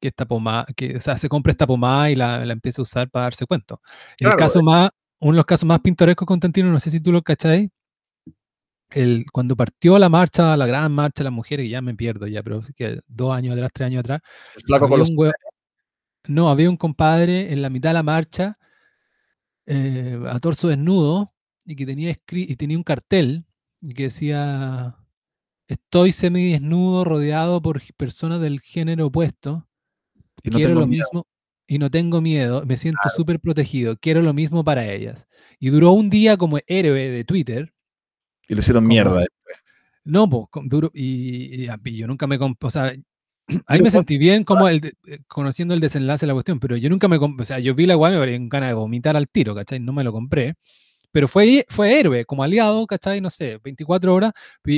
[0.00, 2.84] que esta pomada, que o sea, se compra esta pomada y la, la empieza a
[2.84, 3.80] usar para darse cuento.
[4.20, 4.90] En el caso más,
[5.20, 7.70] uno de los casos más pintorescos, Constantino, no sé si tú lo cachai,
[8.90, 12.26] el, cuando partió la marcha, la gran marcha de las mujeres, que ya me pierdo
[12.26, 14.20] ya, pero que dos años atrás, tres años atrás,
[14.80, 15.12] con los
[16.26, 18.58] No, había un compadre en la mitad de la marcha,
[19.66, 21.34] eh, a torso desnudo,
[21.64, 23.44] y que tenía, y tenía un cartel
[23.80, 24.96] y que decía,
[25.66, 29.67] estoy semidesnudo rodeado por personas del género opuesto,
[30.42, 31.04] y no quiero tengo lo miedo.
[31.12, 31.26] mismo
[31.66, 35.28] y no tengo miedo, me siento súper protegido, quiero lo mismo para ellas.
[35.58, 37.74] Y duró un día como héroe de Twitter,
[38.48, 39.24] Y lo hicieron como- mierda.
[40.04, 42.38] no, con- duro, y, y y yo nunca me...
[42.40, 42.94] O sea,
[43.66, 46.88] ahí me sentí bien como el eh, conociendo el desenlace de la cuestión, pero yo
[46.88, 47.16] nunca me...
[47.18, 49.78] O sea, yo vi la weá, me un ganas de vomitar al tiro, ¿cachai?
[49.80, 50.54] No me lo compré.
[51.10, 53.20] Pero fue, fue héroe, como aliado, ¿cachai?
[53.20, 54.32] No sé, 24 horas,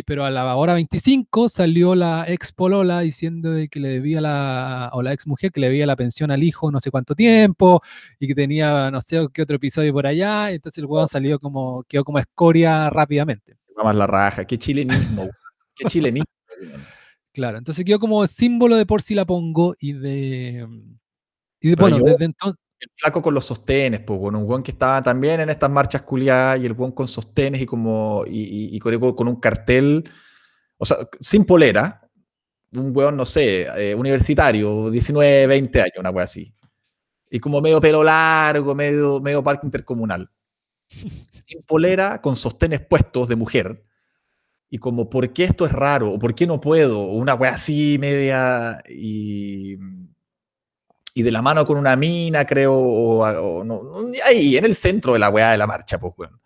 [0.07, 4.91] pero a la hora 25 salió la ex polola diciendo de que le debía la,
[4.93, 7.83] o la ex mujer que le debía la pensión al hijo no sé cuánto tiempo,
[8.19, 11.83] y que tenía no sé qué otro episodio por allá, entonces el weón salió como,
[11.89, 13.57] quedó como escoria rápidamente.
[13.85, 14.45] Más la raja.
[14.45, 15.29] Qué chilenismo.
[15.75, 16.31] Qué chilenismo.
[17.33, 20.67] Claro, entonces quedó como símbolo de por si la pongo y de.
[21.61, 22.61] Y de, bueno, yo- desde entonces.
[22.81, 26.03] El flaco con los sostenes, pues, con un weón que estaba también en estas marchas
[26.03, 28.41] culiadas y el weón con sostenes y como y,
[28.75, 30.05] y- y con, con un cartel,
[30.79, 32.03] o sea, sin polera,
[32.75, 36.55] un weón, no sé, eh, universitario, 19, 20 años, una wea así.
[37.31, 40.31] Y como medio pelo largo, medio, medio parque intercomunal.
[41.49, 43.85] Sin polera, con sostenes puestos de mujer.
[44.71, 46.13] Y como, ¿por qué esto es raro?
[46.13, 47.05] ¿O por qué no puedo?
[47.07, 48.81] Una wea así, media.
[48.89, 49.77] Y,
[51.21, 54.75] y de la mano con una mina, creo, o, o no, no, ahí, en el
[54.75, 56.41] centro de la weá de la marcha, pues, weón.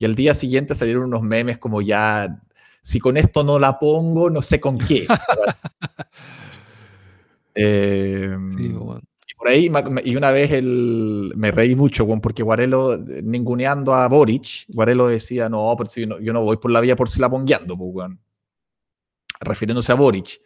[0.00, 2.42] Y al día siguiente salieron unos memes como ya,
[2.82, 5.06] si con esto no la pongo, no sé con qué.
[7.58, 9.00] Eh, Sí, weón.
[9.26, 9.70] y por ahí,
[10.04, 15.06] y una vez el, me reí mucho, weón, porque Guarelo, eh, ninguneando a Boric, Guarelo
[15.06, 17.30] decía, no, pero si yo, no, yo no voy por la vía por si la
[17.30, 18.20] pongueando, pues, weón.
[19.40, 20.38] Refiriéndose a Boric.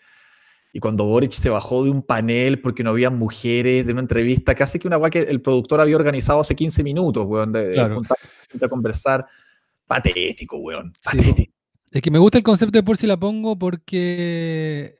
[0.72, 4.54] Y cuando Boric se bajó de un panel porque no había mujeres, de una entrevista,
[4.54, 7.74] casi que una weá que el productor había organizado hace 15 minutos, weón, de, de
[7.74, 7.94] Claro.
[7.96, 8.16] juntar
[8.62, 9.26] a conversar.
[9.86, 10.92] Patético, weón.
[11.10, 11.52] Sí, Patético.
[11.90, 14.94] Es que me gusta el concepto de por si la pongo porque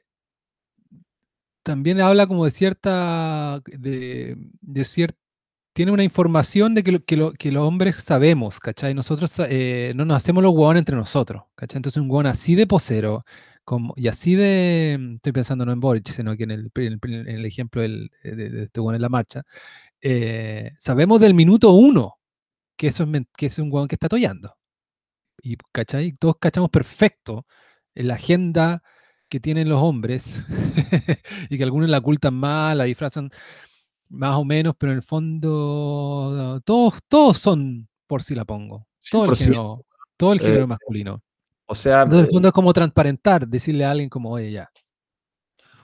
[1.63, 3.61] también habla como de cierta.
[3.65, 5.15] de, de cier-
[5.73, 8.93] tiene una información de que, lo- que, lo- que los hombres sabemos, ¿cachai?
[8.93, 11.77] Nosotros eh, no nos hacemos los huevones entre nosotros, ¿cachai?
[11.77, 13.23] Entonces un huevón así de posero
[13.71, 15.13] como, y así de.
[15.15, 16.99] Estoy pensando no en Boric, sino que en el, en el-
[17.29, 19.43] en el ejemplo del- de, de este en la marcha.
[20.01, 22.17] eh, sabemos del minuto uno
[22.75, 24.57] que eso es, que es un huevón que está tollando.
[25.41, 26.11] Y, ¿cachai?
[26.13, 27.45] Todos cachamos perfecto
[27.95, 28.83] la agenda
[29.29, 30.43] que tienen los hombres
[31.49, 33.29] y que algunos la ocultan más, la disfrazan
[34.09, 38.87] más o menos, pero en el fondo todos, todos son por si la pongo.
[39.09, 39.43] Todo el 100%.
[39.45, 39.85] género,
[40.17, 41.21] todo el Eh, género masculino.
[41.71, 44.69] O sea, en el eh, fondo es como transparentar, decirle a alguien como, oye, ya.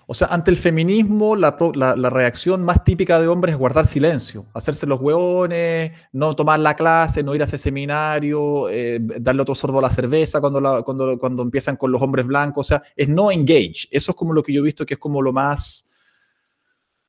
[0.09, 3.85] O sea, ante el feminismo, la, la- la reacción más típica de hombres es guardar
[3.87, 9.41] silencio, hacerse los hueones, no tomar la clase, no ir a ese seminario, eh, darle
[9.41, 12.67] otro sorbo a la cerveza cuando, la- cuando, cuando empiezan con los hombres blancos.
[12.67, 13.87] O sea, es no engage.
[13.91, 15.86] Eso es como lo que yo he visto que es como lo más.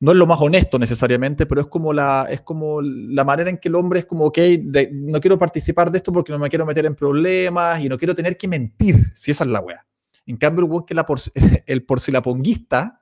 [0.01, 3.57] No es lo más honesto necesariamente, pero es como la, es como la manera en
[3.57, 6.47] que el hombre es como, ok, de- no quiero participar de esto porque no me
[6.49, 9.85] quiero meter en problemas y no quiero tener que mentir, si esa es la wea.
[10.25, 11.19] En cambio, el que la por,
[11.65, 13.01] el porcilaponguista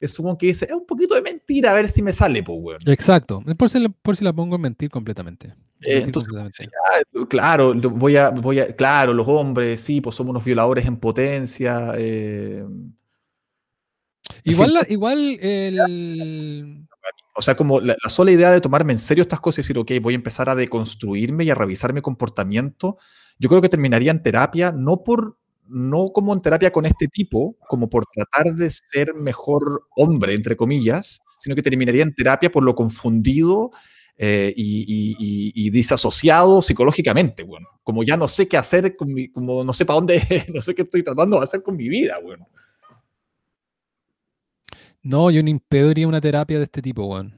[0.00, 2.58] es un que dice, es un poquito de mentira, a ver si me sale, pues,
[2.60, 2.80] weón.
[2.86, 3.40] Exacto.
[3.56, 5.54] Por si, por si la pongo en mentir completamente.
[5.82, 6.32] Eh, entonces,
[7.28, 11.94] claro, voy a, voy a, claro, los hombres, sí, pues somos unos violadores en potencia.
[11.96, 12.64] eh,
[14.44, 16.86] Igual, fin, igual el...
[17.34, 19.78] o sea, como la, la sola idea de tomarme en serio estas cosas y decir,
[19.78, 22.98] ok, voy a empezar a deconstruirme y a revisar mi comportamiento,
[23.38, 25.38] yo creo que terminaría en terapia, no por,
[25.68, 30.56] no como en terapia con este tipo, como por tratar de ser mejor hombre, entre
[30.56, 33.70] comillas, sino que terminaría en terapia por lo confundido
[34.18, 37.66] eh, y, y- y- y disasociado psicológicamente, bueno.
[37.82, 40.20] Como ya no sé qué hacer, con mi- como no sé para dónde,
[40.54, 42.46] no sé qué estoy tratando de hacer con mi vida, bueno.
[45.02, 47.34] No, yo ni en pedo iría a una terapia de este tipo, weón.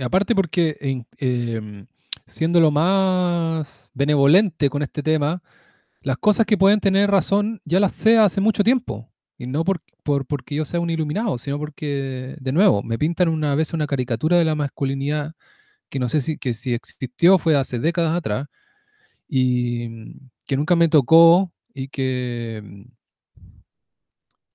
[0.00, 0.76] Aparte porque
[1.18, 1.86] em,
[2.26, 5.42] siendo lo más benevolente con este tema,
[6.02, 9.10] las cosas que pueden tener razón ya las sé hace mucho tiempo.
[9.38, 13.28] Y no por, por- porque yo sea un iluminado, sino porque, de nuevo, me pintan
[13.28, 15.32] una vez una caricatura de la masculinidad
[15.90, 18.46] que no sé si, que si existió fue hace décadas atrás
[19.28, 22.82] y mm, que nunca me tocó y que, mm,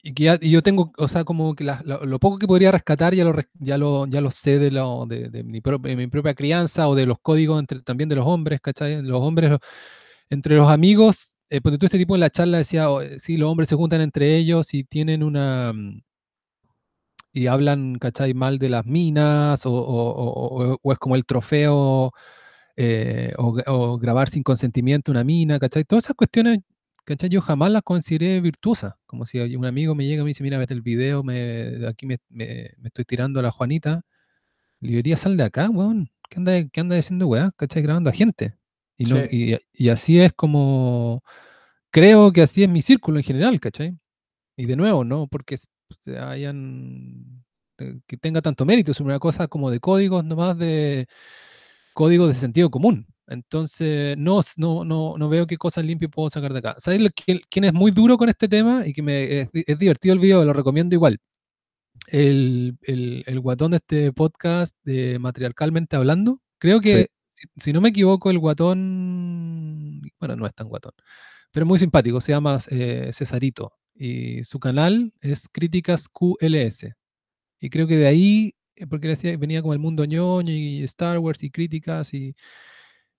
[0.04, 2.48] y que ya- y yo tengo, o sea, como que la- lo, lo poco que
[2.48, 5.80] podría rescatar ya lo, ya lo, ya lo sé de, lo, de, de mi, pro-
[5.80, 9.02] de mi propia crianza o de los códigos entre, también de los hombres, ¿cachai?
[9.04, 9.58] Los hombres,
[10.30, 13.38] entre los amigos, eh, porque tú este tipo en la charla decía, oh, eh, sí,
[13.38, 15.74] los hombres se juntan entre ellos y tienen una...
[15.74, 16.02] mm,
[17.34, 18.34] y hablan, ¿cachai?
[18.34, 22.12] Mal de las minas o, o- o- o- es como el trofeo
[22.78, 25.84] eh, o grabar sin consentimiento una mina, ¿cachai?
[25.86, 26.60] Todas esas cuestiones,
[27.08, 27.30] ¿cachai?
[27.30, 28.96] Yo jamás las consideré virtuosas.
[29.08, 32.06] Como si un amigo me llega y me dice, mira, vete el video, me, aquí
[32.06, 34.04] me, me- me estoy tirando a la Juanita.
[34.82, 36.10] Le diría, sal de acá, weón.
[36.30, 37.52] ¿Qué anda, qué anda diciendo, weá?
[37.58, 37.82] ¿Cachai?
[37.84, 38.56] Grabando a gente.
[38.98, 39.58] Y, no, Sí.
[39.76, 41.24] y, y así es como,
[41.92, 43.98] creo que así es mi círculo en general, ¿cachai?
[44.58, 45.58] Y de nuevo, no porque
[46.02, 47.44] se hayan,
[47.80, 51.08] eh, que tenga tanto mérito, es una cosa como de códigos nomás de
[51.94, 53.08] códigos de sentido común.
[53.28, 56.76] Entonces, no, no, no, no veo qué cosas limpias puedo sacar de acá.
[56.80, 59.78] ¿Sabes lo que- quién es muy duro con este tema y que me, es, es
[59.80, 61.20] divertido el video, lo recomiendo igual?
[62.08, 66.42] El, el, el guatón de este podcast de Matriarcalmente Hablando.
[66.60, 70.94] Creo que, si, si no me equivoco, el guatón, bueno, no es tan guatón,
[71.52, 76.94] pero es muy simpático, se llama eh, Cesarito y su canal es Críticas QLS.
[77.60, 81.44] Y creo que de ahí, eh, porque venía como el mundo ñoño y Star Wars
[81.44, 82.36] y críticas y,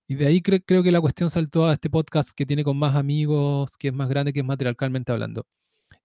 [0.09, 2.77] y de ahí cre- creo que la cuestión saltó a este podcast que tiene con
[2.77, 5.45] más amigos, que es más grande, que es Matriarcalmente Hablando.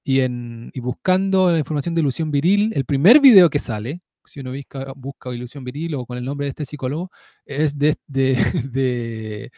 [0.05, 4.40] Y, en, y buscando la información de ilusión viril, el primer video que sale, si
[4.40, 7.10] uno busca, busca ilusión viril o con el nombre de este psicólogo,
[7.47, 8.35] es de, de,
[8.70, 9.51] de,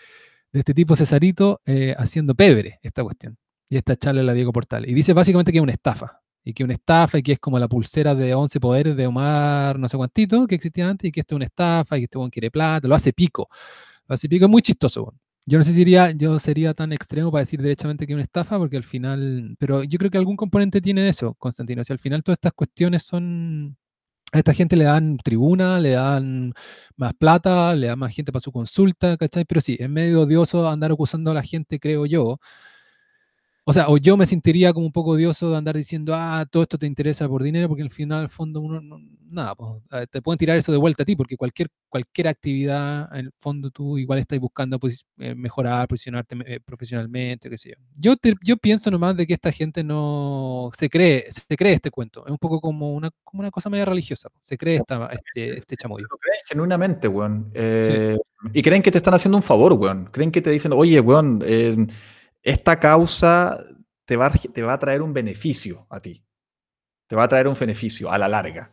[0.53, 3.37] de este tipo Cesarito eh, haciendo pebre esta cuestión.
[3.69, 4.89] Y esta charla la Diego Portal.
[4.89, 6.21] Y dice básicamente que es una estafa.
[6.45, 9.77] Y que una estafa y que es como la pulsera de 11 poderes de Omar,
[9.81, 12.19] no sé cuántito, que existía antes, y que esto es una estafa y que este
[12.19, 13.49] buen quiere plata, lo hace pico.
[14.29, 15.15] Pico, es muy chistoso.
[15.47, 18.23] Yo no sé si iría- yo sería tan extremo para decir derechamente que es una
[18.25, 21.85] estafa, porque al final, pero yo creo que algún componente tiene eso, Constantino.
[21.85, 23.77] Si al final todas estas cuestiones son,
[24.33, 26.55] a esta gente le dan tribuna, le dan
[26.97, 29.45] más plata, le dan más gente para su consulta, ¿cachai?
[29.47, 32.39] Pero sí, es medio odioso andar acusando a la gente, creo yo.
[33.69, 36.63] O sea, o yo me sentiría como un poco odioso de andar diciendo, ah, todo
[36.63, 40.23] esto te interesa por dinero, porque al final, al fondo, uno, no- nada, pues, te
[40.23, 43.99] pueden tirar eso de vuelta a ti, porque cualquier, cualquier actividad, en el fondo, tú
[43.99, 47.75] igual estás buscando posi- eh, mejorar, posicionarte eh, profesionalmente, qué sé yo.
[47.97, 51.91] Yo, te- yo pienso nomás de que esta gente no se cree, se cree este
[51.91, 52.25] cuento.
[52.25, 54.29] Es un poco como una, como una cosa media religiosa.
[54.43, 56.07] Se cree esta, este, este chamoyo.
[56.09, 57.51] Lo creen genuinamente, weón.
[57.53, 58.17] Eh,
[58.53, 60.05] Y creen que te están haciendo un favor, weón.
[60.13, 61.85] Creen que te dicen, oye, weón, eh,
[62.47, 63.59] esta causa
[64.05, 66.25] te va, a, te va a traer un beneficio a ti.
[67.09, 68.73] Te va a traer un beneficio a la larga.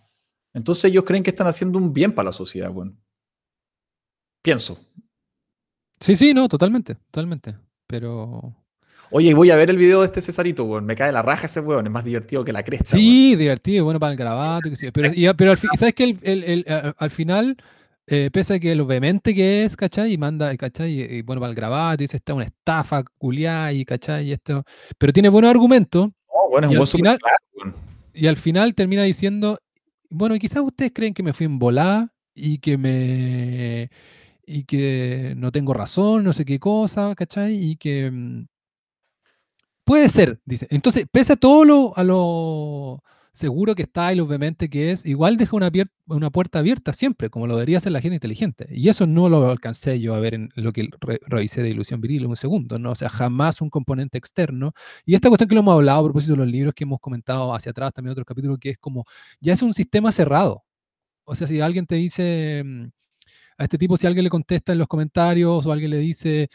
[0.53, 2.99] Entonces ellos creen que están haciendo un bien para la sociedad, weón.
[4.43, 4.79] Pienso.
[5.99, 7.55] Sí, sí, no, totalmente, totalmente.
[7.87, 8.55] Pero
[9.09, 10.85] Oye, voy a ver el video de este Cesarito, weón.
[10.85, 11.85] Me cae la raja ese weón.
[11.87, 13.01] Es más divertido que la cresta, weón.
[13.05, 17.11] Sí, divertido, bueno para el grabato, qué pero, y- pero al fin, ¿sabes que al
[17.11, 17.57] final,
[18.07, 20.13] eh, pese a que lo vehemente que es, ¿cachai?
[20.13, 20.91] Y manda, ¿cachai?
[20.99, 24.27] Y, y bueno para el grabato, y dice, esta es una estafa, culiá, y ¿cachai?
[24.29, 24.63] Y esto,
[24.97, 27.75] pero tiene buenos argumentos, No, weón, es Y un súper final- claro,
[28.13, 29.57] y al final termina diciendo,
[30.09, 33.89] bueno, quizás ustedes creen que me fui en volada, y que me...
[34.45, 37.53] y que no tengo razón, no sé qué cosa, ¿cachai?
[37.55, 38.09] Y que...
[38.11, 38.45] mm,
[39.85, 40.65] Puede ser, dice.
[40.69, 43.03] Entonces, pese a todo lo, a lo
[43.33, 45.57] seguro que está y obviamente que es, igual deja
[46.05, 48.67] una puerta abierta siempre, como lo debería hacer la gente inteligente.
[48.71, 51.99] Y eso no lo alcancé yo a ver en lo que re- revisé de ilusión
[51.99, 52.91] viril en un segundo, ¿no?
[52.91, 54.73] O sea, jamás un componente externo.
[55.05, 57.53] Y esta cuestión que lo hemos hablado a propósito de los libros que hemos comentado
[57.55, 59.03] hacia atrás, también otros capítulos, que es como,
[59.41, 60.63] ya es un sistema cerrado.
[61.25, 62.85] O sea, si alguien te dice, mm,
[63.57, 66.49] a este tipo, si alguien le contesta en los comentarios o alguien le dice,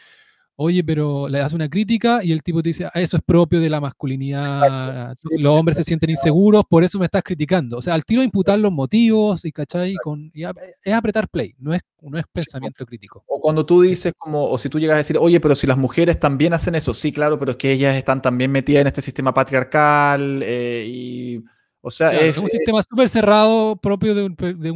[0.61, 3.61] oye, pero le das una crítica y el tipo te dice, "Ah, eso es propio
[3.61, 7.77] de la masculinidad, los hombres se sienten inseguros, por eso me estás criticando.
[7.77, 9.93] O sea, al tiro imputar los motivos y, ¿cachai?
[10.03, 10.53] Con, y a-
[10.83, 13.23] es apretar play, no es, no es pensamiento crítico.
[13.27, 15.77] O cuando tú dices como, o si tú llegas a decir, oye, pero si las
[15.77, 19.01] mujeres también hacen eso, sí, claro, pero es que ellas están también metidas en este
[19.01, 21.43] sistema patriarcal eh, y,
[21.81, 24.71] o sea, Claro, es, un es- sistema súper cerrado propio de un, de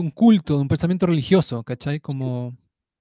[0.00, 2.00] un culto, de un pensamiento religioso, ¿cachai?
[2.00, 2.56] Como...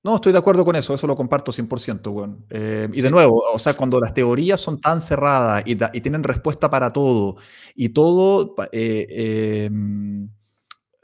[0.08, 2.46] no, estoy de acuerdo con eso, eso lo comparto 100%, weón.
[2.50, 6.00] Eh, y de nuevo, o sea, cuando las teorías son tan cerradas y, da- y
[6.02, 7.36] tienen respuesta para todo,
[7.76, 10.26] y todo eh, eh, mm,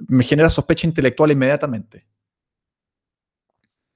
[0.08, 2.08] me genera sospecha intelectual inmediatamente.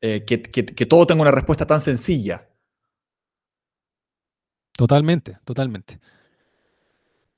[0.02, 2.48] Eh, que, que- que todo tenga una respuesta tan sencilla.
[4.78, 6.00] Totalmente, totalmente.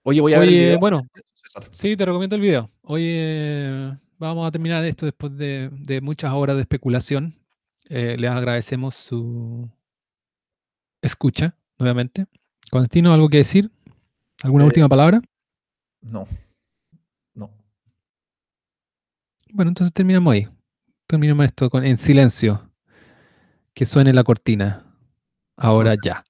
[0.03, 0.79] Oye, voy a ver el video.
[0.79, 1.07] bueno,
[1.71, 2.69] sí, te recomiendo el video.
[2.81, 7.38] Oye, vamos a terminar esto después de, de muchas horas de especulación.
[7.89, 9.67] Eh, les agradecemos su
[11.01, 12.27] escucha, nuevamente.
[12.69, 13.71] Constantino, ¿algo que decir?
[14.43, 15.21] ¿Alguna Eh, última palabra?
[16.01, 16.27] No.
[17.33, 17.49] No.
[19.51, 20.47] Bueno, entonces terminamos ahí.
[21.07, 22.69] Terminamos esto con, en silencio.
[23.73, 24.85] Que suene la cortina.
[25.57, 26.23] Ahora ya.